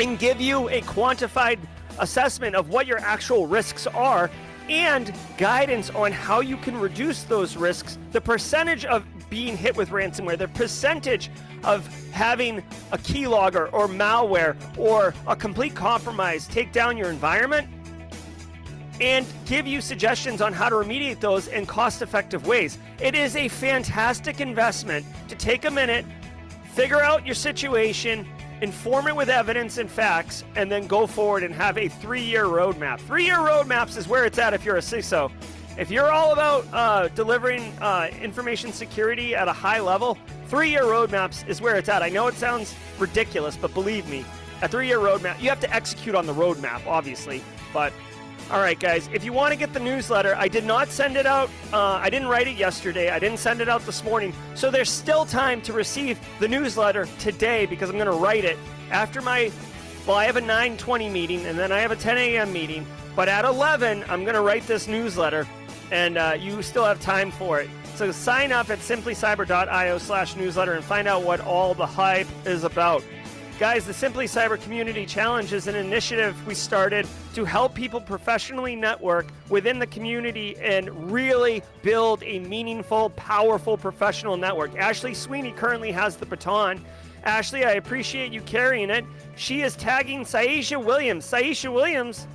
and 0.01 0.19
give 0.19 0.41
you 0.41 0.71
a 0.71 0.81
quantified 0.81 1.59
assessment 1.99 2.57
of 2.57 2.71
what 2.71 2.87
your 2.87 3.01
actual 3.01 3.47
risks 3.47 3.87
are 3.89 4.31
and 4.69 5.13
guidance 5.37 5.91
on 5.91 6.13
how 6.13 6.41
you 6.41 6.57
can 6.57 6.79
reduce 6.79 7.23
those 7.25 7.57
risks, 7.57 7.99
the 8.13 8.21
percentage 8.21 8.85
of 8.85 9.05
being 9.31 9.57
hit 9.57 9.77
with 9.77 9.91
ransomware, 9.91 10.39
the 10.39 10.49
percentage 10.49 11.31
of 11.65 11.87
having 12.11 12.59
a 12.93 12.99
keylogger 12.99 13.73
or 13.73 13.89
malware 13.89 14.57
or 14.79 15.15
a 15.27 15.37
complete 15.37 15.75
compromise 15.75 16.47
take 16.47 16.73
down 16.73 16.97
your 16.97 17.11
environment 17.11 17.69
and 19.01 19.27
give 19.47 19.67
you 19.67 19.81
suggestions 19.81 20.41
on 20.41 20.53
how 20.53 20.69
to 20.69 20.75
remediate 20.75 21.21
those 21.21 21.49
in 21.49 21.65
cost 21.67 22.03
effective 22.03 22.47
ways. 22.47 22.79
It 23.01 23.15
is 23.15 23.37
a 23.37 23.49
fantastic 23.49 24.41
investment 24.41 25.07
to 25.29 25.37
take 25.37 25.65
a 25.65 25.71
minute, 25.71 26.05
figure 26.73 27.01
out 27.01 27.25
your 27.25 27.35
situation, 27.35 28.27
inform 28.61 29.07
it 29.07 29.17
with 29.17 29.29
evidence 29.29 29.79
and 29.79 29.91
facts, 29.91 30.45
and 30.57 30.71
then 30.71 30.87
go 30.87 31.07
forward 31.07 31.43
and 31.43 31.55
have 31.55 31.79
a 31.79 31.89
three 31.89 32.23
year 32.23 32.45
roadmap. 32.45 33.01
Three 33.01 33.25
year 33.25 33.39
roadmaps 33.39 33.97
is 33.97 34.09
where 34.09 34.25
it's 34.25 34.39
at 34.39 34.55
if 34.55 34.65
you're 34.65 34.77
a 34.77 34.81
CISO. 34.81 35.31
If 35.77 35.91
you're 35.91 36.11
all 36.11 36.33
about 36.33 36.67
uh, 36.73 37.09
delivering 37.09 37.73
uh, 37.81 38.09
information 38.21 38.73
security 38.73 39.37
at 39.37 39.47
a 39.47 39.53
high 39.53 39.81
level, 39.81 40.19
three 40.49 40.71
year 40.71 40.83
roadmaps 40.83 41.47
is 41.49 41.61
where 41.61 41.77
it's 41.77 41.89
at. 41.89 42.03
I 42.03 42.09
know 42.09 42.27
it 42.27 42.35
sounds 42.35 42.75
ridiculous, 42.99 43.57
but 43.57 43.73
believe 43.75 44.09
me, 44.09 44.25
a 44.63 44.69
three 44.69 44.89
year 44.89 44.99
roadmap, 44.99 45.41
you 45.41 45.49
have 45.49 45.61
to 45.61 45.73
execute 45.73 46.17
on 46.17 46.27
the 46.27 46.35
roadmap, 46.35 46.85
obviously, 46.87 47.43
but 47.73 47.93
all 48.51 48.61
right, 48.61 48.81
guys, 48.81 49.11
if 49.13 49.25
you 49.25 49.33
want 49.35 49.53
to 49.53 49.59
get 49.59 49.75
the 49.75 49.81
newsletter, 49.81 50.35
I 50.35 50.49
did 50.49 50.65
not 50.65 50.89
send 50.89 51.19
it 51.19 51.27
out. 51.27 51.51
Uh, 51.71 52.01
I 52.03 52.09
didn't 52.09 52.29
write 52.29 52.49
it 52.49 52.57
yesterday. 52.57 53.11
I 53.11 53.19
didn't 53.19 53.41
send 53.41 53.61
it 53.61 53.69
out 53.69 53.85
this 53.85 54.03
morning. 54.03 54.33
So 54.55 54.71
there's 54.71 54.89
still 54.91 55.27
time 55.27 55.61
to 55.63 55.75
receive 55.75 56.19
the 56.41 56.49
newsletter 56.49 57.07
today 57.19 57.67
because 57.67 57.91
I'm 57.91 57.97
going 57.97 58.07
to 58.07 58.13
write 58.13 58.47
it 58.47 58.57
after 58.91 59.21
my. 59.21 59.53
Well, 60.07 60.17
I 60.17 60.25
have 60.25 60.37
a 60.37 60.41
9:20 60.41 61.13
meeting 61.13 61.45
and 61.45 61.59
then 61.59 61.73
I 61.73 61.81
have 61.81 61.91
a 61.91 61.97
10 61.97 62.17
a.m. 62.17 62.51
meeting. 62.51 62.87
But 63.15 63.29
at 63.29 63.45
11, 63.45 64.05
I'm 64.09 64.23
going 64.23 64.35
to 64.35 64.41
write 64.41 64.67
this 64.67 64.87
newsletter, 64.89 65.47
and 65.91 66.17
uh, 66.17 66.37
you 66.39 66.63
still 66.63 66.85
have 66.85 67.01
time 67.01 67.31
for 67.31 67.61
it. 67.61 67.69
So 67.97 68.13
sign 68.13 68.53
up 68.53 68.71
at 68.71 68.79
simplycyber.io/newsletter 68.79 70.73
and 70.73 70.85
find 70.85 71.09
out 71.09 71.23
what 71.23 71.41
all 71.41 71.75
the 71.75 71.85
hype 71.85 72.29
is 72.47 72.65
about. 72.65 73.03
Guys, 73.59 73.85
the 73.85 73.93
Simply 73.93 74.27
Cyber 74.27 74.63
Community 74.63 75.05
Challenge 75.05 75.53
is 75.53 75.67
an 75.67 75.75
initiative 75.75 76.47
we 76.47 76.55
started 76.55 77.09
to 77.35 77.45
help 77.45 77.75
people 77.75 78.01
professionally 78.01 78.77
network 78.77 79.27
within 79.49 79.81
the 79.81 79.87
community 79.89 80.57
and 80.59 81.11
really 81.11 81.65
build 81.83 82.23
a 82.23 82.39
meaningful, 82.39 83.11
powerful 83.11 83.77
professional 83.77 84.37
network. 84.37 84.77
Ashley 84.77 85.13
Sweeney 85.13 85.51
currently 85.51 85.91
has 85.91 86.15
the 86.15 86.25
baton. 86.25 86.85
Ashley, 87.25 87.65
I 87.65 87.73
appreciate 87.73 88.33
you 88.33 88.43
carrying 88.43 88.91
it. 88.91 89.05
She 89.35 89.63
is 89.63 89.75
tagging 89.75 90.21
Saisha 90.21 90.81
Williams. 90.83 91.29
Saisha 91.29 91.73
Williams, 91.73 92.29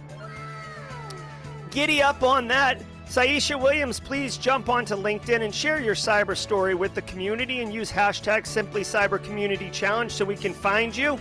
giddy 1.72 2.02
up 2.02 2.22
on 2.22 2.50
that. 2.50 2.82
Saisha 3.14 3.62
Williams, 3.62 4.00
please 4.00 4.38
jump 4.38 4.70
onto 4.70 4.96
LinkedIn 4.96 5.44
and 5.44 5.54
share 5.54 5.80
your 5.80 5.94
cyber 5.94 6.36
story 6.36 6.74
with 6.74 6.96
the 6.96 7.04
community 7.04 7.62
and 7.62 7.72
use 7.72 7.92
hashtag 7.92 8.48
Simply 8.48 8.82
Cyber 8.82 9.24
Community 9.24 9.70
Challenge 9.70 10.12
so 10.12 10.26
we 10.26 10.36
can 10.36 10.52
find 10.52 10.98
you. 10.98 11.20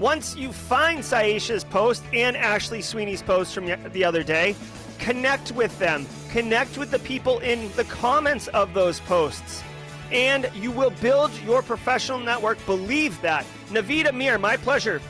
Once 0.00 0.34
you 0.34 0.50
find 0.50 0.98
Saisha's 0.98 1.62
post 1.62 2.02
and 2.12 2.36
Ashley 2.36 2.82
Sweeney's 2.82 3.22
post 3.22 3.54
from 3.54 3.66
the 3.66 4.04
other 4.04 4.24
day, 4.24 4.56
connect 4.98 5.52
with 5.52 5.78
them. 5.78 6.04
Connect 6.30 6.76
with 6.76 6.90
the 6.90 6.98
people 6.98 7.38
in 7.38 7.70
the 7.76 7.84
comments 7.84 8.48
of 8.48 8.74
those 8.74 8.98
posts. 8.98 9.62
And 10.10 10.50
you 10.52 10.72
will 10.72 10.90
build 11.00 11.30
your 11.46 11.62
professional 11.62 12.18
network. 12.18 12.58
Believe 12.66 13.20
that. 13.22 13.46
Navita 13.68 14.12
Mir, 14.12 14.36
my 14.36 14.56
pleasure. 14.56 15.00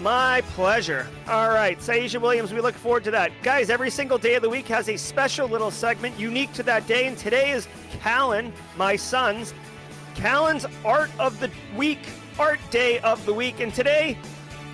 My 0.00 0.42
pleasure. 0.52 1.06
All 1.26 1.48
right, 1.48 1.78
Saisha 1.78 2.20
Williams, 2.20 2.52
we 2.52 2.60
look 2.60 2.74
forward 2.74 3.04
to 3.04 3.10
that. 3.12 3.32
Guys, 3.42 3.70
every 3.70 3.90
single 3.90 4.18
day 4.18 4.34
of 4.34 4.42
the 4.42 4.50
week 4.50 4.68
has 4.68 4.90
a 4.90 4.96
special 4.96 5.48
little 5.48 5.70
segment 5.70 6.18
unique 6.18 6.52
to 6.52 6.62
that 6.64 6.86
day, 6.86 7.06
and 7.06 7.16
today 7.16 7.52
is 7.52 7.66
Callan, 8.02 8.52
my 8.76 8.94
son's, 8.94 9.54
Callan's 10.14 10.66
Art 10.84 11.10
of 11.18 11.40
the 11.40 11.50
Week, 11.76 12.00
Art 12.38 12.60
Day 12.70 12.98
of 13.00 13.24
the 13.24 13.32
Week. 13.32 13.60
And 13.60 13.72
today, 13.72 14.18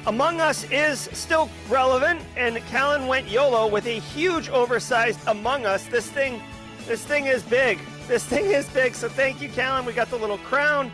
Among 0.07 0.41
Us 0.41 0.69
is 0.73 1.09
still 1.13 1.49
relevant, 1.69 2.21
and 2.37 2.57
Callan 2.67 3.07
went 3.07 3.29
YOLO 3.29 3.69
with 3.69 3.87
a 3.87 4.01
huge 4.01 4.49
oversized 4.49 5.21
Among 5.29 5.67
Us. 5.67 5.87
This 5.87 6.11
thing, 6.11 6.43
this 6.89 7.05
thing 7.05 7.27
is 7.27 7.45
big. 7.45 7.79
This 8.09 8.25
thing 8.25 8.47
is 8.47 8.69
big. 8.71 8.97
So 8.97 9.09
thank 9.09 9.41
you, 9.41 9.49
Callan. 9.49 9.87
We 9.87 9.93
got 9.93 10.11
the 10.11 10.17
little 10.17 10.39
crown. 10.39 10.91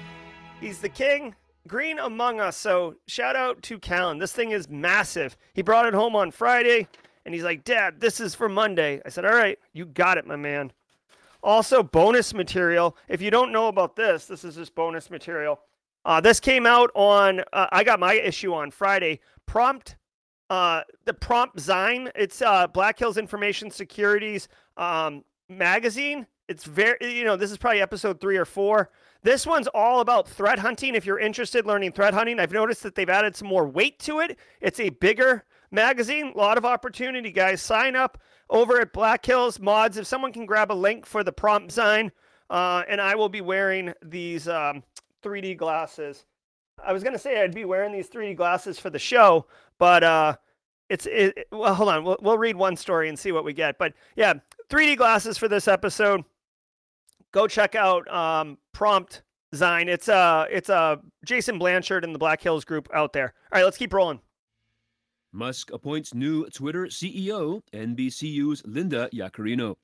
He's 0.60 0.80
the 0.80 0.90
king. 0.90 1.34
Green 1.68 1.98
Among 1.98 2.40
Us. 2.40 2.56
So 2.56 2.96
shout 3.06 3.36
out 3.36 3.62
to 3.62 3.78
Callan. 3.78 4.18
This 4.18 4.32
thing 4.32 4.50
is 4.50 4.68
massive. 4.68 5.36
He 5.52 5.62
brought 5.62 5.86
it 5.86 5.94
home 5.94 6.16
on 6.16 6.30
Friday 6.30 6.88
and 7.24 7.34
he's 7.34 7.44
like, 7.44 7.62
Dad, 7.62 8.00
this 8.00 8.20
is 8.20 8.34
for 8.34 8.48
Monday. 8.48 9.02
I 9.04 9.10
said, 9.10 9.24
All 9.24 9.34
right, 9.34 9.58
you 9.74 9.84
got 9.84 10.18
it, 10.18 10.26
my 10.26 10.36
man. 10.36 10.72
Also, 11.42 11.82
bonus 11.82 12.34
material. 12.34 12.96
If 13.06 13.22
you 13.22 13.30
don't 13.30 13.52
know 13.52 13.68
about 13.68 13.94
this, 13.94 14.24
this 14.26 14.44
is 14.44 14.56
just 14.56 14.74
bonus 14.74 15.10
material. 15.10 15.60
Uh, 16.04 16.20
this 16.20 16.40
came 16.40 16.66
out 16.66 16.90
on, 16.94 17.40
uh, 17.52 17.66
I 17.70 17.84
got 17.84 18.00
my 18.00 18.14
issue 18.14 18.54
on 18.54 18.70
Friday. 18.70 19.20
Prompt, 19.46 19.96
uh, 20.50 20.82
the 21.04 21.14
Prompt 21.14 21.58
Zine. 21.58 22.10
It's 22.14 22.42
uh, 22.42 22.66
Black 22.66 22.98
Hills 22.98 23.18
Information 23.18 23.70
Securities 23.70 24.48
um, 24.76 25.22
magazine. 25.48 26.26
It's 26.48 26.64
very, 26.64 26.96
you 27.14 27.24
know, 27.24 27.36
this 27.36 27.50
is 27.50 27.58
probably 27.58 27.82
episode 27.82 28.20
three 28.20 28.38
or 28.38 28.46
four. 28.46 28.90
This 29.28 29.46
one's 29.46 29.68
all 29.74 30.00
about 30.00 30.26
threat 30.26 30.58
hunting. 30.58 30.94
If 30.94 31.04
you're 31.04 31.18
interested 31.18 31.58
in 31.58 31.66
learning 31.66 31.92
threat 31.92 32.14
hunting, 32.14 32.40
I've 32.40 32.50
noticed 32.50 32.82
that 32.82 32.94
they've 32.94 33.10
added 33.10 33.36
some 33.36 33.46
more 33.46 33.68
weight 33.68 33.98
to 33.98 34.20
it. 34.20 34.38
It's 34.62 34.80
a 34.80 34.88
bigger 34.88 35.44
magazine, 35.70 36.32
a 36.34 36.38
lot 36.38 36.56
of 36.56 36.64
opportunity, 36.64 37.30
guys. 37.30 37.60
Sign 37.60 37.94
up 37.94 38.16
over 38.48 38.80
at 38.80 38.94
Black 38.94 39.26
Hills 39.26 39.60
Mods. 39.60 39.98
If 39.98 40.06
someone 40.06 40.32
can 40.32 40.46
grab 40.46 40.72
a 40.72 40.72
link 40.72 41.04
for 41.04 41.22
the 41.22 41.30
Prompt 41.30 41.70
Zine, 41.70 42.10
uh, 42.48 42.84
and 42.88 43.02
I 43.02 43.16
will 43.16 43.28
be 43.28 43.42
wearing 43.42 43.92
these 44.02 44.48
um, 44.48 44.82
3D 45.22 45.58
glasses. 45.58 46.24
I 46.82 46.94
was 46.94 47.04
gonna 47.04 47.18
say 47.18 47.42
I'd 47.42 47.54
be 47.54 47.66
wearing 47.66 47.92
these 47.92 48.08
3D 48.08 48.34
glasses 48.34 48.78
for 48.78 48.88
the 48.88 48.98
show, 48.98 49.44
but 49.78 50.02
uh, 50.02 50.36
it's 50.88 51.04
it, 51.04 51.48
well. 51.52 51.74
Hold 51.74 51.90
on, 51.90 52.02
we'll, 52.02 52.16
we'll 52.22 52.38
read 52.38 52.56
one 52.56 52.76
story 52.76 53.10
and 53.10 53.18
see 53.18 53.32
what 53.32 53.44
we 53.44 53.52
get. 53.52 53.76
But 53.76 53.92
yeah, 54.16 54.32
3D 54.70 54.96
glasses 54.96 55.36
for 55.36 55.48
this 55.48 55.68
episode 55.68 56.24
go 57.32 57.46
check 57.46 57.74
out 57.74 58.12
um, 58.12 58.58
Prompt 58.72 59.22
Zine. 59.54 59.88
It's 59.88 60.08
uh 60.08 60.46
it's 60.50 60.70
uh 60.70 60.96
Jason 61.24 61.58
Blanchard 61.58 62.04
and 62.04 62.14
the 62.14 62.18
Black 62.18 62.42
Hills 62.42 62.64
group 62.64 62.88
out 62.92 63.12
there. 63.12 63.32
All 63.52 63.58
right, 63.58 63.64
let's 63.64 63.78
keep 63.78 63.92
rolling. 63.92 64.20
Musk 65.32 65.70
appoints 65.72 66.14
new 66.14 66.46
Twitter 66.46 66.86
CEO, 66.86 67.62
NBCU's 67.72 68.62
Linda 68.64 69.10
Yaccarino. 69.12 69.76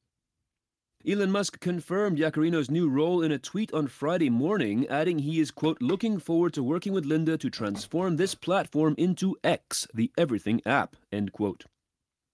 Elon 1.06 1.30
Musk 1.30 1.60
confirmed 1.60 2.18
Yaccarino's 2.18 2.70
new 2.70 2.88
role 2.88 3.22
in 3.22 3.30
a 3.30 3.38
tweet 3.38 3.70
on 3.74 3.86
Friday 3.88 4.30
morning, 4.30 4.86
adding 4.88 5.18
he 5.18 5.38
is, 5.38 5.50
quote, 5.50 5.82
looking 5.82 6.18
forward 6.18 6.54
to 6.54 6.62
working 6.62 6.94
with 6.94 7.04
Linda 7.04 7.36
to 7.36 7.50
transform 7.50 8.16
this 8.16 8.34
platform 8.34 8.94
into 8.96 9.36
X, 9.44 9.86
the 9.92 10.10
everything 10.16 10.62
app, 10.64 10.96
end 11.12 11.34
quote. 11.34 11.66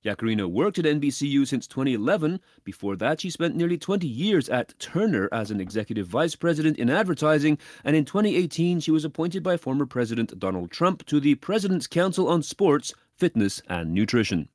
Yaccarino 0.05 0.47
worked 0.47 0.79
at 0.79 0.85
NBCU 0.85 1.47
since 1.47 1.67
2011. 1.67 2.41
Before 2.65 2.97
that, 2.97 3.21
she 3.21 3.31
spent 3.31 3.57
nearly 3.57 3.77
20 3.77 4.07
years 4.07 4.49
at 4.49 4.79
Turner 4.79 5.29
as 5.33 5.51
an 5.51 5.61
executive 5.61 6.07
vice 6.07 6.35
president 6.35 6.79
in 6.79 6.89
advertising, 6.89 7.59
and 7.85 7.95
in 7.95 8.05
2018, 8.05 8.81
she 8.81 8.91
was 8.91 9.05
appointed 9.05 9.43
by 9.43 9.57
former 9.57 9.87
President 9.87 10.39
Donald 10.39 10.71
Trump 10.71 11.05
to 11.07 11.21
the 11.21 11.35
President's 11.37 11.87
Council 11.87 12.29
on 12.29 12.43
Sports, 12.43 12.95
Fitness, 13.17 13.61
and 13.69 13.93
Nutrition. 13.93 14.49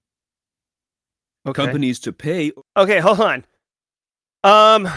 Okay. 1.48 1.64
Companies 1.64 2.00
to 2.00 2.12
pay. 2.12 2.52
Okay, 2.76 3.00
hold 3.00 3.22
on. 3.22 3.46
Um, 4.44 4.88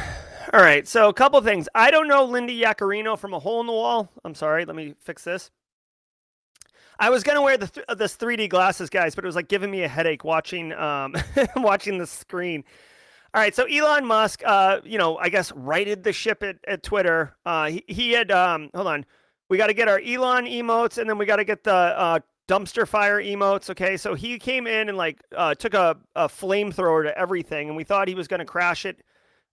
all 0.52 0.60
right. 0.60 0.88
So 0.88 1.08
a 1.08 1.14
couple 1.14 1.40
things. 1.42 1.68
I 1.74 1.90
don't 1.90 2.08
know 2.08 2.24
Linda 2.24 2.52
Yaccarino 2.52 3.18
from 3.18 3.34
a 3.34 3.38
hole 3.38 3.60
in 3.60 3.66
the 3.66 3.72
wall. 3.72 4.10
I'm 4.24 4.34
sorry. 4.34 4.64
Let 4.64 4.76
me 4.76 4.94
fix 4.98 5.24
this. 5.24 5.50
I 6.98 7.10
was 7.10 7.22
gonna 7.22 7.42
wear 7.42 7.56
the 7.56 7.68
th- 7.68 7.86
this 7.96 8.16
3D 8.16 8.48
glasses, 8.48 8.90
guys, 8.90 9.14
but 9.14 9.24
it 9.24 9.28
was 9.28 9.36
like 9.36 9.48
giving 9.48 9.70
me 9.70 9.82
a 9.84 9.88
headache 9.88 10.24
watching 10.24 10.72
um 10.72 11.14
watching 11.56 11.98
the 11.98 12.06
screen. 12.06 12.64
All 13.34 13.42
right, 13.42 13.54
so 13.54 13.64
Elon 13.64 14.06
Musk, 14.06 14.42
uh, 14.44 14.80
you 14.84 14.96
know, 14.96 15.18
I 15.18 15.28
guess 15.28 15.52
righted 15.52 16.02
the 16.02 16.14
ship 16.14 16.42
at, 16.42 16.56
at 16.66 16.82
Twitter. 16.82 17.36
Uh, 17.44 17.66
he, 17.66 17.84
he 17.86 18.12
had 18.12 18.30
um, 18.30 18.70
hold 18.74 18.86
on, 18.86 19.04
we 19.50 19.58
got 19.58 19.66
to 19.66 19.74
get 19.74 19.86
our 19.86 20.00
Elon 20.00 20.46
emotes, 20.46 20.98
and 20.98 21.08
then 21.08 21.18
we 21.18 21.26
got 21.26 21.36
to 21.36 21.44
get 21.44 21.62
the 21.62 21.74
uh, 21.74 22.20
dumpster 22.48 22.88
fire 22.88 23.22
emotes. 23.22 23.68
Okay, 23.70 23.96
so 23.96 24.14
he 24.14 24.38
came 24.38 24.66
in 24.66 24.88
and 24.88 24.96
like 24.96 25.22
uh, 25.36 25.54
took 25.54 25.74
a, 25.74 25.96
a 26.16 26.26
flamethrower 26.26 27.04
to 27.04 27.16
everything, 27.18 27.68
and 27.68 27.76
we 27.76 27.84
thought 27.84 28.08
he 28.08 28.14
was 28.14 28.28
going 28.28 28.40
to 28.40 28.46
crash 28.46 28.86
it. 28.86 29.02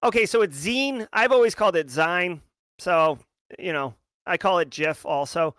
Okay, 0.03 0.25
so 0.25 0.41
it's 0.41 0.57
Zine. 0.57 1.07
I've 1.11 1.31
always 1.33 1.53
called 1.53 1.75
it 1.75 1.87
Zine. 1.87 2.39
So 2.79 3.19
you 3.59 3.73
know, 3.73 3.93
I 4.25 4.37
call 4.37 4.59
it 4.59 4.69
GIF 4.69 5.05
also. 5.05 5.55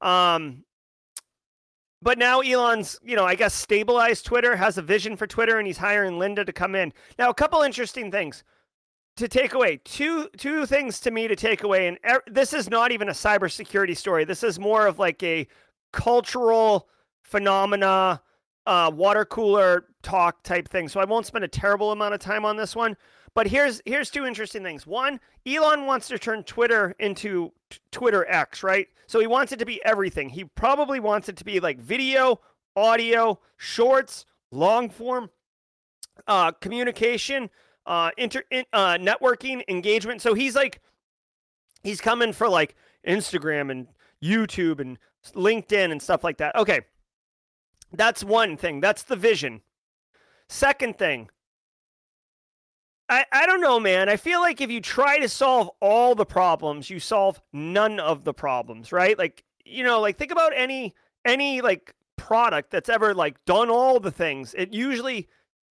Um, 0.00 0.64
but 2.04 2.18
now 2.18 2.40
Elon's, 2.40 3.00
you 3.02 3.16
know, 3.16 3.24
I 3.24 3.34
guess 3.34 3.54
stabilized 3.54 4.26
Twitter, 4.26 4.54
has 4.54 4.76
a 4.76 4.82
vision 4.82 5.16
for 5.16 5.26
Twitter, 5.26 5.56
and 5.56 5.66
he's 5.66 5.78
hiring 5.78 6.18
Linda 6.18 6.44
to 6.44 6.52
come 6.52 6.74
in. 6.74 6.92
Now, 7.18 7.30
a 7.30 7.34
couple 7.34 7.62
interesting 7.62 8.10
things 8.10 8.44
to 9.16 9.26
take 9.26 9.54
away. 9.54 9.80
Two 9.84 10.28
two 10.36 10.66
things 10.66 11.00
to 11.00 11.10
me 11.10 11.28
to 11.28 11.34
take 11.34 11.62
away, 11.62 11.88
and 11.88 11.98
er, 12.06 12.22
this 12.26 12.52
is 12.52 12.68
not 12.68 12.92
even 12.92 13.08
a 13.08 13.12
cybersecurity 13.12 13.96
story. 13.96 14.26
This 14.26 14.42
is 14.42 14.58
more 14.58 14.86
of 14.86 14.98
like 14.98 15.22
a 15.22 15.48
cultural 15.94 16.88
phenomena, 17.22 18.20
uh, 18.66 18.90
water 18.94 19.24
cooler 19.24 19.86
talk 20.02 20.42
type 20.42 20.68
thing. 20.68 20.88
So 20.88 21.00
I 21.00 21.06
won't 21.06 21.24
spend 21.24 21.44
a 21.44 21.48
terrible 21.48 21.90
amount 21.90 22.12
of 22.12 22.20
time 22.20 22.44
on 22.44 22.58
this 22.58 22.76
one. 22.76 22.98
But 23.34 23.48
here's 23.48 23.82
here's 23.84 24.10
two 24.10 24.24
interesting 24.24 24.62
things. 24.62 24.86
One, 24.86 25.18
Elon 25.44 25.86
wants 25.86 26.08
to 26.08 26.18
turn 26.18 26.44
Twitter 26.44 26.94
into 27.00 27.52
t- 27.68 27.78
Twitter 27.90 28.24
X, 28.28 28.62
right? 28.62 28.86
So 29.06 29.18
he 29.18 29.26
wants 29.26 29.52
it 29.52 29.58
to 29.58 29.66
be 29.66 29.84
everything. 29.84 30.28
He 30.28 30.44
probably 30.44 31.00
wants 31.00 31.28
it 31.28 31.36
to 31.36 31.44
be 31.44 31.58
like 31.60 31.78
video, 31.80 32.40
audio, 32.76 33.40
shorts, 33.56 34.24
long 34.52 34.88
form 34.88 35.30
uh, 36.28 36.52
communication, 36.52 37.50
uh, 37.86 38.10
inter 38.16 38.44
in, 38.50 38.64
uh, 38.72 38.94
networking, 38.94 39.62
engagement. 39.68 40.22
So 40.22 40.34
he's 40.34 40.54
like 40.54 40.80
he's 41.82 42.00
coming 42.00 42.32
for 42.32 42.48
like 42.48 42.76
Instagram 43.06 43.70
and 43.70 43.88
YouTube 44.22 44.80
and 44.80 44.98
LinkedIn 45.34 45.90
and 45.90 46.00
stuff 46.00 46.24
like 46.24 46.38
that. 46.38 46.54
Okay. 46.56 46.82
That's 47.92 48.24
one 48.24 48.56
thing. 48.56 48.80
That's 48.80 49.02
the 49.04 49.16
vision. 49.16 49.60
Second 50.48 50.98
thing, 50.98 51.30
I, 53.08 53.24
I 53.32 53.46
don't 53.46 53.60
know, 53.60 53.78
man. 53.78 54.08
I 54.08 54.16
feel 54.16 54.40
like 54.40 54.60
if 54.60 54.70
you 54.70 54.80
try 54.80 55.18
to 55.18 55.28
solve 55.28 55.70
all 55.80 56.14
the 56.14 56.24
problems, 56.24 56.88
you 56.88 56.98
solve 56.98 57.40
none 57.52 58.00
of 58.00 58.24
the 58.24 58.32
problems, 58.32 58.92
right? 58.92 59.18
Like, 59.18 59.44
you 59.64 59.84
know, 59.84 60.00
like 60.00 60.16
think 60.16 60.30
about 60.32 60.52
any 60.54 60.94
any 61.24 61.60
like 61.60 61.94
product 62.16 62.70
that's 62.70 62.88
ever 62.88 63.14
like 63.14 63.42
done 63.44 63.70
all 63.70 64.00
the 64.00 64.10
things. 64.10 64.54
It 64.56 64.72
usually 64.72 65.28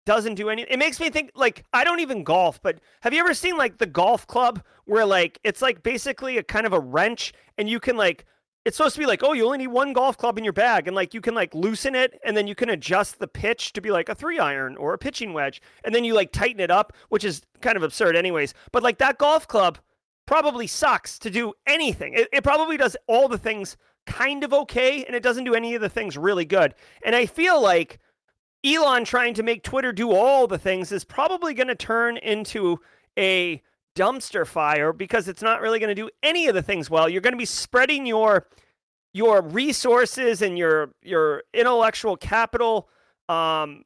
doesn't 0.05 0.35
do 0.35 0.49
any 0.49 0.61
it 0.61 0.79
makes 0.79 1.01
me 1.01 1.09
think 1.09 1.31
like 1.35 1.65
I 1.73 1.83
don't 1.83 1.99
even 1.99 2.23
golf, 2.23 2.61
but 2.61 2.79
have 3.01 3.13
you 3.13 3.19
ever 3.19 3.33
seen 3.33 3.57
like 3.57 3.77
the 3.77 3.85
golf 3.85 4.25
club 4.25 4.63
where 4.85 5.05
like 5.05 5.37
it's 5.43 5.61
like 5.61 5.83
basically 5.83 6.37
a 6.37 6.43
kind 6.43 6.65
of 6.65 6.71
a 6.71 6.79
wrench 6.79 7.33
and 7.57 7.69
you 7.69 7.79
can 7.79 7.97
like 7.97 8.25
it's 8.67 8.75
supposed 8.75 8.95
to 8.95 8.99
be 8.99 9.05
like, 9.05 9.23
oh, 9.23 9.31
you 9.31 9.45
only 9.45 9.59
need 9.59 9.67
one 9.67 9.93
golf 9.93 10.17
club 10.17 10.37
in 10.37 10.43
your 10.43 10.51
bag, 10.51 10.87
and 10.87 10.95
like 10.95 11.13
you 11.13 11.21
can 11.21 11.33
like 11.33 11.55
loosen 11.55 11.95
it, 11.95 12.19
and 12.25 12.35
then 12.35 12.47
you 12.47 12.53
can 12.53 12.69
adjust 12.69 13.17
the 13.17 13.27
pitch 13.27 13.71
to 13.71 13.79
be 13.79 13.91
like 13.91 14.09
a 14.09 14.15
three 14.15 14.39
iron 14.39 14.75
or 14.75 14.93
a 14.93 14.97
pitching 14.97 15.31
wedge, 15.31 15.61
and 15.85 15.95
then 15.95 16.03
you 16.03 16.13
like 16.13 16.33
tighten 16.33 16.59
it 16.59 16.69
up, 16.69 16.91
which 17.07 17.23
is 17.23 17.43
kind 17.61 17.77
of 17.77 17.83
absurd, 17.83 18.17
anyways. 18.17 18.53
But 18.73 18.83
like 18.83 18.97
that 18.97 19.19
golf 19.19 19.47
club 19.47 19.77
probably 20.25 20.67
sucks 20.67 21.17
to 21.19 21.29
do 21.29 21.53
anything. 21.65 22.13
It, 22.13 22.27
it 22.33 22.43
probably 22.43 22.75
does 22.75 22.97
all 23.07 23.29
the 23.29 23.37
things 23.37 23.77
kind 24.05 24.43
of 24.43 24.51
okay, 24.51 25.05
and 25.05 25.15
it 25.15 25.23
doesn't 25.23 25.45
do 25.45 25.55
any 25.55 25.73
of 25.73 25.81
the 25.81 25.87
things 25.87 26.17
really 26.17 26.43
good. 26.43 26.75
And 27.05 27.15
I 27.15 27.25
feel 27.25 27.61
like 27.61 27.99
Elon 28.65 29.05
trying 29.05 29.33
to 29.35 29.43
make 29.43 29.63
Twitter 29.63 29.93
do 29.93 30.11
all 30.11 30.45
the 30.45 30.57
things 30.57 30.91
is 30.91 31.05
probably 31.05 31.53
going 31.53 31.69
to 31.69 31.75
turn 31.75 32.17
into 32.17 32.81
a 33.17 33.61
dumpster 33.97 34.45
fire 34.45 34.93
because 34.93 35.27
it's 35.27 35.41
not 35.41 35.61
really 35.61 35.79
going 35.79 35.89
to 35.89 35.95
do 35.95 36.09
any 36.21 36.47
of 36.47 36.55
the 36.55 36.61
things 36.61 36.89
well. 36.89 37.09
You're 37.09 37.21
going 37.21 37.33
to 37.33 37.37
be 37.37 37.45
spreading 37.45 38.05
your 38.05 38.47
your 39.13 39.41
resources 39.41 40.41
and 40.41 40.57
your 40.57 40.91
your 41.01 41.43
intellectual 41.53 42.15
capital 42.15 42.87
um, 43.27 43.83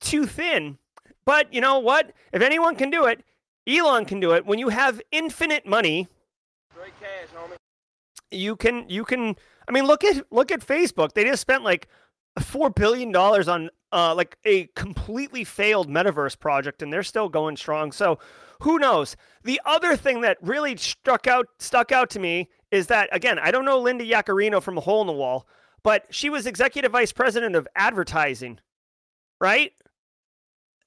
too 0.00 0.26
thin. 0.26 0.78
But 1.24 1.52
you 1.52 1.60
know 1.60 1.78
what? 1.78 2.12
If 2.32 2.42
anyone 2.42 2.76
can 2.76 2.90
do 2.90 3.06
it, 3.06 3.24
Elon 3.66 4.04
can 4.04 4.20
do 4.20 4.32
it. 4.32 4.44
When 4.44 4.58
you 4.58 4.68
have 4.68 5.00
infinite 5.10 5.66
money, 5.66 6.08
cash, 7.00 7.28
you 8.30 8.56
can 8.56 8.88
you 8.88 9.04
can 9.04 9.36
I 9.66 9.72
mean 9.72 9.86
look 9.86 10.04
at 10.04 10.30
look 10.30 10.52
at 10.52 10.60
Facebook. 10.60 11.14
They 11.14 11.24
just 11.24 11.40
spent 11.40 11.64
like 11.64 11.88
4 12.38 12.70
billion 12.70 13.12
dollars 13.12 13.48
on 13.48 13.70
uh, 13.92 14.14
like 14.14 14.36
a 14.44 14.66
completely 14.74 15.44
failed 15.44 15.88
metaverse 15.88 16.38
project 16.38 16.82
and 16.82 16.92
they're 16.92 17.04
still 17.04 17.28
going 17.28 17.56
strong. 17.56 17.92
So 17.92 18.18
who 18.60 18.78
knows? 18.78 19.16
The 19.42 19.60
other 19.64 19.96
thing 19.96 20.20
that 20.22 20.38
really 20.40 20.76
struck 20.76 21.26
out 21.26 21.46
stuck 21.58 21.92
out 21.92 22.10
to 22.10 22.20
me 22.20 22.48
is 22.70 22.86
that 22.88 23.08
again, 23.12 23.38
I 23.38 23.50
don't 23.50 23.64
know 23.64 23.78
Linda 23.78 24.04
Yaccarino 24.04 24.62
from 24.62 24.78
a 24.78 24.80
hole 24.80 25.00
in 25.00 25.06
the 25.06 25.12
wall, 25.12 25.46
but 25.82 26.06
she 26.10 26.30
was 26.30 26.46
executive 26.46 26.92
vice 26.92 27.12
president 27.12 27.56
of 27.56 27.68
advertising, 27.76 28.58
right? 29.40 29.72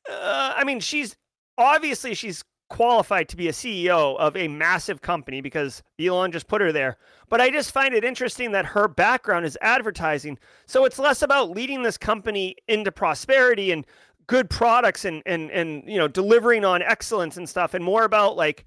Uh, 0.09 0.53
I 0.55 0.63
mean, 0.63 0.79
she's 0.79 1.15
obviously 1.57 2.13
she's 2.13 2.43
qualified 2.69 3.29
to 3.29 3.37
be 3.37 3.47
a 3.47 3.53
CEO 3.53 4.17
of 4.17 4.35
a 4.35 4.47
massive 4.47 5.01
company 5.01 5.41
because 5.41 5.83
Elon 5.99 6.31
just 6.31 6.47
put 6.47 6.61
her 6.61 6.71
there. 6.71 6.97
But 7.29 7.41
I 7.41 7.49
just 7.49 7.71
find 7.71 7.93
it 7.93 8.03
interesting 8.03 8.51
that 8.51 8.65
her 8.67 8.87
background 8.87 9.45
is 9.45 9.57
advertising. 9.61 10.37
So 10.65 10.85
it's 10.85 10.99
less 10.99 11.21
about 11.21 11.51
leading 11.51 11.83
this 11.83 11.97
company 11.97 12.55
into 12.67 12.91
prosperity 12.91 13.71
and 13.71 13.85
good 14.27 14.49
products 14.49 15.05
and 15.05 15.23
and 15.25 15.49
and 15.51 15.83
you 15.87 15.97
know 15.97 16.07
delivering 16.07 16.65
on 16.65 16.81
excellence 16.81 17.37
and 17.37 17.47
stuff 17.47 17.73
and 17.73 17.83
more 17.83 18.03
about 18.03 18.35
like 18.35 18.65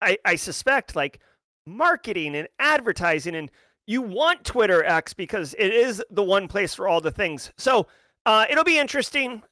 I 0.00 0.18
I 0.24 0.36
suspect 0.36 0.94
like 0.94 1.20
marketing 1.66 2.36
and 2.36 2.48
advertising 2.58 3.34
and 3.34 3.50
you 3.86 4.02
want 4.02 4.44
Twitter 4.44 4.84
X 4.84 5.14
because 5.14 5.54
it 5.58 5.72
is 5.72 6.02
the 6.10 6.22
one 6.22 6.46
place 6.46 6.74
for 6.74 6.86
all 6.86 7.00
the 7.00 7.10
things. 7.10 7.50
So 7.56 7.88
uh, 8.24 8.46
it'll 8.48 8.64
be 8.64 8.78
interesting 8.78 9.42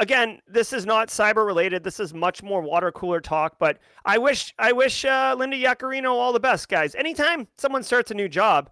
again, 0.00 0.40
this 0.48 0.72
is 0.72 0.86
not 0.86 1.08
cyber 1.08 1.46
related. 1.46 1.84
This 1.84 2.00
is 2.00 2.12
much 2.12 2.42
more 2.42 2.62
water 2.62 2.90
cooler 2.90 3.20
talk. 3.20 3.58
But 3.58 3.78
I 4.04 4.18
wish 4.18 4.52
I 4.58 4.72
wish 4.72 5.04
uh, 5.04 5.36
Linda 5.38 5.56
Yaccarino 5.56 6.10
all 6.10 6.32
the 6.32 6.40
best, 6.40 6.68
guys. 6.68 6.94
Anytime 6.96 7.46
someone 7.58 7.84
starts 7.84 8.10
a 8.10 8.14
new 8.14 8.28
job, 8.28 8.70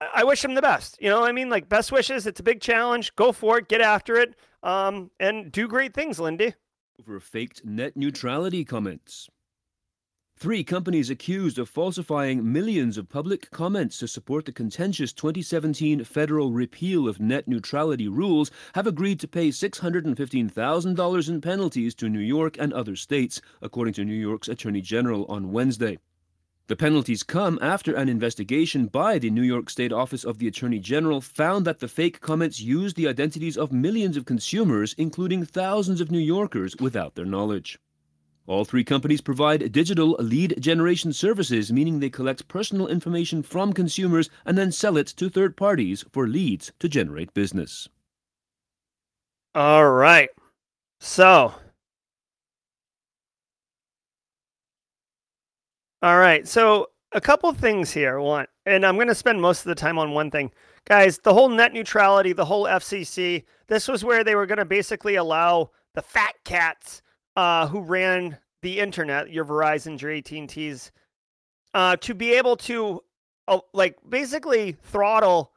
I 0.00 0.24
wish 0.24 0.42
them 0.42 0.54
the 0.54 0.62
best. 0.62 0.96
You 1.00 1.08
know, 1.08 1.24
I 1.24 1.32
mean, 1.32 1.48
like 1.48 1.68
best 1.68 1.90
wishes. 1.90 2.26
It's 2.26 2.40
a 2.40 2.44
big 2.44 2.60
challenge. 2.60 3.14
Go 3.16 3.32
for 3.32 3.58
it. 3.58 3.68
Get 3.68 3.80
after 3.80 4.16
it. 4.16 4.34
Um, 4.62 5.10
and 5.18 5.50
do 5.50 5.66
great 5.66 5.94
things, 5.94 6.20
Lindy. 6.20 6.54
Over 7.00 7.20
faked 7.20 7.64
net 7.64 7.96
neutrality 7.96 8.64
comments. 8.64 9.28
Three 10.36 10.62
companies 10.62 11.10
accused 11.10 11.58
of 11.58 11.68
falsifying 11.68 12.52
millions 12.52 12.96
of 12.96 13.08
public 13.08 13.50
comments 13.50 13.98
to 13.98 14.06
support 14.06 14.44
the 14.44 14.52
contentious 14.52 15.12
2017 15.12 16.04
federal 16.04 16.52
repeal 16.52 17.08
of 17.08 17.18
net 17.18 17.48
neutrality 17.48 18.06
rules 18.06 18.52
have 18.76 18.86
agreed 18.86 19.18
to 19.18 19.26
pay 19.26 19.48
$615,000 19.48 21.28
in 21.28 21.40
penalties 21.40 21.94
to 21.96 22.08
New 22.08 22.20
York 22.20 22.56
and 22.56 22.72
other 22.72 22.94
states, 22.94 23.40
according 23.60 23.94
to 23.94 24.04
New 24.04 24.14
York's 24.14 24.46
Attorney 24.46 24.80
General 24.80 25.24
on 25.26 25.50
Wednesday. 25.50 25.98
The 26.68 26.76
penalties 26.76 27.22
come 27.22 27.58
after 27.62 27.94
an 27.94 28.10
investigation 28.10 28.88
by 28.88 29.18
the 29.18 29.30
New 29.30 29.42
York 29.42 29.70
State 29.70 29.90
Office 29.90 30.22
of 30.22 30.38
the 30.38 30.46
Attorney 30.46 30.78
General 30.78 31.22
found 31.22 31.64
that 31.64 31.80
the 31.80 31.88
fake 31.88 32.20
comments 32.20 32.60
used 32.60 32.94
the 32.94 33.08
identities 33.08 33.56
of 33.56 33.72
millions 33.72 34.18
of 34.18 34.26
consumers, 34.26 34.94
including 34.98 35.46
thousands 35.46 36.02
of 36.02 36.10
New 36.10 36.18
Yorkers, 36.18 36.76
without 36.76 37.14
their 37.14 37.24
knowledge. 37.24 37.78
All 38.46 38.66
three 38.66 38.84
companies 38.84 39.22
provide 39.22 39.72
digital 39.72 40.10
lead 40.20 40.56
generation 40.60 41.14
services, 41.14 41.72
meaning 41.72 42.00
they 42.00 42.10
collect 42.10 42.48
personal 42.48 42.86
information 42.86 43.42
from 43.42 43.72
consumers 43.72 44.28
and 44.44 44.58
then 44.58 44.70
sell 44.70 44.98
it 44.98 45.06
to 45.06 45.30
third 45.30 45.56
parties 45.56 46.04
for 46.12 46.28
leads 46.28 46.72
to 46.80 46.88
generate 46.88 47.32
business. 47.32 47.88
All 49.54 49.90
right. 49.90 50.28
So, 51.00 51.54
all 56.02 56.18
right. 56.18 56.46
So, 56.46 56.90
a 57.12 57.20
couple 57.20 57.52
things 57.52 57.90
here. 57.90 58.20
One, 58.20 58.46
and 58.66 58.84
I'm 58.84 58.96
going 58.96 59.08
to 59.08 59.14
spend 59.14 59.40
most 59.40 59.60
of 59.60 59.66
the 59.66 59.74
time 59.74 59.98
on 59.98 60.12
one 60.12 60.30
thing. 60.30 60.50
Guys, 60.84 61.18
the 61.18 61.32
whole 61.32 61.48
net 61.48 61.72
neutrality, 61.72 62.32
the 62.32 62.44
whole 62.44 62.64
FCC, 62.64 63.44
this 63.66 63.88
was 63.88 64.04
where 64.04 64.24
they 64.24 64.34
were 64.34 64.46
going 64.46 64.58
to 64.58 64.64
basically 64.64 65.16
allow 65.16 65.70
the 65.94 66.02
fat 66.02 66.34
cats 66.44 67.02
uh, 67.36 67.66
who 67.66 67.80
ran 67.80 68.38
the 68.62 68.78
internet, 68.78 69.30
your 69.30 69.44
Verizon, 69.44 70.00
your 70.00 70.10
AT&Ts, 70.10 70.90
uh, 71.74 71.96
to 71.96 72.14
be 72.14 72.32
able 72.32 72.56
to 72.56 73.02
uh, 73.46 73.60
like 73.72 73.96
basically 74.08 74.72
throttle, 74.82 75.52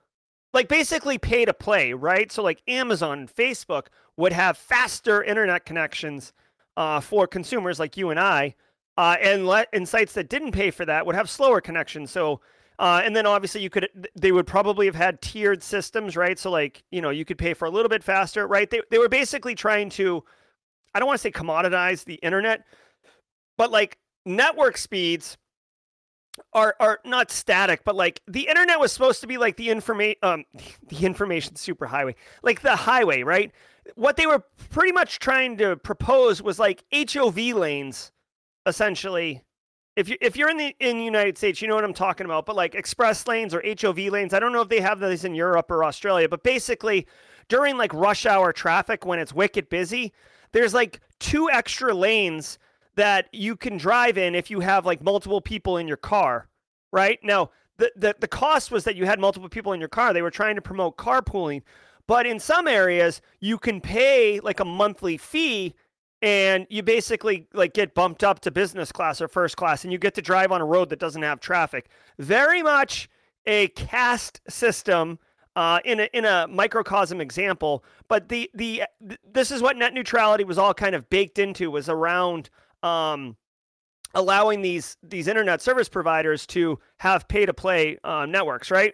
like 0.54 0.68
basically 0.68 1.18
pay 1.18 1.46
to 1.46 1.54
play, 1.54 1.94
right? 1.94 2.32
So 2.32 2.44
like 2.44 2.62
Amazon 2.68 3.20
and 3.20 3.36
Facebook 3.36 3.88
would 4.18 4.34
have 4.34 4.58
faster 4.58 5.24
internet 5.24 5.66
connections 5.66 6.34
uh, 6.78 7.00
for 7.00 7.28
consumers 7.28 7.80
like 7.80 7.98
you 7.98 8.10
and 8.10 8.20
I, 8.20 8.56
uh, 9.02 9.18
and 9.20 9.48
let 9.48 9.68
and 9.74 9.88
sites 9.90 10.14
that 10.14 10.30
didn't 10.30 10.52
pay 10.52 10.70
for 10.70 10.86
that 10.86 11.06
would 11.06 11.16
have 11.16 11.30
slower 11.30 11.62
connections. 11.62 12.12
So. 12.12 12.42
Uh, 12.80 13.00
and 13.06 13.16
then 13.16 13.28
obviously 13.28 13.62
you 13.62 13.70
could 13.70 13.88
they 14.16 14.32
would 14.32 14.48
probably 14.48 14.88
have 14.88 14.96
had 14.96 15.22
tiered 15.22 15.62
systems 15.62 16.18
right 16.18 16.40
so 16.40 16.50
like 16.50 16.84
you 16.90 17.00
know 17.00 17.12
you 17.12 17.24
could 17.24 17.38
pay 17.38 17.54
for 17.54 17.66
a 17.66 17.70
little 17.70 17.90
bit 17.90 18.04
faster 18.04 18.48
right 18.48 18.72
they, 18.72 18.82
they 18.90 18.98
were 18.98 19.10
basically 19.10 19.54
trying 19.54 19.88
to 19.88 20.24
I 20.94 21.00
don't 21.00 21.08
want 21.08 21.20
to 21.20 21.22
say 21.22 21.32
commoditize 21.32 22.04
the 22.06 22.16
internet, 22.16 22.66
but 23.58 23.72
like 23.72 23.98
network 24.26 24.78
speeds 24.78 25.38
are 26.54 26.76
are 26.80 27.00
not 27.06 27.30
static, 27.30 27.84
but 27.84 27.96
like 27.96 28.22
the 28.28 28.48
internet 28.48 28.80
was 28.80 28.92
supposed 28.92 29.22
to 29.22 29.28
be 29.28 29.38
like 29.38 29.58
the 29.58 29.70
information 29.70 30.18
um 30.24 30.46
the 30.88 31.06
information 31.06 31.54
superhighway, 31.54 32.16
like 32.42 32.62
the 32.62 32.76
highway, 32.76 33.24
right? 33.24 33.52
What 33.96 34.16
they 34.16 34.28
were 34.28 34.44
pretty 34.70 34.92
much 34.92 35.20
trying 35.20 35.58
to 35.58 35.76
propose 35.76 36.42
was 36.42 36.58
like 36.60 36.84
HOV 36.94 37.38
lanes, 37.38 38.12
essentially. 38.66 39.44
If 39.98 40.08
you 40.08 40.16
if 40.22 40.38
you're 40.38 40.50
in 40.50 40.58
the 40.58 40.76
in 40.80 40.98
the 40.98 41.04
United 41.04 41.38
States, 41.38 41.62
you 41.62 41.68
know 41.68 41.76
what 41.76 41.84
I'm 41.84 41.94
talking 41.94 42.26
about. 42.26 42.46
But 42.46 42.56
like 42.56 42.76
express 42.76 43.28
lanes 43.28 43.54
or 43.54 43.62
HOV 43.62 43.98
lanes, 43.98 44.34
I 44.34 44.40
don't 44.40 44.54
know 44.54 44.62
if 44.62 44.70
they 44.70 44.80
have 44.80 45.00
those 45.00 45.26
in 45.26 45.36
Europe 45.36 45.70
or 45.70 45.84
Australia, 45.84 46.30
but 46.30 46.44
basically 46.44 47.08
during 47.50 47.78
like 47.78 47.94
rush 47.94 48.26
hour 48.26 48.54
traffic 48.54 49.06
when 49.06 49.20
it's 49.20 49.34
wicked 49.34 49.68
busy, 49.70 50.14
there's 50.54 50.74
like 50.74 51.02
two 51.20 51.50
extra 51.50 51.94
lanes 51.94 52.58
that 52.96 53.28
you 53.34 53.56
can 53.56 53.78
drive 53.78 54.18
in 54.18 54.36
if 54.36 54.50
you 54.50 54.62
have 54.62 54.86
like 54.86 55.04
multiple 55.04 55.42
people 55.42 55.78
in 55.78 55.88
your 55.88 55.98
car, 55.98 56.48
right? 56.92 57.20
Now, 57.24 57.52
the, 57.78 57.92
the, 57.96 58.16
the 58.20 58.28
cost 58.28 58.72
was 58.72 58.84
that 58.84 58.96
you 58.96 59.06
had 59.06 59.20
multiple 59.20 59.50
people 59.50 59.74
in 59.74 59.80
your 59.80 59.90
car. 59.90 60.14
They 60.14 60.22
were 60.22 60.32
trying 60.32 60.56
to 60.56 60.62
promote 60.62 60.98
carpooling. 60.98 61.64
But 62.08 62.26
in 62.26 62.40
some 62.40 62.68
areas, 62.68 63.22
you 63.40 63.58
can 63.58 63.82
pay 63.82 64.40
like 64.40 64.60
a 64.60 64.66
monthly 64.66 65.18
fee 65.18 65.74
and 66.22 66.68
you 66.70 66.84
basically 66.84 67.48
like 67.54 67.74
get 67.74 67.94
bumped 67.94 68.24
up 68.24 68.40
to 68.42 68.52
business 68.52 68.92
class 68.92 69.22
or 69.22 69.28
first 69.28 69.58
class 69.58 69.84
and 69.84 69.92
you 69.92 69.98
get 69.98 70.14
to 70.16 70.22
drive 70.22 70.52
on 70.52 70.62
a 70.62 70.66
road 70.66 70.90
that 70.90 71.00
doesn't 71.00 71.24
have 71.24 71.40
traffic. 71.40 71.90
Very 72.20 72.62
much 72.62 73.10
a 73.46 73.70
caste 73.70 74.42
system 74.48 75.18
uh, 75.56 75.80
in 75.84 76.00
a 76.00 76.10
in 76.14 76.26
a 76.26 76.48
microcosm 76.48 77.20
example. 77.20 77.84
But 78.08 78.30
the 78.30 78.50
the 78.54 78.84
this 79.32 79.52
is 79.52 79.62
what 79.62 79.78
net 79.78 79.94
neutrality 79.94 80.44
was 80.44 80.58
all 80.58 80.74
kind 80.74 80.96
of 80.96 81.10
baked 81.10 81.40
into 81.40 81.72
was 81.72 81.90
around 81.90 82.50
um, 82.84 83.36
allowing 84.14 84.62
these 84.62 84.98
these 85.04 85.28
internet 85.28 85.62
service 85.62 85.90
providers 85.90 86.46
to 86.48 86.80
have 86.98 87.28
pay 87.28 87.46
to 87.46 87.54
play 87.54 87.98
uh, 88.04 88.26
networks, 88.26 88.72
right? 88.72 88.94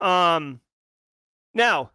Um, 0.00 0.60
now, 1.54 1.90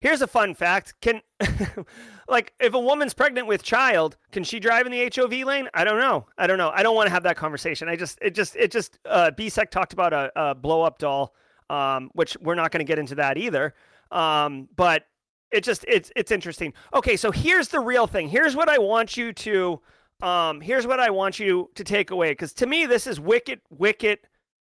here's 0.00 0.22
a 0.22 0.26
fun 0.26 0.54
fact: 0.54 0.94
can 1.00 1.20
like 2.28 2.52
if 2.60 2.74
a 2.74 2.80
woman's 2.80 3.14
pregnant 3.14 3.46
with 3.46 3.62
child, 3.62 4.16
can 4.32 4.44
she 4.44 4.60
drive 4.60 4.86
in 4.86 4.92
the 4.92 5.12
HOV 5.14 5.46
lane? 5.46 5.68
I 5.74 5.84
don't 5.84 5.98
know. 5.98 6.26
I 6.36 6.46
don't 6.46 6.58
know. 6.58 6.70
I 6.74 6.82
don't 6.82 6.94
want 6.94 7.06
to 7.06 7.12
have 7.12 7.22
that 7.24 7.36
conversation. 7.36 7.88
I 7.88 7.96
just 7.96 8.18
it 8.20 8.34
just 8.34 8.56
it 8.56 8.70
just 8.70 8.98
uh, 9.04 9.30
BSEC 9.36 9.70
talked 9.70 9.92
about 9.92 10.12
a, 10.12 10.30
a 10.36 10.54
blow 10.54 10.82
up 10.82 10.98
doll 10.98 11.34
um, 11.70 12.10
which 12.14 12.36
we're 12.40 12.54
not 12.54 12.70
going 12.70 12.80
to 12.80 12.90
get 12.90 12.98
into 12.98 13.14
that 13.16 13.36
either. 13.36 13.74
Um, 14.10 14.68
but 14.76 15.04
it 15.50 15.64
just 15.64 15.84
it's 15.88 16.10
it's 16.16 16.30
interesting. 16.30 16.72
Okay, 16.94 17.16
so 17.16 17.30
here's 17.30 17.68
the 17.68 17.80
real 17.80 18.06
thing. 18.06 18.28
Here's 18.28 18.56
what 18.56 18.68
I 18.68 18.78
want 18.78 19.16
you 19.16 19.32
to 19.32 19.80
um, 20.22 20.60
here's 20.60 20.86
what 20.86 21.00
I 21.00 21.10
want 21.10 21.38
you 21.38 21.70
to 21.74 21.84
take 21.84 22.10
away 22.10 22.32
because 22.32 22.52
to 22.54 22.66
me 22.66 22.86
this 22.86 23.06
is 23.06 23.20
wicked 23.20 23.60
wicked 23.70 24.20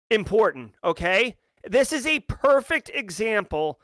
important. 0.09 0.73
Okay, 0.83 1.35
this 1.67 1.91
is 1.91 2.05
a 2.05 2.19
perfect 2.21 2.89
example 2.93 3.79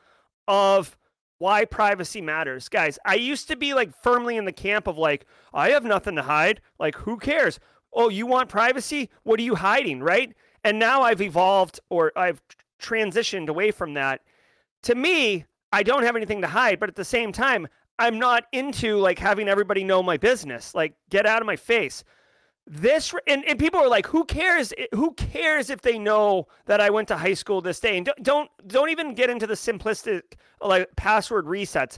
of 0.48 0.98
why 1.42 1.66
privacy 1.66 2.22
matters. 2.22 2.70
Guys, 2.70 3.00
I 3.04 3.16
used 3.16 3.48
to 3.48 3.56
be 3.56 3.74
like 3.74 3.92
firmly 4.04 4.38
in 4.38 4.46
the 4.46 4.52
camp 4.52 4.86
of 4.86 5.00
like, 5.00 5.26
I 5.52 5.70
have 5.72 5.84
nothing 5.84 6.16
to 6.18 6.22
hide. 6.22 6.62
Like, 6.78 6.96
who 6.96 7.18
cares? 7.18 7.60
Oh, 7.92 8.10
you 8.10 8.28
want 8.28 8.48
privacy? 8.48 9.10
What 9.24 9.39
are 9.39 9.44
you 9.44 9.56
hiding? 9.56 10.02
Right. 10.02 10.36
And 10.64 10.78
now 10.78 11.02
I've 11.02 11.20
evolved 11.20 11.80
or 11.89 12.12
I've 12.16 12.44
transitioned 12.80 13.50
away 13.50 13.72
from 13.72 13.96
that. 13.96 14.22
To 14.84 14.94
me, 14.94 15.46
I 15.74 15.82
don't 15.82 16.04
have 16.04 16.16
anything 16.16 16.42
to 16.42 16.48
hide, 16.48 16.80
but 16.80 16.89
at 16.89 16.96
the 16.96 17.04
same 17.04 17.32
time, 17.32 17.68
I'm 17.98 18.20
not 18.20 18.44
into 18.52 18.98
like 18.98 19.18
having 19.18 19.50
everybody 19.50 19.84
know 19.84 20.04
my 20.04 20.18
business. 20.18 20.76
Like, 20.76 20.94
get 21.10 21.26
out 21.26 21.42
of 21.42 21.48
my 21.48 21.56
face. 21.56 22.04
This 22.74 23.13
and, 23.28 23.43
and 23.43 23.59
people 23.59 23.82
are 23.82 23.89
like, 23.89 24.07
who 24.07 24.24
cares? 24.24 24.74
Who 24.93 25.13
cares 25.15 25.69
if 25.69 25.82
they 25.82 25.99
know 25.99 26.47
that 26.67 26.80
I 26.80 26.89
went 26.89 27.09
to 27.09 27.17
high 27.17 27.34
school 27.34 27.59
this 27.59 27.82
day? 27.82 27.97
And 27.97 28.05
don't 28.05 28.24
don't, 28.24 28.49
don't 28.67 28.89
even 28.89 29.13
get 29.13 29.30
into 29.30 29.45
the 29.45 29.55
simplistic 29.55 30.22
like 30.61 30.88
password 30.95 31.47
resets. 31.47 31.97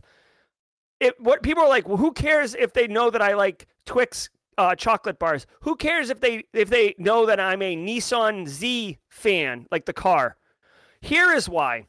it, 0.99 1.19
what 1.19 1.43
people 1.43 1.63
are 1.63 1.69
like, 1.69 1.87
well, 1.87 1.97
who 1.97 2.11
cares 2.11 2.55
if 2.55 2.73
they 2.73 2.87
know 2.87 3.09
that 3.11 3.21
I 3.21 3.33
like 3.35 3.67
Twix 3.85 4.29
uh, 4.57 4.73
chocolate 4.75 5.19
bars? 5.19 5.45
Who 5.61 5.75
cares 5.75 6.09
if 6.09 6.21
they 6.21 6.45
if 6.53 6.69
they 6.69 6.95
know 6.97 7.25
that 7.27 7.39
I'm 7.39 7.61
a 7.61 7.75
Nissan 7.75 8.47
Z 8.47 8.97
fan, 9.09 9.67
like 9.71 9.85
the 9.85 9.93
car? 9.93 10.37
Here 11.01 11.33
is 11.33 11.49
why. 11.49 11.85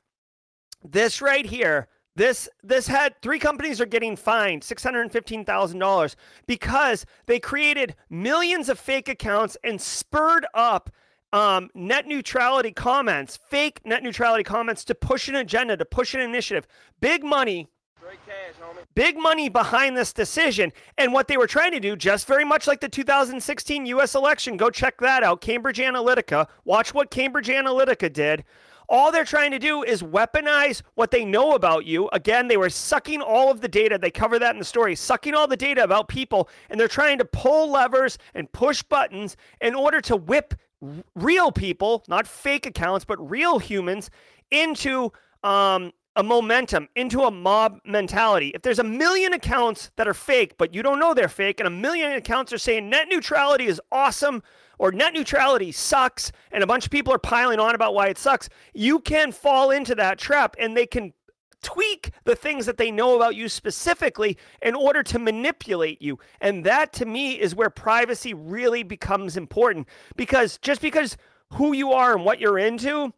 This 0.82 1.22
right 1.22 1.46
here 1.46 1.88
this 2.16 2.48
this 2.62 2.86
had 2.86 3.20
three 3.22 3.38
companies 3.38 3.80
are 3.80 3.86
getting 3.86 4.16
fined 4.16 4.62
$615,000 4.62 6.14
because 6.46 7.06
they 7.26 7.40
created 7.40 7.96
millions 8.08 8.68
of 8.68 8.78
fake 8.78 9.08
accounts 9.08 9.56
and 9.64 9.80
spurred 9.80 10.46
up 10.54 10.90
um, 11.32 11.68
net 11.74 12.06
neutrality 12.06 12.70
comments, 12.70 13.36
fake 13.36 13.80
net 13.84 14.04
neutrality 14.04 14.44
comments 14.44 14.84
to 14.84 14.94
push 14.94 15.28
an 15.28 15.34
agenda, 15.34 15.76
to 15.76 15.84
push 15.84 16.14
an 16.14 16.20
initiative. 16.20 16.66
Big 17.00 17.24
money. 17.24 17.68
Cash, 18.26 18.54
big 18.94 19.16
money 19.18 19.48
behind 19.48 19.96
this 19.96 20.12
decision. 20.12 20.72
And 20.98 21.12
what 21.12 21.26
they 21.26 21.36
were 21.36 21.46
trying 21.46 21.72
to 21.72 21.80
do, 21.80 21.96
just 21.96 22.28
very 22.28 22.44
much 22.44 22.66
like 22.66 22.80
the 22.80 22.88
2016 22.88 23.86
US 23.86 24.14
election, 24.14 24.56
go 24.56 24.70
check 24.70 24.98
that 25.00 25.24
out. 25.24 25.40
Cambridge 25.40 25.78
Analytica. 25.78 26.46
Watch 26.64 26.94
what 26.94 27.10
Cambridge 27.10 27.48
Analytica 27.48 28.12
did 28.12 28.44
all 28.88 29.10
they're 29.12 29.24
trying 29.24 29.50
to 29.50 29.58
do 29.58 29.82
is 29.82 30.02
weaponize 30.02 30.82
what 30.94 31.10
they 31.10 31.24
know 31.24 31.52
about 31.52 31.86
you. 31.86 32.08
Again, 32.12 32.48
they 32.48 32.56
were 32.56 32.70
sucking 32.70 33.20
all 33.20 33.50
of 33.50 33.60
the 33.60 33.68
data. 33.68 33.98
They 33.98 34.10
cover 34.10 34.38
that 34.38 34.54
in 34.54 34.58
the 34.58 34.64
story, 34.64 34.94
sucking 34.94 35.34
all 35.34 35.46
the 35.46 35.56
data 35.56 35.82
about 35.82 36.08
people, 36.08 36.48
and 36.70 36.78
they're 36.78 36.88
trying 36.88 37.18
to 37.18 37.24
pull 37.24 37.70
levers 37.70 38.18
and 38.34 38.50
push 38.52 38.82
buttons 38.82 39.36
in 39.60 39.74
order 39.74 40.00
to 40.02 40.16
whip 40.16 40.54
real 41.14 41.50
people, 41.50 42.04
not 42.08 42.26
fake 42.26 42.66
accounts, 42.66 43.04
but 43.04 43.30
real 43.30 43.58
humans 43.58 44.10
into 44.50 45.10
um, 45.42 45.92
a 46.16 46.22
momentum, 46.22 46.88
into 46.94 47.22
a 47.22 47.30
mob 47.30 47.80
mentality. 47.84 48.48
If 48.54 48.62
there's 48.62 48.78
a 48.78 48.84
million 48.84 49.32
accounts 49.32 49.90
that 49.96 50.06
are 50.06 50.14
fake, 50.14 50.56
but 50.58 50.74
you 50.74 50.82
don't 50.82 50.98
know 50.98 51.14
they're 51.14 51.28
fake, 51.28 51.60
and 51.60 51.66
a 51.66 51.70
million 51.70 52.12
accounts 52.12 52.52
are 52.52 52.58
saying 52.58 52.88
net 52.88 53.08
neutrality 53.08 53.66
is 53.66 53.80
awesome, 53.90 54.42
or 54.78 54.92
net 54.92 55.12
neutrality 55.12 55.72
sucks 55.72 56.32
and 56.52 56.62
a 56.62 56.66
bunch 56.66 56.84
of 56.84 56.90
people 56.90 57.12
are 57.12 57.18
piling 57.18 57.60
on 57.60 57.74
about 57.74 57.94
why 57.94 58.08
it 58.08 58.18
sucks, 58.18 58.48
you 58.72 59.00
can 59.00 59.32
fall 59.32 59.70
into 59.70 59.94
that 59.94 60.18
trap 60.18 60.56
and 60.58 60.76
they 60.76 60.86
can 60.86 61.12
tweak 61.62 62.10
the 62.24 62.36
things 62.36 62.66
that 62.66 62.76
they 62.76 62.90
know 62.90 63.16
about 63.16 63.34
you 63.34 63.48
specifically 63.48 64.36
in 64.62 64.74
order 64.74 65.02
to 65.02 65.18
manipulate 65.18 66.00
you. 66.00 66.18
And 66.40 66.64
that 66.64 66.92
to 66.94 67.06
me 67.06 67.40
is 67.40 67.54
where 67.54 67.70
privacy 67.70 68.34
really 68.34 68.82
becomes 68.82 69.36
important 69.36 69.88
because 70.14 70.58
just 70.58 70.82
because 70.82 71.16
who 71.54 71.72
you 71.72 71.92
are 71.92 72.14
and 72.14 72.24
what 72.24 72.38
you're 72.38 72.58
into 72.58 73.12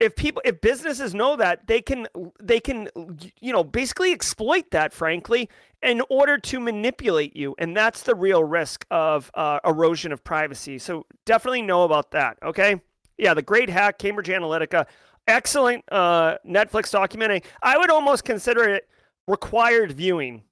if 0.00 0.16
people 0.16 0.42
if 0.44 0.60
businesses 0.60 1.14
know 1.14 1.36
that 1.36 1.66
they 1.66 1.80
can 1.80 2.06
they 2.40 2.60
can 2.60 2.88
you 3.40 3.52
know 3.52 3.62
basically 3.62 4.12
exploit 4.12 4.70
that 4.70 4.92
frankly 4.92 5.48
in 5.82 6.02
order 6.10 6.38
to 6.38 6.58
manipulate 6.60 7.36
you. 7.36 7.54
And 7.58 7.76
that's 7.76 8.02
the 8.02 8.14
real 8.14 8.42
risk 8.42 8.86
of 8.90 9.30
uh, 9.34 9.60
erosion 9.64 10.12
of 10.12 10.24
privacy. 10.24 10.78
So 10.78 11.04
definitely 11.26 11.62
know 11.62 11.84
about 11.84 12.10
that 12.12 12.38
okay? 12.42 12.80
Yeah 13.18 13.34
the 13.34 13.42
great 13.42 13.70
hack 13.70 13.98
cambridge 13.98 14.28
analytica 14.28 14.86
excellent 15.26 15.84
uh, 15.90 16.36
netflix 16.46 16.90
documentary. 16.90 17.42
I 17.62 17.78
would 17.78 17.90
almost 17.90 18.24
consider 18.24 18.64
it 18.64 18.88
required 19.26 19.92
viewing 19.92 20.42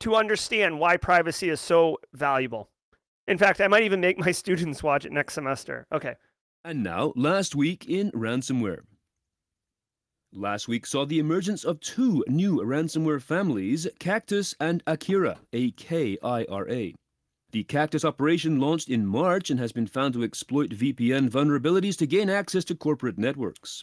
to 0.00 0.14
understand 0.14 0.78
why 0.78 0.96
privacy 0.96 1.50
is 1.50 1.60
so 1.60 1.98
valuable. 2.14 2.68
In 3.26 3.36
fact 3.36 3.60
i 3.60 3.66
might 3.66 3.82
even 3.82 4.00
make 4.00 4.18
my 4.18 4.30
students 4.42 4.82
watch 4.82 5.04
it 5.04 5.12
next 5.12 5.34
semester. 5.34 5.86
Okay 5.92 6.14
and 6.68 6.82
now, 6.82 7.14
last 7.16 7.54
week 7.54 7.86
in 7.88 8.10
ransomware. 8.10 8.80
Last 10.34 10.68
week 10.68 10.84
saw 10.84 11.06
the 11.06 11.18
emergence 11.18 11.64
of 11.64 11.80
two 11.80 12.22
new 12.28 12.58
ransomware 12.58 13.22
families, 13.22 13.88
Cactus 13.98 14.54
and 14.60 14.82
Akira, 14.86 15.38
A-K-I-R-A. 15.54 16.94
The 17.52 17.64
Cactus 17.64 18.04
operation 18.04 18.60
launched 18.60 18.90
in 18.90 19.06
March 19.06 19.48
and 19.48 19.58
has 19.58 19.72
been 19.72 19.86
found 19.86 20.12
to 20.12 20.22
exploit 20.22 20.68
VPN 20.68 21.30
vulnerabilities 21.30 21.96
to 21.96 22.06
gain 22.06 22.28
access 22.28 22.66
to 22.66 22.74
corporate 22.74 23.16
networks. 23.16 23.82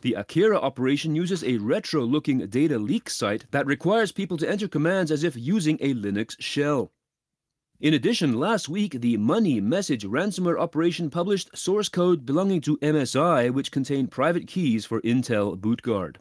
The 0.00 0.14
Akira 0.14 0.58
operation 0.58 1.14
uses 1.14 1.44
a 1.44 1.58
retro-looking 1.58 2.44
data 2.48 2.76
leak 2.76 3.08
site 3.08 3.46
that 3.52 3.66
requires 3.66 4.10
people 4.10 4.36
to 4.38 4.50
enter 4.50 4.66
commands 4.66 5.12
as 5.12 5.22
if 5.22 5.36
using 5.36 5.78
a 5.80 5.94
Linux 5.94 6.34
shell. 6.40 6.90
In 7.78 7.92
addition, 7.92 8.40
last 8.40 8.70
week, 8.70 9.02
the 9.02 9.18
Money 9.18 9.60
Message 9.60 10.02
ransomware 10.02 10.58
operation 10.58 11.10
published 11.10 11.54
source 11.54 11.90
code 11.90 12.24
belonging 12.24 12.62
to 12.62 12.78
MSI, 12.78 13.50
which 13.50 13.70
contained 13.70 14.10
private 14.10 14.46
keys 14.46 14.86
for 14.86 15.02
Intel 15.02 15.58
BootGuard. 15.58 16.16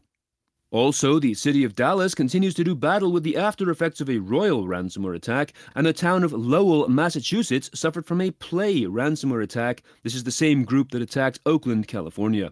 Also, 0.69 1.17
the 1.17 1.33
city 1.33 1.63
of 1.63 1.73
Dallas 1.73 2.13
continues 2.13 2.55
to 2.55 2.65
do 2.65 2.75
battle 2.75 3.09
with 3.09 3.23
the 3.23 3.37
after 3.37 3.69
effects 3.69 4.01
of 4.01 4.09
a 4.09 4.17
royal 4.17 4.67
ransomware 4.67 5.15
attack, 5.15 5.53
and 5.75 5.87
the 5.87 5.93
town 5.93 6.25
of 6.25 6.33
Lowell, 6.33 6.89
Massachusetts 6.89 7.69
suffered 7.73 8.05
from 8.05 8.19
a 8.19 8.31
Play 8.31 8.81
ransomware 8.81 9.41
attack. 9.41 9.81
This 10.03 10.13
is 10.13 10.25
the 10.25 10.31
same 10.31 10.65
group 10.65 10.91
that 10.91 11.01
attacked 11.01 11.39
Oakland, 11.45 11.87
California. 11.87 12.51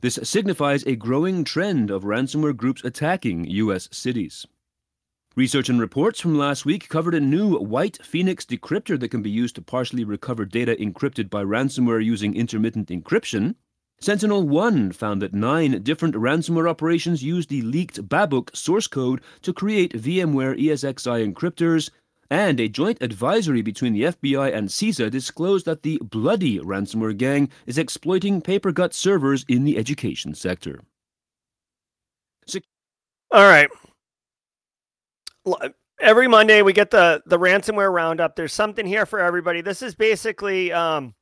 This 0.00 0.18
signifies 0.24 0.82
a 0.86 0.96
growing 0.96 1.44
trend 1.44 1.88
of 1.88 2.02
ransomware 2.02 2.56
groups 2.56 2.82
attacking 2.82 3.44
U.S. 3.44 3.88
cities. 3.92 4.44
Research 5.36 5.68
and 5.68 5.78
reports 5.78 6.18
from 6.18 6.36
last 6.36 6.66
week 6.66 6.88
covered 6.88 7.14
a 7.14 7.20
new 7.20 7.56
White 7.56 8.04
Phoenix 8.04 8.44
decryptor 8.44 8.98
that 8.98 9.10
can 9.10 9.22
be 9.22 9.30
used 9.30 9.54
to 9.54 9.62
partially 9.62 10.02
recover 10.02 10.44
data 10.44 10.74
encrypted 10.74 11.30
by 11.30 11.44
ransomware 11.44 12.04
using 12.04 12.34
intermittent 12.34 12.88
encryption. 12.88 13.54
SentinelOne 14.02 14.92
found 14.92 15.22
that 15.22 15.32
nine 15.32 15.84
different 15.84 16.16
ransomware 16.16 16.68
operations 16.68 17.22
used 17.22 17.48
the 17.48 17.62
leaked 17.62 18.08
Babuk 18.08 18.56
source 18.56 18.88
code 18.88 19.20
to 19.42 19.52
create 19.52 19.92
VMware 19.92 20.60
ESXi 20.60 21.32
encryptors, 21.32 21.90
and 22.28 22.58
a 22.58 22.68
joint 22.68 22.98
advisory 23.00 23.62
between 23.62 23.92
the 23.92 24.02
FBI 24.02 24.52
and 24.52 24.68
CISA 24.68 25.12
disclosed 25.12 25.64
that 25.64 25.84
the 25.84 25.98
bloody 26.02 26.58
ransomware 26.58 27.16
gang 27.16 27.48
is 27.66 27.78
exploiting 27.78 28.42
PaperCut 28.42 28.92
servers 28.92 29.44
in 29.46 29.62
the 29.62 29.78
education 29.78 30.34
sector. 30.34 30.80
All 33.30 33.44
right 33.44 33.70
every 36.00 36.28
Monday 36.28 36.62
we 36.62 36.72
get 36.72 36.90
the 36.90 37.22
the 37.26 37.38
ransomware 37.38 37.92
roundup. 37.92 38.36
There's 38.36 38.52
something 38.52 38.86
here 38.86 39.06
for 39.06 39.20
everybody. 39.20 39.60
This 39.60 39.82
is 39.82 39.94
basically 39.94 40.72
um 40.72 41.14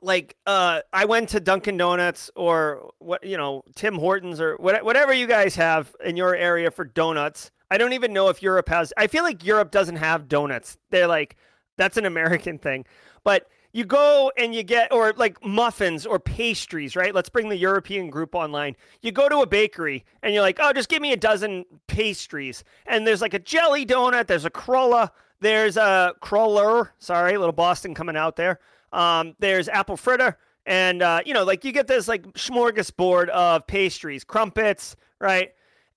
like 0.00 0.36
uh 0.46 0.80
I 0.92 1.04
went 1.04 1.30
to 1.30 1.40
Dunkin 1.40 1.76
Donuts 1.76 2.30
or 2.36 2.90
what 2.98 3.24
you 3.24 3.36
know 3.36 3.62
Tim 3.74 3.96
Hortons 3.96 4.40
or 4.40 4.56
what, 4.56 4.84
whatever 4.84 5.12
you 5.12 5.26
guys 5.26 5.54
have 5.56 5.94
in 6.04 6.16
your 6.16 6.34
area 6.34 6.70
for 6.70 6.84
donuts. 6.84 7.50
I 7.70 7.78
don't 7.78 7.92
even 7.92 8.12
know 8.12 8.28
if 8.28 8.42
Europe 8.42 8.68
has. 8.68 8.92
I 8.96 9.06
feel 9.06 9.22
like 9.22 9.44
Europe 9.44 9.70
doesn't 9.70 9.96
have 9.96 10.28
donuts. 10.28 10.76
They're 10.90 11.06
like 11.06 11.36
that's 11.76 11.96
an 11.96 12.06
American 12.06 12.58
thing. 12.58 12.84
But 13.24 13.46
you 13.72 13.84
go 13.84 14.32
and 14.36 14.54
you 14.54 14.62
get 14.62 14.92
or 14.92 15.12
like 15.16 15.44
muffins 15.44 16.06
or 16.06 16.18
pastries, 16.18 16.96
right? 16.96 17.14
Let's 17.14 17.28
bring 17.28 17.48
the 17.48 17.56
European 17.56 18.10
group 18.10 18.34
online. 18.34 18.76
You 19.02 19.12
go 19.12 19.28
to 19.28 19.38
a 19.38 19.46
bakery 19.46 20.04
and 20.22 20.34
you're 20.34 20.42
like, 20.42 20.58
"Oh, 20.60 20.72
just 20.72 20.88
give 20.88 21.02
me 21.02 21.12
a 21.12 21.16
dozen 21.16 21.64
pastries." 21.86 22.64
And 22.86 23.06
there's 23.06 23.20
like 23.20 23.34
a 23.34 23.38
jelly 23.38 23.86
donut, 23.86 24.26
there's 24.26 24.44
a 24.44 24.50
crulla, 24.50 25.12
there's 25.40 25.76
a 25.76 26.14
cruller, 26.20 26.92
sorry, 26.98 27.36
little 27.36 27.52
Boston 27.52 27.94
coming 27.94 28.16
out 28.16 28.36
there. 28.36 28.58
Um, 28.92 29.34
there's 29.38 29.68
apple 29.68 29.96
fritter 29.96 30.36
and 30.66 31.02
uh, 31.02 31.20
you 31.24 31.34
know, 31.34 31.44
like 31.44 31.64
you 31.64 31.72
get 31.72 31.86
this 31.86 32.08
like 32.08 32.22
smorgasbord 32.34 33.28
of 33.28 33.66
pastries, 33.66 34.24
crumpets, 34.24 34.96
right? 35.20 35.52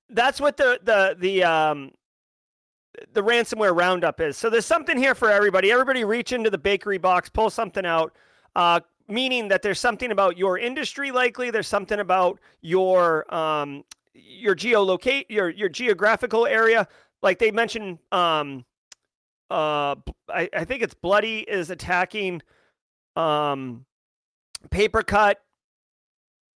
That's 0.09 0.39
what 0.39 0.57
the 0.57 0.79
the 0.83 1.15
the 1.19 1.43
um 1.43 1.91
the 3.13 3.21
ransomware 3.21 3.75
roundup 3.75 4.21
is. 4.21 4.37
So 4.37 4.49
there's 4.49 4.65
something 4.65 4.97
here 4.97 5.15
for 5.15 5.29
everybody. 5.29 5.71
Everybody 5.71 6.03
reach 6.03 6.31
into 6.31 6.49
the 6.49 6.57
bakery 6.57 6.97
box, 6.97 7.29
pull 7.29 7.49
something 7.49 7.85
out. 7.85 8.15
Uh, 8.55 8.79
meaning 9.07 9.47
that 9.49 9.61
there's 9.61 9.79
something 9.79 10.11
about 10.11 10.37
your 10.37 10.57
industry 10.57 11.11
likely 11.11 11.51
there's 11.51 11.67
something 11.67 11.99
about 11.99 12.39
your 12.61 13.33
um, 13.33 13.83
your 14.13 14.55
geolocate 14.55 15.25
your 15.29 15.49
your 15.49 15.69
geographical 15.69 16.45
area 16.45 16.87
like 17.21 17.39
they 17.39 17.51
mentioned 17.51 17.99
um, 18.11 18.63
uh, 19.49 19.95
I, 20.29 20.49
I 20.53 20.65
think 20.65 20.83
it's 20.83 20.93
bloody 20.93 21.39
is 21.39 21.69
attacking 21.69 22.41
um, 23.15 23.85
PaperCut 24.69 25.35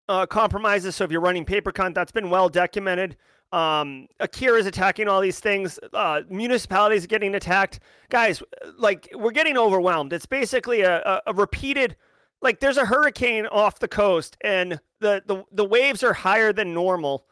uh, 0.07 0.25
compromises 0.25 0.95
so 0.95 1.03
if 1.03 1.11
you're 1.11 1.21
running 1.21 1.45
PaperCut 1.45 1.93
that's 1.93 2.11
been 2.11 2.29
well 2.29 2.49
documented 2.49 3.17
um, 3.51 4.07
Akira 4.19 4.59
is 4.59 4.65
attacking 4.65 5.07
all 5.07 5.21
these 5.21 5.39
things. 5.39 5.79
Uh, 5.93 6.21
municipalities 6.29 7.05
are 7.05 7.07
getting 7.07 7.35
attacked. 7.35 7.79
Guys, 8.09 8.43
like 8.77 9.09
we're 9.13 9.31
getting 9.31 9.57
overwhelmed. 9.57 10.11
It's 10.13 10.25
basically 10.25 10.81
a, 10.81 11.01
a, 11.01 11.21
a 11.27 11.33
repeated, 11.33 11.95
like 12.41 12.59
there's 12.59 12.77
a 12.77 12.85
hurricane 12.85 13.45
off 13.47 13.79
the 13.79 13.87
coast, 13.87 14.37
and 14.41 14.79
the, 14.99 15.23
the 15.25 15.43
the 15.51 15.65
waves 15.65 16.03
are 16.03 16.13
higher 16.13 16.51
than 16.51 16.73
normal, 16.73 17.25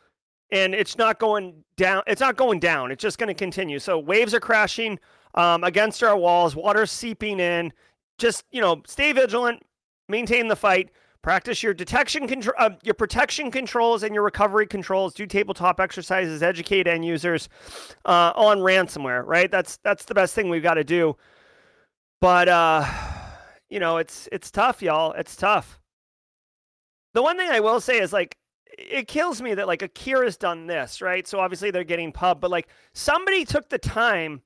and 0.51 0.73
it's 0.73 0.97
not 0.97 1.19
going 1.19 1.63
down. 1.75 2.03
It's 2.07 2.21
not 2.21 2.37
going 2.37 2.59
down. 2.59 2.91
It's 2.91 3.01
just 3.01 3.17
going 3.17 3.27
to 3.27 3.33
continue. 3.33 3.79
So 3.79 3.99
waves 3.99 4.33
are 4.33 4.39
crashing 4.39 4.99
um, 5.35 5.63
against 5.63 6.01
our 6.01 6.17
walls. 6.17 6.55
Water's 6.55 6.91
seeping 6.91 7.39
in. 7.39 7.73
Just 8.17 8.45
you 8.51 8.61
know, 8.61 8.81
stay 8.87 9.11
vigilant, 9.11 9.61
maintain 10.07 10.47
the 10.47 10.55
fight. 10.55 10.91
Practice 11.25 11.63
your 11.63 11.73
detection 11.73 12.27
control, 12.27 12.53
uh, 12.59 12.69
your 12.83 12.93
protection 12.93 13.49
controls, 13.49 14.03
and 14.03 14.13
your 14.13 14.23
recovery 14.23 14.67
controls. 14.67 15.15
Do 15.15 15.25
tabletop 15.25 15.79
exercises. 15.79 16.43
Educate 16.43 16.85
end 16.85 17.03
users 17.03 17.49
uh, 18.05 18.31
on 18.35 18.59
ransomware. 18.59 19.25
Right. 19.25 19.49
That's 19.49 19.77
that's 19.77 20.05
the 20.05 20.13
best 20.13 20.35
thing 20.35 20.49
we've 20.49 20.61
got 20.61 20.75
to 20.75 20.83
do. 20.83 21.17
But 22.21 22.47
uh, 22.47 22.85
you 23.71 23.79
know, 23.79 23.97
it's 23.97 24.29
it's 24.31 24.51
tough, 24.51 24.83
y'all. 24.83 25.13
It's 25.13 25.35
tough. 25.35 25.79
The 27.15 27.23
one 27.23 27.37
thing 27.37 27.49
I 27.49 27.59
will 27.59 27.81
say 27.81 27.99
is 27.99 28.13
like 28.13 28.37
it 28.77 29.07
kills 29.07 29.41
me 29.41 29.55
that 29.55 29.65
like 29.65 29.81
Akira's 29.81 30.37
done 30.37 30.67
this, 30.67 31.01
right? 31.01 31.25
So 31.27 31.39
obviously 31.39 31.71
they're 31.71 31.83
getting 31.83 32.11
pub, 32.11 32.39
but 32.39 32.51
like 32.51 32.67
somebody 32.93 33.45
took 33.45 33.67
the 33.69 33.79
time 33.79 34.43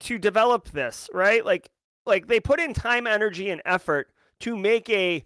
to 0.00 0.18
develop 0.18 0.68
this, 0.72 1.08
right? 1.14 1.44
Like 1.44 1.70
like 2.06 2.26
they 2.26 2.40
put 2.40 2.58
in 2.58 2.74
time, 2.74 3.06
energy, 3.06 3.50
and 3.50 3.62
effort 3.64 4.08
to 4.40 4.56
make 4.56 4.90
a 4.90 5.24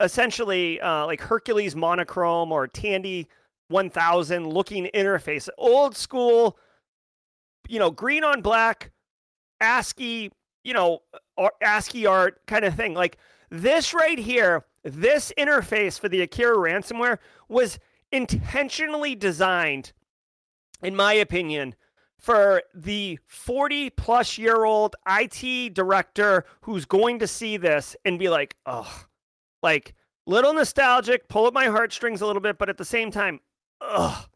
essentially 0.00 0.80
uh, 0.80 1.06
like 1.06 1.20
Hercules 1.20 1.74
monochrome 1.74 2.52
or 2.52 2.66
Tandy 2.66 3.28
1000 3.68 4.46
looking 4.46 4.88
interface, 4.94 5.48
old 5.58 5.96
school, 5.96 6.58
you 7.68 7.78
know, 7.78 7.90
green 7.90 8.24
on 8.24 8.40
black, 8.40 8.90
ASCII, 9.60 10.30
you 10.64 10.72
know, 10.72 11.00
ASCII 11.62 12.06
art 12.06 12.40
kind 12.46 12.64
of 12.64 12.74
thing. 12.74 12.94
Like 12.94 13.18
this 13.50 13.92
right 13.92 14.18
here, 14.18 14.64
this 14.84 15.32
interface 15.38 15.98
for 15.98 16.08
the 16.08 16.22
Akira 16.22 16.56
ransomware 16.56 17.18
was 17.48 17.78
intentionally 18.12 19.14
designed, 19.14 19.92
in 20.82 20.96
my 20.96 21.12
opinion, 21.12 21.74
for 22.16 22.62
the 22.74 23.18
40 23.26 23.90
plus 23.90 24.38
year 24.38 24.64
old 24.64 24.96
IT 25.08 25.74
director 25.74 26.44
who's 26.62 26.84
going 26.84 27.18
to 27.18 27.26
see 27.26 27.56
this 27.56 27.94
and 28.04 28.18
be 28.18 28.28
like, 28.28 28.56
oh, 28.66 29.04
like 29.62 29.94
little 30.26 30.52
nostalgic, 30.52 31.28
pull 31.28 31.46
at 31.46 31.54
my 31.54 31.66
heartstrings 31.66 32.20
a 32.20 32.26
little 32.26 32.42
bit, 32.42 32.58
but 32.58 32.68
at 32.68 32.76
the 32.76 32.84
same 32.84 33.10
time, 33.10 33.40
ugh. 33.80 34.28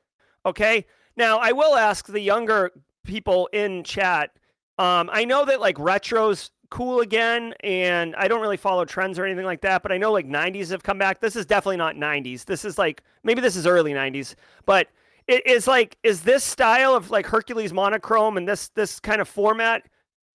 Okay. 0.44 0.86
Now 1.16 1.38
I 1.38 1.52
will 1.52 1.76
ask 1.76 2.06
the 2.06 2.20
younger 2.20 2.72
people 3.04 3.48
in 3.52 3.84
chat. 3.84 4.30
Um, 4.78 5.10
I 5.12 5.24
know 5.24 5.44
that 5.44 5.60
like 5.60 5.76
retros 5.76 6.50
cool 6.70 7.00
again, 7.00 7.54
and 7.60 8.16
I 8.16 8.28
don't 8.28 8.40
really 8.40 8.56
follow 8.56 8.84
trends 8.86 9.18
or 9.18 9.26
anything 9.26 9.44
like 9.44 9.60
that, 9.60 9.82
but 9.82 9.92
I 9.92 9.98
know 9.98 10.10
like 10.10 10.26
90s 10.26 10.70
have 10.70 10.82
come 10.82 10.98
back. 10.98 11.20
This 11.20 11.36
is 11.36 11.44
definitely 11.44 11.76
not 11.76 11.96
90s. 11.96 12.46
This 12.46 12.64
is 12.64 12.78
like 12.78 13.02
maybe 13.22 13.40
this 13.40 13.56
is 13.56 13.66
early 13.66 13.92
90s, 13.92 14.34
but 14.64 14.88
it 15.28 15.46
is 15.46 15.66
like 15.66 15.98
is 16.02 16.22
this 16.22 16.42
style 16.42 16.94
of 16.94 17.10
like 17.10 17.26
Hercules 17.26 17.72
monochrome 17.72 18.36
and 18.36 18.48
this 18.48 18.68
this 18.70 18.98
kind 18.98 19.20
of 19.20 19.28
format 19.28 19.84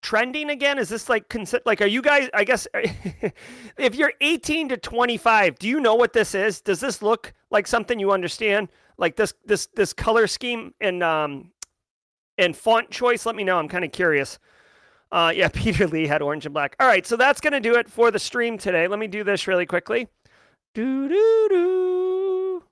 trending 0.04 0.50
again? 0.50 0.78
Is 0.78 0.90
this 0.90 1.08
like 1.08 1.34
like 1.64 1.80
are 1.80 1.86
you 1.86 2.02
guys? 2.02 2.28
I 2.34 2.44
guess 2.44 2.68
if 3.78 3.94
you're 3.96 4.12
18 4.20 4.68
to 4.68 4.76
25, 4.76 5.58
do 5.58 5.66
you 5.66 5.80
know 5.80 5.94
what 5.94 6.12
this 6.12 6.34
is? 6.34 6.60
Does 6.60 6.78
this 6.78 7.02
look 7.02 7.32
like 7.50 7.66
something 7.66 7.98
you 7.98 8.12
understand? 8.12 8.68
Like 8.98 9.16
this 9.16 9.34
this 9.44 9.66
this 9.74 9.92
color 9.92 10.26
scheme 10.28 10.74
and 10.80 11.02
um 11.02 11.50
and 12.38 12.56
font 12.56 12.90
choice? 12.90 13.26
Let 13.26 13.34
me 13.34 13.42
know. 13.42 13.58
I'm 13.58 13.68
kind 13.68 13.84
of 13.84 13.90
curious. 13.90 14.38
Uh, 15.10 15.32
yeah, 15.34 15.48
Peter 15.52 15.86
Lee 15.86 16.06
had 16.06 16.22
orange 16.22 16.44
and 16.44 16.52
black. 16.52 16.76
All 16.78 16.86
right, 16.86 17.06
so 17.06 17.16
that's 17.16 17.40
gonna 17.40 17.60
do 17.60 17.74
it 17.74 17.90
for 17.90 18.10
the 18.10 18.18
stream 18.18 18.58
today. 18.58 18.86
Let 18.86 18.98
me 18.98 19.06
do 19.06 19.24
this 19.24 19.48
really 19.48 19.66
quickly. 19.66 20.06
Do 20.74 21.08
do 21.08 21.48
do. 21.50 22.62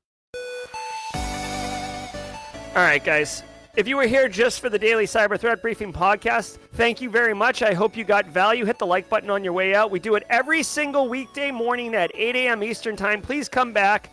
All 2.74 2.82
right, 2.82 3.02
guys. 3.02 3.42
If 3.74 3.88
you 3.88 3.96
were 3.96 4.06
here 4.06 4.28
just 4.28 4.60
for 4.60 4.68
the 4.68 4.78
daily 4.78 5.06
cyber 5.06 5.40
threat 5.40 5.62
briefing 5.62 5.94
podcast, 5.94 6.58
thank 6.74 7.00
you 7.00 7.08
very 7.08 7.32
much. 7.32 7.62
I 7.62 7.72
hope 7.72 7.96
you 7.96 8.04
got 8.04 8.26
value. 8.26 8.66
Hit 8.66 8.78
the 8.78 8.84
like 8.84 9.08
button 9.08 9.30
on 9.30 9.42
your 9.42 9.54
way 9.54 9.74
out. 9.74 9.90
We 9.90 9.98
do 9.98 10.14
it 10.14 10.24
every 10.28 10.62
single 10.62 11.08
weekday 11.08 11.50
morning 11.50 11.94
at 11.94 12.10
8 12.14 12.36
a.m. 12.36 12.62
Eastern 12.62 12.96
Time. 12.96 13.22
Please 13.22 13.48
come 13.48 13.72
back. 13.72 14.10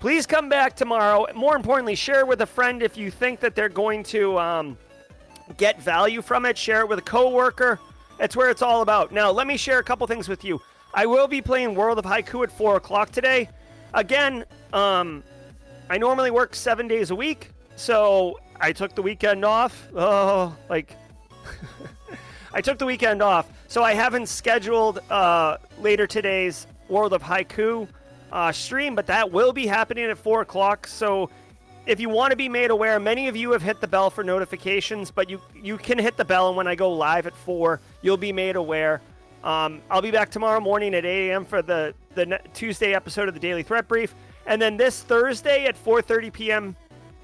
Please 0.00 0.26
come 0.26 0.48
back 0.48 0.74
tomorrow. 0.74 1.26
More 1.34 1.54
importantly, 1.54 1.96
share 1.96 2.24
with 2.24 2.40
a 2.40 2.46
friend 2.46 2.82
if 2.82 2.96
you 2.96 3.10
think 3.10 3.40
that 3.40 3.54
they're 3.54 3.68
going 3.68 4.04
to 4.04 4.38
um, 4.38 4.78
get 5.58 5.82
value 5.82 6.22
from 6.22 6.46
it. 6.46 6.56
Share 6.56 6.80
it 6.80 6.88
with 6.88 6.98
a 6.98 7.02
coworker. 7.02 7.78
That's 8.16 8.36
where 8.36 8.48
it's 8.48 8.62
all 8.62 8.80
about. 8.80 9.12
Now, 9.12 9.30
let 9.30 9.46
me 9.46 9.58
share 9.58 9.80
a 9.80 9.84
couple 9.84 10.06
things 10.06 10.30
with 10.30 10.44
you. 10.44 10.62
I 10.94 11.04
will 11.04 11.28
be 11.28 11.42
playing 11.42 11.74
World 11.74 11.98
of 11.98 12.06
Haiku 12.06 12.42
at 12.42 12.50
4 12.50 12.76
o'clock 12.76 13.10
today. 13.10 13.50
Again, 13.92 14.46
um, 14.72 15.22
I 15.90 15.98
normally 15.98 16.30
work 16.30 16.54
seven 16.54 16.88
days 16.88 17.10
a 17.10 17.14
week. 17.14 17.50
So 17.76 18.40
I 18.60 18.72
took 18.72 18.94
the 18.94 19.02
weekend 19.02 19.44
off. 19.44 19.88
Oh, 19.94 20.56
like 20.68 20.96
I 22.52 22.60
took 22.60 22.78
the 22.78 22.86
weekend 22.86 23.22
off, 23.22 23.50
so 23.68 23.82
I 23.82 23.94
haven't 23.94 24.28
scheduled 24.28 24.98
uh, 25.10 25.58
later 25.80 26.06
today's 26.06 26.66
World 26.88 27.12
of 27.12 27.22
Haiku 27.22 27.88
uh, 28.32 28.52
stream, 28.52 28.94
but 28.94 29.06
that 29.06 29.30
will 29.30 29.52
be 29.52 29.66
happening 29.66 30.04
at 30.04 30.18
four 30.18 30.40
o'clock. 30.40 30.86
So 30.86 31.30
if 31.86 32.00
you 32.00 32.08
want 32.08 32.32
to 32.32 32.36
be 32.36 32.48
made 32.48 32.70
aware, 32.70 32.98
many 32.98 33.28
of 33.28 33.36
you 33.36 33.52
have 33.52 33.62
hit 33.62 33.80
the 33.80 33.88
bell 33.88 34.10
for 34.10 34.24
notifications, 34.24 35.10
but 35.10 35.30
you 35.30 35.40
you 35.54 35.78
can 35.78 35.98
hit 35.98 36.16
the 36.16 36.24
bell, 36.24 36.48
and 36.48 36.56
when 36.56 36.66
I 36.66 36.74
go 36.74 36.90
live 36.92 37.26
at 37.26 37.36
four, 37.36 37.80
you'll 38.02 38.16
be 38.16 38.32
made 38.32 38.56
aware. 38.56 39.00
Um, 39.44 39.80
I'll 39.88 40.02
be 40.02 40.10
back 40.10 40.30
tomorrow 40.30 40.58
morning 40.58 40.94
at 40.94 41.04
8 41.04 41.30
a.m. 41.30 41.44
for 41.44 41.62
the 41.62 41.94
the 42.14 42.40
Tuesday 42.54 42.94
episode 42.94 43.28
of 43.28 43.34
the 43.34 43.40
Daily 43.40 43.62
Threat 43.62 43.86
Brief, 43.86 44.14
and 44.46 44.60
then 44.60 44.76
this 44.76 45.02
Thursday 45.02 45.66
at 45.66 45.82
4:30 45.82 46.32
p.m. 46.32 46.76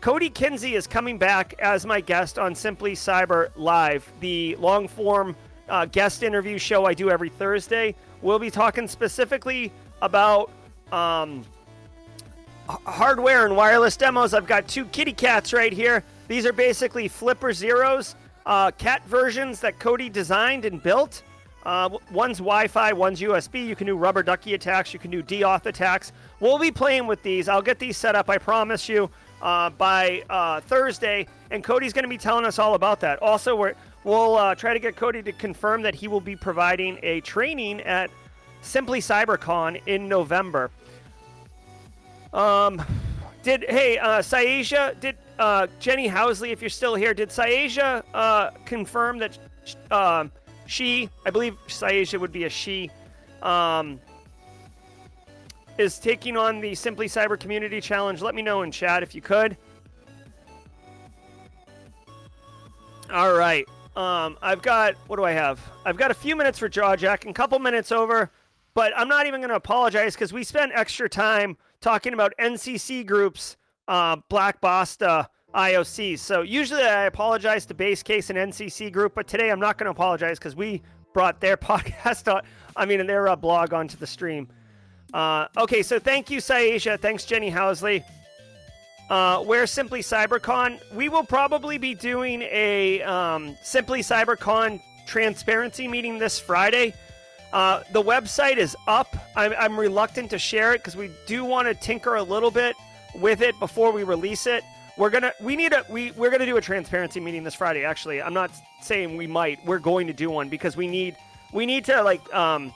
Cody 0.05 0.29
Kinsey 0.29 0.75
is 0.75 0.87
coming 0.87 1.17
back 1.17 1.55
as 1.59 1.87
my 1.87 1.99
guest 1.99 2.39
on 2.39 2.55
Simply 2.55 2.93
Cyber 2.93 3.49
Live, 3.57 4.07
the 4.21 4.55
long 4.57 4.87
form 4.87 5.35
uh, 5.71 5.87
guest 5.87 6.23
interview 6.23 6.59
show 6.59 6.85
I 6.85 6.93
do 6.93 7.09
every 7.09 7.31
Thursday. 7.31 7.95
We'll 8.21 8.39
be 8.39 8.51
talking 8.51 8.87
specifically 8.87 9.73
about 10.03 10.51
um, 10.93 11.43
hardware 12.69 13.47
and 13.47 13.57
wireless 13.57 13.97
demos. 13.97 14.35
I've 14.35 14.47
got 14.47 14.69
two 14.69 14.85
kitty 14.85 15.15
cats 15.15 15.55
right 15.55 15.73
here. 15.73 16.05
These 16.29 16.45
are 16.45 16.53
basically 16.53 17.09
Flipper 17.09 17.55
Zeros, 17.55 18.15
uh, 18.45 18.73
cat 18.73 19.03
versions 19.07 19.59
that 19.61 19.79
Cody 19.79 20.11
designed 20.11 20.67
and 20.67 20.83
built. 20.83 21.23
Uh, 21.65 21.89
one's 22.13 22.39
Wi-Fi, 22.41 22.93
one's 22.93 23.23
USB. 23.23 23.67
You 23.67 23.75
can 23.75 23.87
do 23.87 23.97
rubber 23.97 24.23
ducky 24.23 24.53
attacks. 24.53 24.93
You 24.93 24.99
can 24.99 25.11
do 25.11 25.23
DOS 25.23 25.65
attacks. 25.65 26.13
We'll 26.41 26.59
be 26.59 26.71
playing 26.71 27.07
with 27.07 27.23
these. 27.23 27.49
I'll 27.49 27.63
get 27.63 27.79
these 27.79 27.97
set 27.97 28.15
up. 28.15 28.29
I 28.29 28.37
promise 28.37 28.87
you 28.87 29.09
uh, 29.45 29.71
by 29.71 30.25
uh, 30.29 30.61
Thursday, 30.63 31.27
and 31.53 31.63
Cody's 31.63 31.93
going 31.93 32.03
to 32.03 32.09
be 32.09 32.19
telling 32.19 32.45
us 32.45 32.59
all 32.59 32.75
about 32.75 32.99
that. 33.01 33.23
Also, 33.23 33.55
we 33.55 33.73
will 34.03 34.37
uh, 34.37 34.55
try 34.55 34.73
to 34.73 34.81
get 34.81 34.97
Cody 34.97 35.23
to 35.23 35.33
confirm 35.33 35.83
that 35.83 35.95
he 35.95 36.09
will 36.09 36.21
be 36.21 36.35
providing 36.35 36.99
a 37.03 37.21
training 37.21 37.81
at 37.83 38.11
Simply 38.63 39.01
CyberCon 39.01 39.81
in 39.87 40.09
November. 40.09 40.71
Um, 42.33 42.83
did 43.43 43.65
hey 43.69 43.99
uh, 43.99 44.23
did 45.01 45.17
uh, 45.39 45.67
Jenny 45.79 46.09
Housley, 46.09 46.51
if 46.51 46.63
you're 46.63 46.71
still 46.71 46.95
here, 46.95 47.13
did 47.13 47.29
Syasia 47.29 48.03
uh, 48.15 48.51
confirm 48.65 49.19
that 49.19 49.39
uh, 49.91 50.27
she, 50.67 51.11
I 51.27 51.31
believe 51.31 51.57
Syasia 51.69 52.19
would 52.19 52.33
be 52.33 52.45
a 52.45 52.49
she, 52.49 52.91
um, 53.43 54.01
is 55.79 55.99
taking 55.99 56.37
on 56.37 56.61
the 56.61 56.75
Simply 56.75 57.07
Cyber 57.07 57.39
Community 57.39 57.81
Challenge. 57.81 58.23
Let 58.23 58.35
me 58.35 58.43
know 58.43 58.63
in 58.63 58.71
chat 58.71 59.03
if 59.03 59.15
you 59.15 59.21
could. 59.21 59.57
All 63.13 63.35
right. 63.35 63.67
Um, 63.97 64.37
I've 64.43 64.63
got, 64.63 64.95
what 65.07 65.17
do 65.17 65.25
I 65.25 65.33
have? 65.33 65.61
I've 65.85 65.97
got 65.97 66.11
a 66.11 66.15
few 66.15 66.35
minutes 66.35 66.59
for 66.59 66.69
Jaw 66.69 66.97
Jack 66.97 67.25
and 67.25 67.31
a 67.31 67.35
couple 67.35 67.59
minutes 67.59 67.93
over, 67.93 68.31
but 68.75 68.93
I'm 68.97 69.09
not 69.09 69.27
even 69.27 69.41
going 69.41 69.51
to 69.51 69.57
apologize 69.57 70.15
because 70.15 70.33
we 70.33 70.43
spent 70.43 70.73
extra 70.75 71.09
time 71.09 71.57
talking 71.81 72.13
about 72.13 72.33
NCC 72.41 73.07
groups, 73.07 73.57
uh, 73.87 74.17
Black 74.29 74.61
Basta, 74.61 75.29
IOCs. 75.55 76.19
So 76.19 76.43
usually 76.43 76.83
I 76.83 77.05
apologize 77.05 77.67
to 77.67 77.75
Base 77.75 78.03
Case 78.03 78.31
and 78.31 78.39
NCC 78.39 78.93
group, 78.93 79.15
but 79.15 79.29
today 79.29 79.51
I'm 79.51 79.61
not 79.61 79.79
going 79.79 79.87
to 79.87 79.93
apologize 79.93 80.39
because 80.39 80.57
we 80.57 80.83
brought 81.13 81.41
their 81.41 81.57
podcast 81.59 82.33
on, 82.33 82.43
I 82.75 82.87
mean, 82.87 83.07
their 83.07 83.29
uh, 83.29 83.37
blog 83.37 83.73
onto 83.73 83.97
the 83.97 84.07
stream. 84.07 84.49
Uh, 85.13 85.47
okay, 85.57 85.83
so 85.83 85.99
thank 85.99 86.31
you, 86.31 86.39
Syasia. 86.39 86.99
Thanks, 86.99 87.25
Jenny 87.25 87.51
Housley. 87.51 88.05
Uh, 89.11 89.41
where 89.41 89.67
Simply 89.67 90.01
CyberCon, 90.01 90.81
we 90.95 91.11
will 91.11 91.25
probably 91.25 91.77
be 91.77 91.95
doing 91.95 92.41
a 92.43 93.03
um, 93.03 93.57
Simply 93.63 94.01
CyberCon 94.01 94.81
transparency 95.07 95.87
meeting 95.87 96.19
this 96.19 96.39
Friday. 96.39 96.95
Uh, 97.53 97.83
the 97.93 98.03
website 98.03 98.57
is 98.57 98.75
up. 98.89 99.15
I'm, 99.37 99.53
I'm 99.59 99.79
reluctant 99.79 100.31
to 100.31 100.39
share 100.39 100.73
it 100.73 100.79
because 100.79 100.97
we 100.97 101.11
do 101.27 101.45
want 101.45 101.69
to 101.69 101.75
tinker 101.75 102.17
a 102.17 102.23
little 102.23 102.51
bit 102.51 102.75
with 103.15 103.43
it 103.43 103.59
before 103.61 103.93
we 103.93 104.03
release 104.03 104.47
it. 104.47 104.65
We're 104.97 105.11
gonna 105.11 105.33
we 105.41 105.57
need 105.57 105.73
a 105.73 105.85
we 105.89 106.13
we're 106.13 106.31
gonna 106.31 106.47
do 106.47 106.57
a 106.57 106.61
transparency 106.61 107.21
meeting 107.21 107.43
this 107.43 107.55
Friday. 107.55 107.85
Actually, 107.85 108.23
I'm 108.23 108.35
not 108.35 108.51
saying 108.81 109.17
we 109.17 109.27
might. 109.27 109.65
We're 109.65 109.81
going 109.81 110.07
to 110.07 110.13
do 110.13 110.31
one 110.31 110.49
because 110.49 110.77
we 110.77 110.87
need 110.87 111.17
we 111.53 111.67
need 111.67 111.85
to 111.87 112.03
like 112.03 112.33
um, 112.33 112.73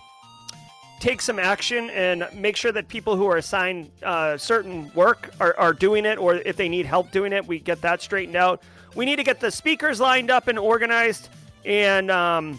take 1.01 1.20
some 1.20 1.38
action 1.38 1.90
and 1.90 2.26
make 2.34 2.57
sure 2.57 2.72
that 2.72 2.88
people 2.88 3.16
who 3.16 3.26
are 3.26 3.36
assigned 3.36 3.90
uh, 4.03 4.36
certain 4.36 4.92
work 4.94 5.30
are, 5.40 5.55
are 5.57 5.72
doing 5.72 6.05
it, 6.05 6.18
or 6.18 6.34
if 6.36 6.57
they 6.57 6.68
need 6.68 6.86
help 6.86 7.11
doing 7.11 7.32
it, 7.32 7.46
we 7.46 7.59
get 7.59 7.80
that 7.82 8.03
straightened 8.03 8.36
out. 8.36 8.62
We 8.94 9.05
need 9.05 9.16
to 9.16 9.24
get 9.24 9.40
the 9.40 9.51
speakers 9.51 10.01
lined 10.01 10.30
up 10.30 10.49
and 10.49 10.59
organized, 10.59 11.28
and 11.64 12.11
um, 12.11 12.59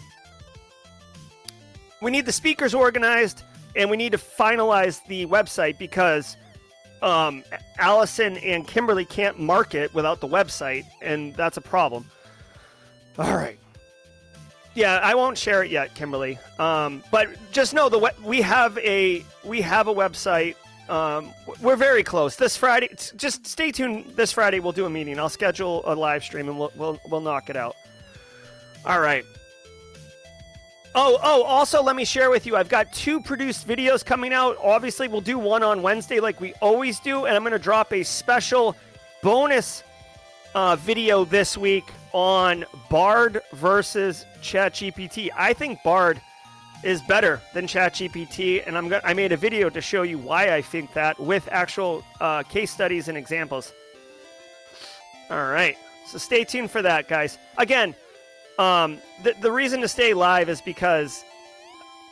we 2.00 2.10
need 2.10 2.26
the 2.26 2.32
speakers 2.32 2.74
organized. 2.74 3.42
and 3.76 3.90
we 3.90 3.96
need 3.96 4.12
to 4.12 4.18
finalize 4.18 5.04
the 5.06 5.26
website 5.26 5.78
because 5.78 6.36
um, 7.02 7.42
Allison 7.78 8.36
and 8.38 8.66
Kimberly 8.66 9.04
can't 9.04 9.38
market 9.38 9.92
without 9.94 10.20
the 10.20 10.28
website, 10.28 10.84
and 11.00 11.34
that's 11.34 11.56
a 11.56 11.60
problem. 11.60 12.04
All 13.18 13.34
right. 13.34 13.58
Yeah, 14.80 14.98
I 15.02 15.14
won't 15.14 15.36
share 15.36 15.62
it 15.62 15.70
yet, 15.70 15.94
Kimberly. 15.94 16.38
Um, 16.58 17.02
but 17.10 17.28
just 17.52 17.74
know 17.74 17.90
the 17.90 17.98
we- 18.24 18.40
have 18.40 18.78
a 18.78 19.22
we 19.44 19.60
have 19.60 19.88
a 19.88 19.94
website. 19.94 20.56
Um, 20.88 21.34
we're 21.60 21.76
very 21.76 22.02
close. 22.02 22.36
This 22.36 22.56
Friday, 22.56 22.88
just 23.14 23.46
stay 23.46 23.72
tuned. 23.72 24.16
This 24.16 24.32
Friday, 24.32 24.58
we'll 24.58 24.72
do 24.72 24.86
a 24.86 24.90
meeting. 24.90 25.18
I'll 25.18 25.28
schedule 25.28 25.82
a 25.84 25.94
live 25.94 26.24
stream 26.24 26.48
and 26.48 26.58
we'll 26.58 26.72
we'll, 26.76 26.98
we'll 27.10 27.20
knock 27.20 27.50
it 27.50 27.56
out. 27.56 27.76
All 28.86 29.00
right. 29.00 29.22
Oh, 30.94 31.18
oh, 31.22 31.42
also 31.42 31.82
let 31.82 31.94
me 31.94 32.06
share 32.06 32.30
with 32.30 32.46
you. 32.46 32.56
I've 32.56 32.70
got 32.70 32.90
two 32.90 33.20
produced 33.20 33.68
videos 33.68 34.02
coming 34.02 34.32
out. 34.32 34.56
Obviously, 34.62 35.08
we'll 35.08 35.20
do 35.20 35.38
one 35.38 35.62
on 35.62 35.82
Wednesday 35.82 36.20
like 36.20 36.40
we 36.40 36.54
always 36.54 37.00
do, 37.00 37.26
and 37.26 37.36
I'm 37.36 37.42
going 37.42 37.52
to 37.52 37.58
drop 37.58 37.92
a 37.92 38.02
special 38.02 38.74
bonus 39.22 39.84
uh, 40.54 40.76
video 40.76 41.26
this 41.26 41.58
week 41.58 41.84
on 42.12 42.64
Bard 42.88 43.40
versus 43.52 44.26
ChatGPT. 44.42 45.30
I 45.36 45.52
think 45.52 45.82
Bard 45.82 46.20
is 46.82 47.02
better 47.02 47.40
than 47.52 47.66
ChatGPT, 47.66 48.66
and 48.66 48.76
I'm 48.76 48.92
I 49.04 49.14
made 49.14 49.32
a 49.32 49.36
video 49.36 49.68
to 49.70 49.80
show 49.80 50.02
you 50.02 50.18
why 50.18 50.54
I 50.54 50.62
think 50.62 50.92
that 50.94 51.18
with 51.20 51.48
actual 51.50 52.04
uh, 52.20 52.42
case 52.42 52.70
studies 52.70 53.08
and 53.08 53.18
examples. 53.18 53.72
All 55.30 55.50
right, 55.50 55.76
so 56.06 56.18
stay 56.18 56.44
tuned 56.44 56.70
for 56.70 56.82
that, 56.82 57.08
guys. 57.08 57.38
Again, 57.58 57.94
um, 58.58 58.98
the 59.22 59.34
the 59.40 59.52
reason 59.52 59.80
to 59.82 59.88
stay 59.88 60.14
live 60.14 60.48
is 60.48 60.60
because 60.60 61.24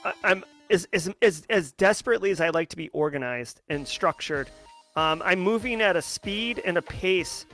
I, 0.04 0.12
I'm 0.22 0.44
as, 0.70 0.86
as 0.92 1.10
as 1.22 1.44
as 1.48 1.72
desperately 1.72 2.30
as 2.30 2.40
I 2.40 2.50
like 2.50 2.68
to 2.70 2.76
be 2.76 2.90
organized 2.90 3.60
and 3.68 3.88
structured. 3.88 4.50
Um, 4.96 5.22
I'm 5.24 5.40
moving 5.40 5.80
at 5.80 5.96
a 5.96 6.02
speed 6.02 6.60
and 6.64 6.76
a 6.76 6.82
pace 6.82 7.46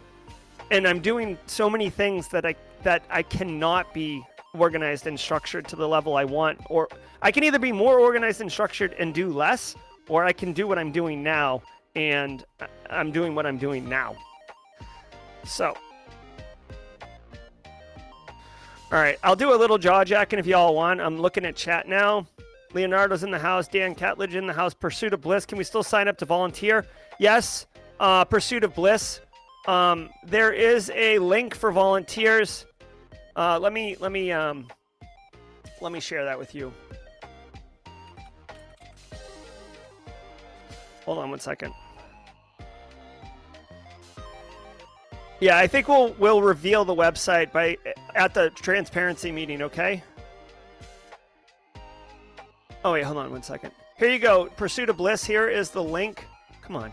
and 0.70 0.86
I'm 0.86 1.00
doing 1.00 1.38
so 1.46 1.68
many 1.68 1.90
things 1.90 2.28
that 2.28 2.44
I 2.44 2.54
that 2.82 3.02
I 3.10 3.22
cannot 3.22 3.92
be 3.94 4.24
organized 4.54 5.06
and 5.06 5.18
structured 5.18 5.66
to 5.68 5.76
the 5.76 5.88
level 5.88 6.16
I 6.16 6.24
want 6.24 6.60
or 6.70 6.88
I 7.22 7.32
can 7.32 7.42
either 7.44 7.58
be 7.58 7.72
more 7.72 7.98
organized 7.98 8.40
and 8.40 8.50
structured 8.50 8.94
and 8.98 9.14
do 9.14 9.32
less 9.32 9.74
or 10.08 10.24
I 10.24 10.32
can 10.32 10.52
do 10.52 10.66
what 10.66 10.78
I'm 10.78 10.92
doing 10.92 11.22
now 11.22 11.62
and 11.96 12.44
I'm 12.90 13.10
doing 13.10 13.34
what 13.34 13.46
I'm 13.46 13.58
doing 13.58 13.88
now. 13.88 14.16
So 15.44 15.74
All 18.94 19.00
right, 19.00 19.18
I'll 19.24 19.34
do 19.34 19.52
a 19.52 19.56
little 19.56 19.76
jaw 19.76 20.04
jacking 20.04 20.38
if 20.38 20.46
y'all 20.46 20.72
want. 20.72 21.00
I'm 21.00 21.20
looking 21.20 21.44
at 21.44 21.56
chat 21.56 21.88
now. 21.88 22.28
Leonardo's 22.74 23.24
in 23.24 23.32
the 23.32 23.38
house. 23.40 23.66
Dan 23.66 23.92
Catledge 23.92 24.34
in 24.34 24.46
the 24.46 24.52
house. 24.52 24.72
Pursuit 24.72 25.12
of 25.12 25.20
Bliss. 25.20 25.44
Can 25.46 25.58
we 25.58 25.64
still 25.64 25.82
sign 25.82 26.06
up 26.06 26.16
to 26.18 26.24
volunteer? 26.24 26.86
Yes. 27.18 27.66
Uh, 27.98 28.24
Pursuit 28.24 28.62
of 28.62 28.72
Bliss. 28.72 29.18
Um, 29.66 30.10
there 30.24 30.52
is 30.52 30.90
a 30.94 31.18
link 31.18 31.54
for 31.54 31.72
volunteers. 31.72 32.66
Uh, 33.34 33.58
let 33.58 33.72
me 33.72 33.96
let 33.98 34.12
me 34.12 34.30
um, 34.30 34.68
let 35.80 35.92
me 35.92 36.00
share 36.00 36.24
that 36.24 36.38
with 36.38 36.54
you. 36.54 36.72
Hold 41.04 41.18
on 41.18 41.30
one 41.30 41.40
second. 41.40 41.72
Yeah, 45.40 45.58
I 45.58 45.66
think 45.66 45.88
we'll 45.88 46.14
we'll 46.18 46.42
reveal 46.42 46.84
the 46.84 46.94
website 46.94 47.52
by 47.52 47.76
at 48.14 48.34
the 48.34 48.50
transparency 48.50 49.32
meeting. 49.32 49.62
Okay. 49.62 50.02
Oh 52.84 52.92
wait, 52.92 53.04
hold 53.04 53.18
on 53.18 53.30
one 53.30 53.42
second. 53.42 53.72
Here 53.98 54.10
you 54.10 54.18
go. 54.18 54.46
Pursuit 54.56 54.88
of 54.88 54.96
Bliss. 54.96 55.24
Here 55.24 55.48
is 55.48 55.70
the 55.70 55.82
link. 55.82 56.26
Come 56.62 56.76
on. 56.76 56.92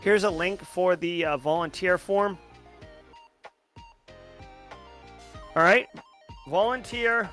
Here's 0.00 0.24
a 0.24 0.30
link 0.30 0.64
for 0.64 0.96
the 0.96 1.26
uh, 1.26 1.36
volunteer 1.36 1.98
form. 1.98 2.38
All 5.54 5.62
right, 5.62 5.86
volunteer. 6.48 7.28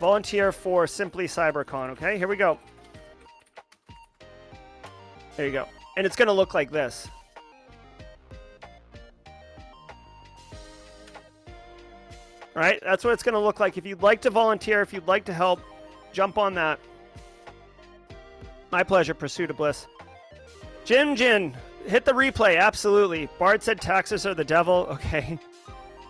Volunteer 0.00 0.50
for 0.50 0.88
Simply 0.88 1.28
CyberCon. 1.28 1.90
Okay, 1.90 2.18
here 2.18 2.26
we 2.26 2.36
go. 2.36 2.58
There 5.36 5.46
you 5.46 5.52
go, 5.52 5.68
and 5.96 6.04
it's 6.04 6.16
going 6.16 6.26
to 6.26 6.32
look 6.32 6.52
like 6.52 6.72
this. 6.72 7.06
All 12.54 12.60
right, 12.60 12.80
that's 12.82 13.04
what 13.04 13.14
it's 13.14 13.22
going 13.22 13.34
to 13.34 13.38
look 13.38 13.60
like. 13.60 13.78
If 13.78 13.86
you'd 13.86 14.02
like 14.02 14.20
to 14.22 14.30
volunteer, 14.30 14.82
if 14.82 14.92
you'd 14.92 15.06
like 15.06 15.24
to 15.26 15.32
help, 15.32 15.60
jump 16.12 16.38
on 16.38 16.54
that. 16.54 16.80
My 18.72 18.82
pleasure, 18.82 19.12
Pursuit 19.12 19.50
of 19.50 19.58
Bliss. 19.58 19.86
Jim 20.86 21.14
Jin, 21.14 21.54
hit 21.86 22.06
the 22.06 22.12
replay. 22.12 22.58
Absolutely. 22.58 23.28
Bard 23.38 23.62
said 23.62 23.80
taxes 23.80 24.26
are 24.26 24.34
the 24.34 24.44
devil. 24.44 24.88
Okay. 25.02 25.38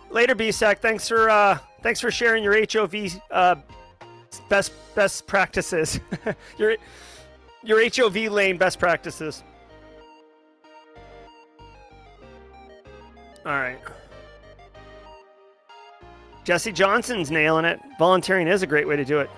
Later, 0.09 0.35
BSEC. 0.35 0.77
Thanks 0.77 1.07
for 1.07 1.27
uh, 1.27 1.57
thanks 1.81 1.99
for 1.99 2.11
sharing 2.11 2.43
your 2.43 2.55
HOV 2.71 3.19
uh, 3.31 3.55
best 4.47 4.71
best 4.93 5.25
practices. 5.25 5.99
your 6.59 6.75
your 7.63 7.83
HOV 7.83 8.31
lane 8.31 8.57
best 8.57 8.77
practices. 8.77 9.43
All 13.43 13.53
right. 13.53 13.79
Jesse 16.43 16.71
Johnson's 16.71 17.31
nailing 17.31 17.65
it. 17.65 17.79
Volunteering 17.97 18.47
is 18.47 18.61
a 18.61 18.67
great 18.67 18.87
way 18.87 18.95
to 18.95 19.05
do 19.05 19.19
it. 19.19 19.31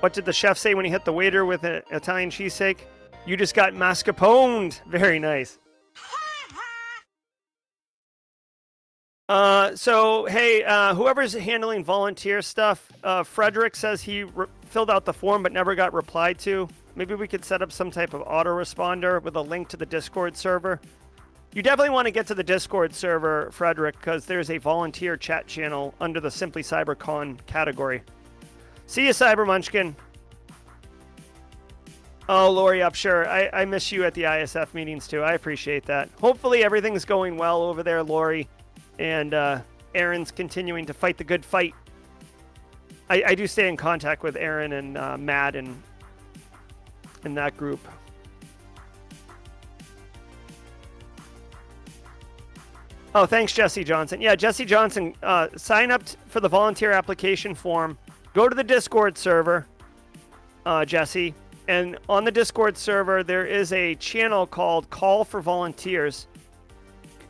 What 0.00 0.14
did 0.14 0.24
the 0.24 0.32
chef 0.32 0.56
say 0.56 0.74
when 0.74 0.84
he 0.84 0.90
hit 0.90 1.04
the 1.04 1.12
waiter 1.12 1.44
with 1.44 1.62
an 1.64 1.82
Italian 1.90 2.30
cheesesteak? 2.30 2.78
You 3.26 3.36
just 3.36 3.54
got 3.54 3.74
mascarponed. 3.74 4.80
Very 4.88 5.18
nice. 5.18 5.58
Uh, 9.28 9.76
so 9.76 10.24
hey, 10.24 10.64
uh, 10.64 10.92
whoever's 10.92 11.32
handling 11.34 11.84
volunteer 11.84 12.42
stuff, 12.42 12.90
uh, 13.04 13.22
Frederick 13.22 13.76
says 13.76 14.02
he 14.02 14.24
re- 14.24 14.46
filled 14.66 14.90
out 14.90 15.04
the 15.04 15.12
form 15.12 15.40
but 15.44 15.52
never 15.52 15.76
got 15.76 15.94
replied 15.94 16.36
to. 16.36 16.66
Maybe 16.96 17.14
we 17.14 17.28
could 17.28 17.44
set 17.44 17.62
up 17.62 17.70
some 17.70 17.92
type 17.92 18.12
of 18.12 18.22
autoresponder 18.22 19.22
with 19.22 19.36
a 19.36 19.40
link 19.40 19.68
to 19.68 19.76
the 19.76 19.86
Discord 19.86 20.36
server. 20.36 20.80
You 21.54 21.62
definitely 21.62 21.90
want 21.90 22.06
to 22.06 22.10
get 22.10 22.26
to 22.26 22.34
the 22.34 22.42
Discord 22.42 22.92
server, 22.92 23.50
Frederick, 23.52 23.96
because 24.00 24.26
there's 24.26 24.50
a 24.50 24.58
volunteer 24.58 25.16
chat 25.16 25.46
channel 25.46 25.94
under 26.00 26.18
the 26.18 26.30
Simply 26.32 26.64
CyberCon 26.64 27.38
category. 27.46 28.02
See 28.90 29.06
you, 29.06 29.12
Cyber 29.12 29.46
Munchkin. 29.46 29.94
Oh, 32.28 32.50
Lori 32.50 32.80
Upshur, 32.80 33.24
I, 33.24 33.48
I 33.52 33.64
miss 33.64 33.92
you 33.92 34.02
at 34.02 34.14
the 34.14 34.24
ISF 34.24 34.74
meetings 34.74 35.06
too. 35.06 35.22
I 35.22 35.34
appreciate 35.34 35.86
that. 35.86 36.10
Hopefully 36.20 36.64
everything's 36.64 37.04
going 37.04 37.36
well 37.36 37.62
over 37.62 37.84
there, 37.84 38.02
Lori, 38.02 38.48
and 38.98 39.32
uh, 39.32 39.60
Aaron's 39.94 40.32
continuing 40.32 40.86
to 40.86 40.92
fight 40.92 41.18
the 41.18 41.22
good 41.22 41.44
fight. 41.44 41.72
I, 43.08 43.22
I 43.28 43.34
do 43.36 43.46
stay 43.46 43.68
in 43.68 43.76
contact 43.76 44.24
with 44.24 44.34
Aaron 44.34 44.72
and 44.72 44.98
uh, 44.98 45.16
Matt 45.16 45.54
and 45.54 45.80
in 47.24 47.34
that 47.34 47.56
group. 47.56 47.78
Oh, 53.14 53.24
thanks, 53.24 53.52
Jesse 53.52 53.84
Johnson. 53.84 54.20
Yeah, 54.20 54.34
Jesse 54.34 54.64
Johnson, 54.64 55.14
uh, 55.22 55.46
sign 55.54 55.92
up 55.92 56.04
t- 56.04 56.16
for 56.26 56.40
the 56.40 56.48
volunteer 56.48 56.90
application 56.90 57.54
form. 57.54 57.96
Go 58.32 58.48
to 58.48 58.54
the 58.54 58.62
Discord 58.62 59.18
server, 59.18 59.66
uh, 60.64 60.84
Jesse, 60.84 61.34
and 61.66 61.98
on 62.08 62.22
the 62.24 62.30
Discord 62.30 62.78
server 62.78 63.24
there 63.24 63.44
is 63.44 63.72
a 63.72 63.96
channel 63.96 64.46
called 64.46 64.88
Call 64.88 65.24
for 65.24 65.40
Volunteers. 65.40 66.28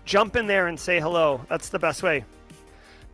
Jump 0.05 0.36
in 0.36 0.46
there 0.46 0.66
and 0.66 0.78
say 0.78 1.01
hello. 1.01 1.40
That's 1.48 1.70
the 1.70 1.78
best 1.78 2.03
way. 2.03 2.24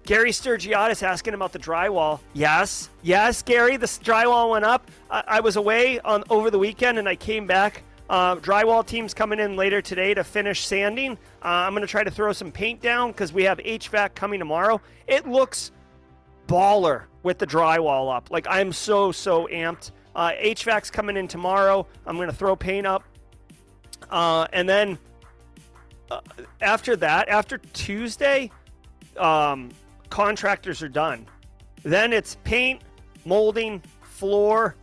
Gary 0.05 0.31
Sturgiotis 0.31 1.05
asking 1.05 1.35
about 1.35 1.53
the 1.53 1.61
drywall. 1.61 2.19
Yes, 2.33 2.91
yes, 3.03 3.43
Gary, 3.43 3.77
the 3.77 3.87
drywall 3.87 4.51
went 4.51 4.65
up. 4.65 4.91
I, 5.09 5.23
I 5.27 5.41
was 5.41 5.55
away 5.55 6.01
on 6.01 6.25
over 6.29 6.51
the 6.51 6.59
weekend 6.59 6.99
and 6.99 7.09
I 7.09 7.15
came 7.15 7.47
back. 7.47 7.85
Uh, 8.11 8.37
drywall 8.37 8.85
team's 8.85 9.15
coming 9.15 9.39
in 9.39 9.55
later 9.57 9.81
today 9.81 10.13
to 10.15 10.25
finish 10.25 10.67
sanding. 10.67 11.13
Uh, 11.13 11.67
I'm 11.67 11.73
going 11.73 11.83
to 11.83 11.89
try 11.89 12.03
to 12.03 12.11
throw 12.11 12.33
some 12.33 12.51
paint 12.51 12.81
down 12.81 13.13
because 13.13 13.33
we 13.33 13.45
have 13.45 13.59
HVAC 13.59 14.15
coming 14.15 14.41
tomorrow. 14.41 14.81
It 15.07 15.29
looks 15.29 15.71
baller 16.47 17.05
with 17.23 17.39
the 17.39 17.47
drywall 17.47 18.15
up. 18.15 18.31
Like 18.31 18.47
I'm 18.49 18.73
so 18.73 19.13
so 19.13 19.49
amped. 19.49 19.91
Uh, 20.15 20.31
HVAC's 20.33 20.91
coming 20.91 21.17
in 21.17 21.29
tomorrow. 21.29 21.87
I'm 22.07 22.17
gonna 22.17 22.33
throw 22.33 22.57
paint 22.57 22.87
up, 22.87 23.05
uh, 24.11 24.47
and 24.53 24.69
then 24.69 24.99
uh, 26.11 26.21
after 26.61 26.97
that, 26.97 27.29
after 27.29 27.59
Tuesday, 27.59 28.51
um, 29.19 29.71
contractors 30.09 30.83
are 30.83 30.89
done. 30.89 31.27
Then 31.83 32.13
it's 32.13 32.37
paint, 32.45 32.81
molding, 33.25 33.83
floor, 34.03 34.77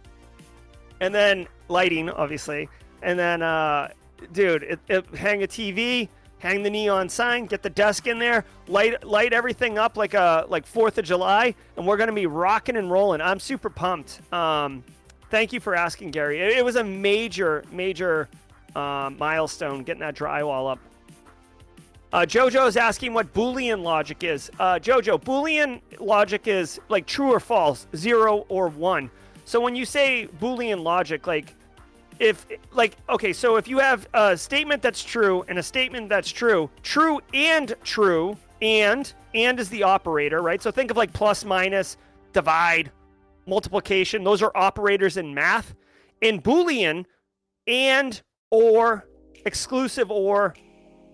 and 1.02 1.14
then 1.14 1.48
lighting, 1.68 2.10
obviously, 2.10 2.70
and 3.02 3.18
then 3.18 3.42
uh, 3.42 3.90
dude, 4.32 4.64
it, 4.64 4.80
it, 4.88 5.06
hang 5.16 5.44
a 5.44 5.48
TV, 5.48 6.08
hang 6.44 6.62
the 6.62 6.70
neon 6.70 7.08
sign, 7.08 7.46
get 7.46 7.64
the 7.64 7.70
desk 7.70 8.06
in 8.06 8.20
there, 8.20 8.44
light 8.68 9.02
light 9.06 9.32
everything 9.32 9.78
up 9.78 9.96
like 9.96 10.14
a 10.14 10.46
like 10.50 10.68
Fourth 10.68 10.98
of 10.98 11.06
July, 11.06 11.56
and 11.78 11.88
we're 11.88 11.98
gonna 11.98 12.12
be 12.12 12.28
rocking 12.28 12.76
and 12.76 12.92
rolling. 12.92 13.22
I'm 13.22 13.40
super 13.40 13.70
pumped. 13.70 14.20
Um, 14.34 14.84
thank 15.32 15.54
you 15.54 15.62
for 15.62 15.74
asking, 15.74 16.12
Gary. 16.12 16.42
It, 16.42 16.58
it 16.58 16.66
was 16.66 16.76
a 16.76 16.84
major 16.84 17.64
major 17.72 18.28
uh, 18.76 19.10
milestone 19.18 19.84
getting 19.84 20.02
that 20.02 20.16
drywall 20.16 20.70
up. 20.70 20.80
Uh, 22.12 22.26
Jojo 22.26 22.68
is 22.68 22.78
asking 22.78 23.14
what 23.14 23.34
Boolean 23.34 23.82
logic 23.82 24.24
is. 24.24 24.52
Uh, 24.60 24.76
Jojo, 24.76 25.20
Boolean 25.20 25.82
logic 26.00 26.48
is 26.48 26.80
like 26.90 27.08
true 27.08 27.34
or 27.34 27.40
false, 27.40 27.88
zero 27.96 28.46
or 28.50 28.68
one. 28.68 29.10
So 29.46 29.62
when 29.62 29.76
you 29.76 29.86
say 29.86 30.28
Boolean 30.40 30.84
logic, 30.84 31.26
like 31.26 31.56
if 32.20 32.46
like 32.72 32.98
okay 33.10 33.34
so 33.34 33.56
if 33.56 33.68
you 33.68 33.80
have 33.80 34.08
a 34.14 34.38
statement 34.38 34.82
that's 34.82 35.04
true 35.04 35.44
and 35.48 35.60
a 35.60 35.64
statement 35.64 36.10
that's 36.10 36.30
true 36.30 36.70
true 36.82 37.20
and 37.34 37.76
true 37.84 38.38
and 38.62 39.14
and 39.36 39.60
is 39.60 39.70
the 39.70 39.84
operator 39.84 40.42
right? 40.42 40.62
So 40.62 40.72
think 40.72 40.92
of 40.92 40.98
like 40.98 41.14
plus 41.14 41.46
minus 41.46 41.98
divide 42.32 42.92
multiplication. 43.46 44.24
Those 44.24 44.42
are 44.42 44.52
operators 44.56 45.18
in 45.18 45.34
math. 45.34 45.76
In 46.22 46.42
boolean 46.42 47.06
and 47.68 48.22
or 48.52 49.06
exclusive 49.46 50.10
or 50.10 50.56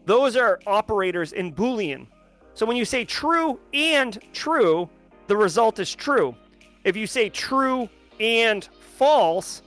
those 0.05 0.35
are 0.35 0.59
operators 0.67 1.33
in 1.33 1.53
boolean. 1.53 2.07
So 2.53 2.65
when 2.65 2.77
you 2.77 2.85
say 2.85 3.05
true 3.05 3.59
and 3.73 4.19
true 4.33 4.89
the 5.27 5.37
result 5.37 5.79
is 5.79 5.93
true. 5.93 6.35
If 6.83 6.95
you 6.95 7.07
say 7.07 7.29
true 7.29 7.89
and 8.19 8.67
false 8.97 9.61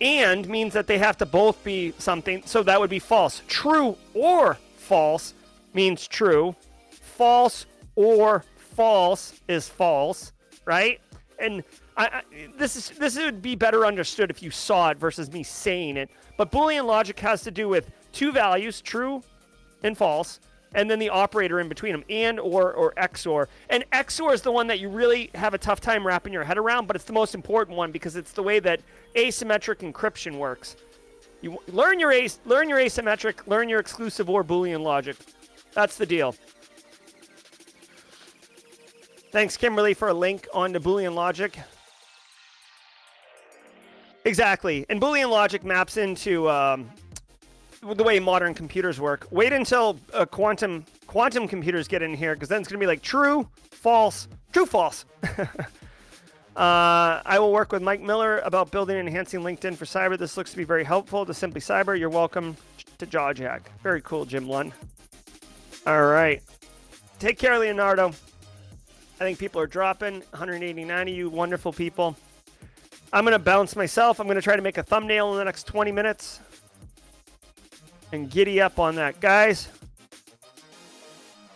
and 0.00 0.48
means 0.48 0.72
that 0.72 0.86
they 0.86 0.98
have 0.98 1.16
to 1.18 1.26
both 1.26 1.62
be 1.62 1.92
something. 1.98 2.42
So 2.46 2.62
that 2.62 2.80
would 2.80 2.90
be 2.90 2.98
false. 2.98 3.42
True 3.48 3.96
or 4.14 4.58
false 4.76 5.34
means 5.74 6.06
true. 6.06 6.54
False 6.90 7.66
or 7.96 8.44
false 8.56 9.34
is 9.48 9.68
false, 9.68 10.32
right? 10.64 11.00
And 11.38 11.62
I, 11.96 12.06
I, 12.06 12.22
this 12.56 12.76
is 12.76 12.90
this 12.90 13.18
would 13.18 13.42
be 13.42 13.54
better 13.54 13.84
understood 13.84 14.30
if 14.30 14.42
you 14.42 14.50
saw 14.50 14.90
it 14.90 14.98
versus 14.98 15.30
me 15.30 15.42
saying 15.42 15.96
it. 15.96 16.10
But 16.36 16.50
Boolean 16.50 16.86
logic 16.86 17.18
has 17.20 17.42
to 17.42 17.50
do 17.50 17.68
with 17.68 17.90
two 18.12 18.32
values, 18.32 18.80
true 18.80 19.22
and 19.82 19.96
false, 19.96 20.40
and 20.74 20.90
then 20.90 20.98
the 20.98 21.08
operator 21.08 21.60
in 21.60 21.68
between 21.68 21.92
them, 21.92 22.04
and 22.08 22.38
or 22.38 22.72
or 22.72 22.92
XOR. 22.94 23.46
And 23.68 23.84
XOR 23.92 24.32
is 24.32 24.42
the 24.42 24.52
one 24.52 24.66
that 24.68 24.80
you 24.80 24.88
really 24.88 25.30
have 25.34 25.54
a 25.54 25.58
tough 25.58 25.80
time 25.80 26.06
wrapping 26.06 26.32
your 26.32 26.44
head 26.44 26.58
around, 26.58 26.86
but 26.86 26.96
it's 26.96 27.04
the 27.04 27.12
most 27.12 27.34
important 27.34 27.76
one 27.76 27.90
because 27.92 28.16
it's 28.16 28.32
the 28.32 28.42
way 28.42 28.60
that 28.60 28.80
asymmetric 29.14 29.78
encryption 29.78 30.38
works. 30.38 30.76
You 31.42 31.58
learn 31.68 31.98
your 31.98 32.12
as, 32.12 32.38
learn 32.44 32.68
your 32.68 32.78
asymmetric, 32.78 33.46
learn 33.46 33.68
your 33.68 33.80
exclusive 33.80 34.28
or 34.28 34.44
Boolean 34.44 34.82
logic. 34.82 35.16
That's 35.72 35.96
the 35.96 36.06
deal. 36.06 36.34
Thanks, 39.32 39.56
Kimberly, 39.56 39.94
for 39.94 40.08
a 40.08 40.14
link 40.14 40.48
on 40.52 40.72
the 40.72 40.80
Boolean 40.80 41.14
logic. 41.14 41.58
Exactly, 44.24 44.84
and 44.90 45.00
Boolean 45.00 45.30
logic 45.30 45.64
maps 45.64 45.96
into 45.96 46.50
um, 46.50 46.90
the 47.82 48.04
way 48.04 48.20
modern 48.20 48.54
computers 48.54 49.00
work. 49.00 49.26
Wait 49.30 49.52
until 49.52 49.98
uh, 50.12 50.26
quantum 50.26 50.84
quantum 51.06 51.48
computers 51.48 51.88
get 51.88 52.02
in 52.02 52.14
here, 52.14 52.34
because 52.34 52.48
then 52.48 52.60
it's 52.60 52.68
to 52.68 52.78
be 52.78 52.86
like 52.86 53.02
true, 53.02 53.48
false, 53.70 54.28
true, 54.52 54.66
false. 54.66 55.04
uh, 55.36 55.46
I 56.56 57.38
will 57.38 57.52
work 57.52 57.72
with 57.72 57.82
Mike 57.82 58.00
Miller 58.00 58.38
about 58.40 58.70
building 58.70 58.96
and 58.98 59.08
enhancing 59.08 59.40
LinkedIn 59.40 59.76
for 59.76 59.86
cyber. 59.86 60.18
This 60.18 60.36
looks 60.36 60.50
to 60.50 60.56
be 60.56 60.64
very 60.64 60.84
helpful 60.84 61.24
to 61.24 61.32
Simply 61.32 61.60
Cyber. 61.60 61.98
You're 61.98 62.10
welcome 62.10 62.56
to 62.98 63.06
JawJack. 63.06 63.62
Very 63.82 64.02
cool, 64.02 64.24
Jim 64.24 64.48
Lund. 64.48 64.72
All 65.86 66.06
right. 66.06 66.42
Take 67.18 67.38
care, 67.38 67.58
Leonardo. 67.58 68.08
I 68.08 69.24
think 69.24 69.38
people 69.38 69.60
are 69.60 69.66
dropping. 69.66 70.20
189 70.30 71.08
of 71.08 71.14
you 71.14 71.28
wonderful 71.30 71.72
people. 71.72 72.16
I'm 73.12 73.24
going 73.24 73.32
to 73.32 73.38
bounce 73.38 73.74
myself. 73.74 74.20
I'm 74.20 74.26
going 74.26 74.36
to 74.36 74.42
try 74.42 74.56
to 74.56 74.62
make 74.62 74.78
a 74.78 74.82
thumbnail 74.82 75.32
in 75.32 75.38
the 75.38 75.44
next 75.44 75.64
20 75.64 75.90
minutes 75.92 76.40
and 78.12 78.30
giddy 78.30 78.60
up 78.60 78.78
on 78.78 78.94
that. 78.96 79.20
Guys, 79.20 79.68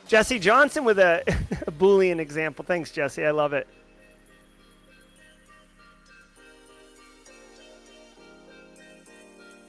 Jesse 0.06 0.38
Johnson 0.38 0.84
with 0.84 0.98
a, 0.98 1.22
a 1.66 1.72
Boolean 1.72 2.18
example. 2.18 2.64
Thanks, 2.64 2.90
Jesse. 2.90 3.24
I 3.24 3.30
love 3.30 3.52
it. 3.52 3.66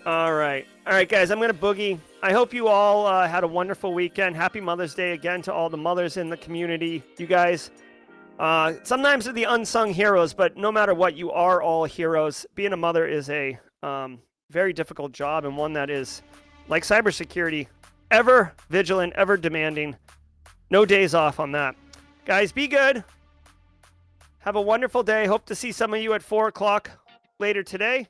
All 0.05 0.33
right. 0.33 0.67
All 0.85 0.93
right, 0.93 1.09
guys, 1.09 1.31
I'm 1.31 1.39
going 1.39 1.51
to 1.51 1.57
boogie. 1.57 1.97
I 2.21 2.31
hope 2.31 2.53
you 2.53 2.67
all 2.67 3.07
uh, 3.07 3.27
had 3.27 3.43
a 3.43 3.47
wonderful 3.47 3.91
weekend. 3.91 4.35
Happy 4.35 4.61
Mother's 4.61 4.93
Day 4.93 5.13
again 5.13 5.41
to 5.43 5.53
all 5.53 5.67
the 5.67 5.77
mothers 5.77 6.17
in 6.17 6.29
the 6.29 6.37
community. 6.37 7.01
You 7.17 7.25
guys, 7.25 7.71
uh, 8.37 8.73
sometimes 8.83 9.25
they're 9.25 9.33
the 9.33 9.45
unsung 9.45 9.91
heroes, 9.91 10.31
but 10.31 10.57
no 10.57 10.71
matter 10.71 10.93
what, 10.93 11.15
you 11.15 11.31
are 11.31 11.63
all 11.63 11.85
heroes. 11.85 12.45
Being 12.53 12.73
a 12.73 12.77
mother 12.77 13.07
is 13.07 13.31
a 13.31 13.57
um, 13.81 14.19
very 14.51 14.73
difficult 14.73 15.11
job 15.11 15.43
and 15.43 15.57
one 15.57 15.73
that 15.73 15.89
is 15.89 16.21
like 16.67 16.83
cybersecurity, 16.83 17.67
ever 18.11 18.53
vigilant, 18.69 19.13
ever 19.13 19.37
demanding. 19.37 19.95
No 20.69 20.85
days 20.85 21.13
off 21.13 21.39
on 21.39 21.51
that. 21.51 21.75
Guys, 22.25 22.51
be 22.51 22.67
good. 22.67 23.03
Have 24.39 24.55
a 24.55 24.61
wonderful 24.61 25.03
day. 25.03 25.25
Hope 25.25 25.45
to 25.45 25.55
see 25.55 25.71
some 25.71 25.93
of 25.93 26.01
you 26.01 26.13
at 26.13 26.21
4 26.23 26.47
o'clock 26.47 26.91
later 27.39 27.63
today 27.63 28.07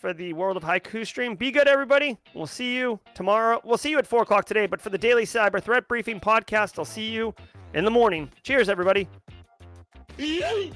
for 0.00 0.12
the 0.12 0.32
World 0.32 0.56
of 0.56 0.64
Haiku 0.64 1.06
stream. 1.06 1.36
Be 1.36 1.50
good, 1.50 1.68
everybody. 1.68 2.18
We'll 2.34 2.46
see 2.46 2.74
you 2.76 2.98
tomorrow. 3.14 3.60
We'll 3.64 3.78
see 3.78 3.90
you 3.90 3.98
at 3.98 4.06
4 4.06 4.22
o'clock 4.22 4.44
today, 4.44 4.66
but 4.66 4.80
for 4.80 4.90
the 4.90 4.98
daily 4.98 5.24
cyber 5.24 5.62
threat 5.62 5.86
briefing 5.88 6.20
podcast, 6.20 6.78
I'll 6.78 6.84
see 6.84 7.08
you 7.08 7.34
in 7.74 7.84
the 7.84 7.90
morning. 7.90 8.30
Cheers, 8.42 8.68
everybody. 8.68 9.08
Yeah. 10.18 10.70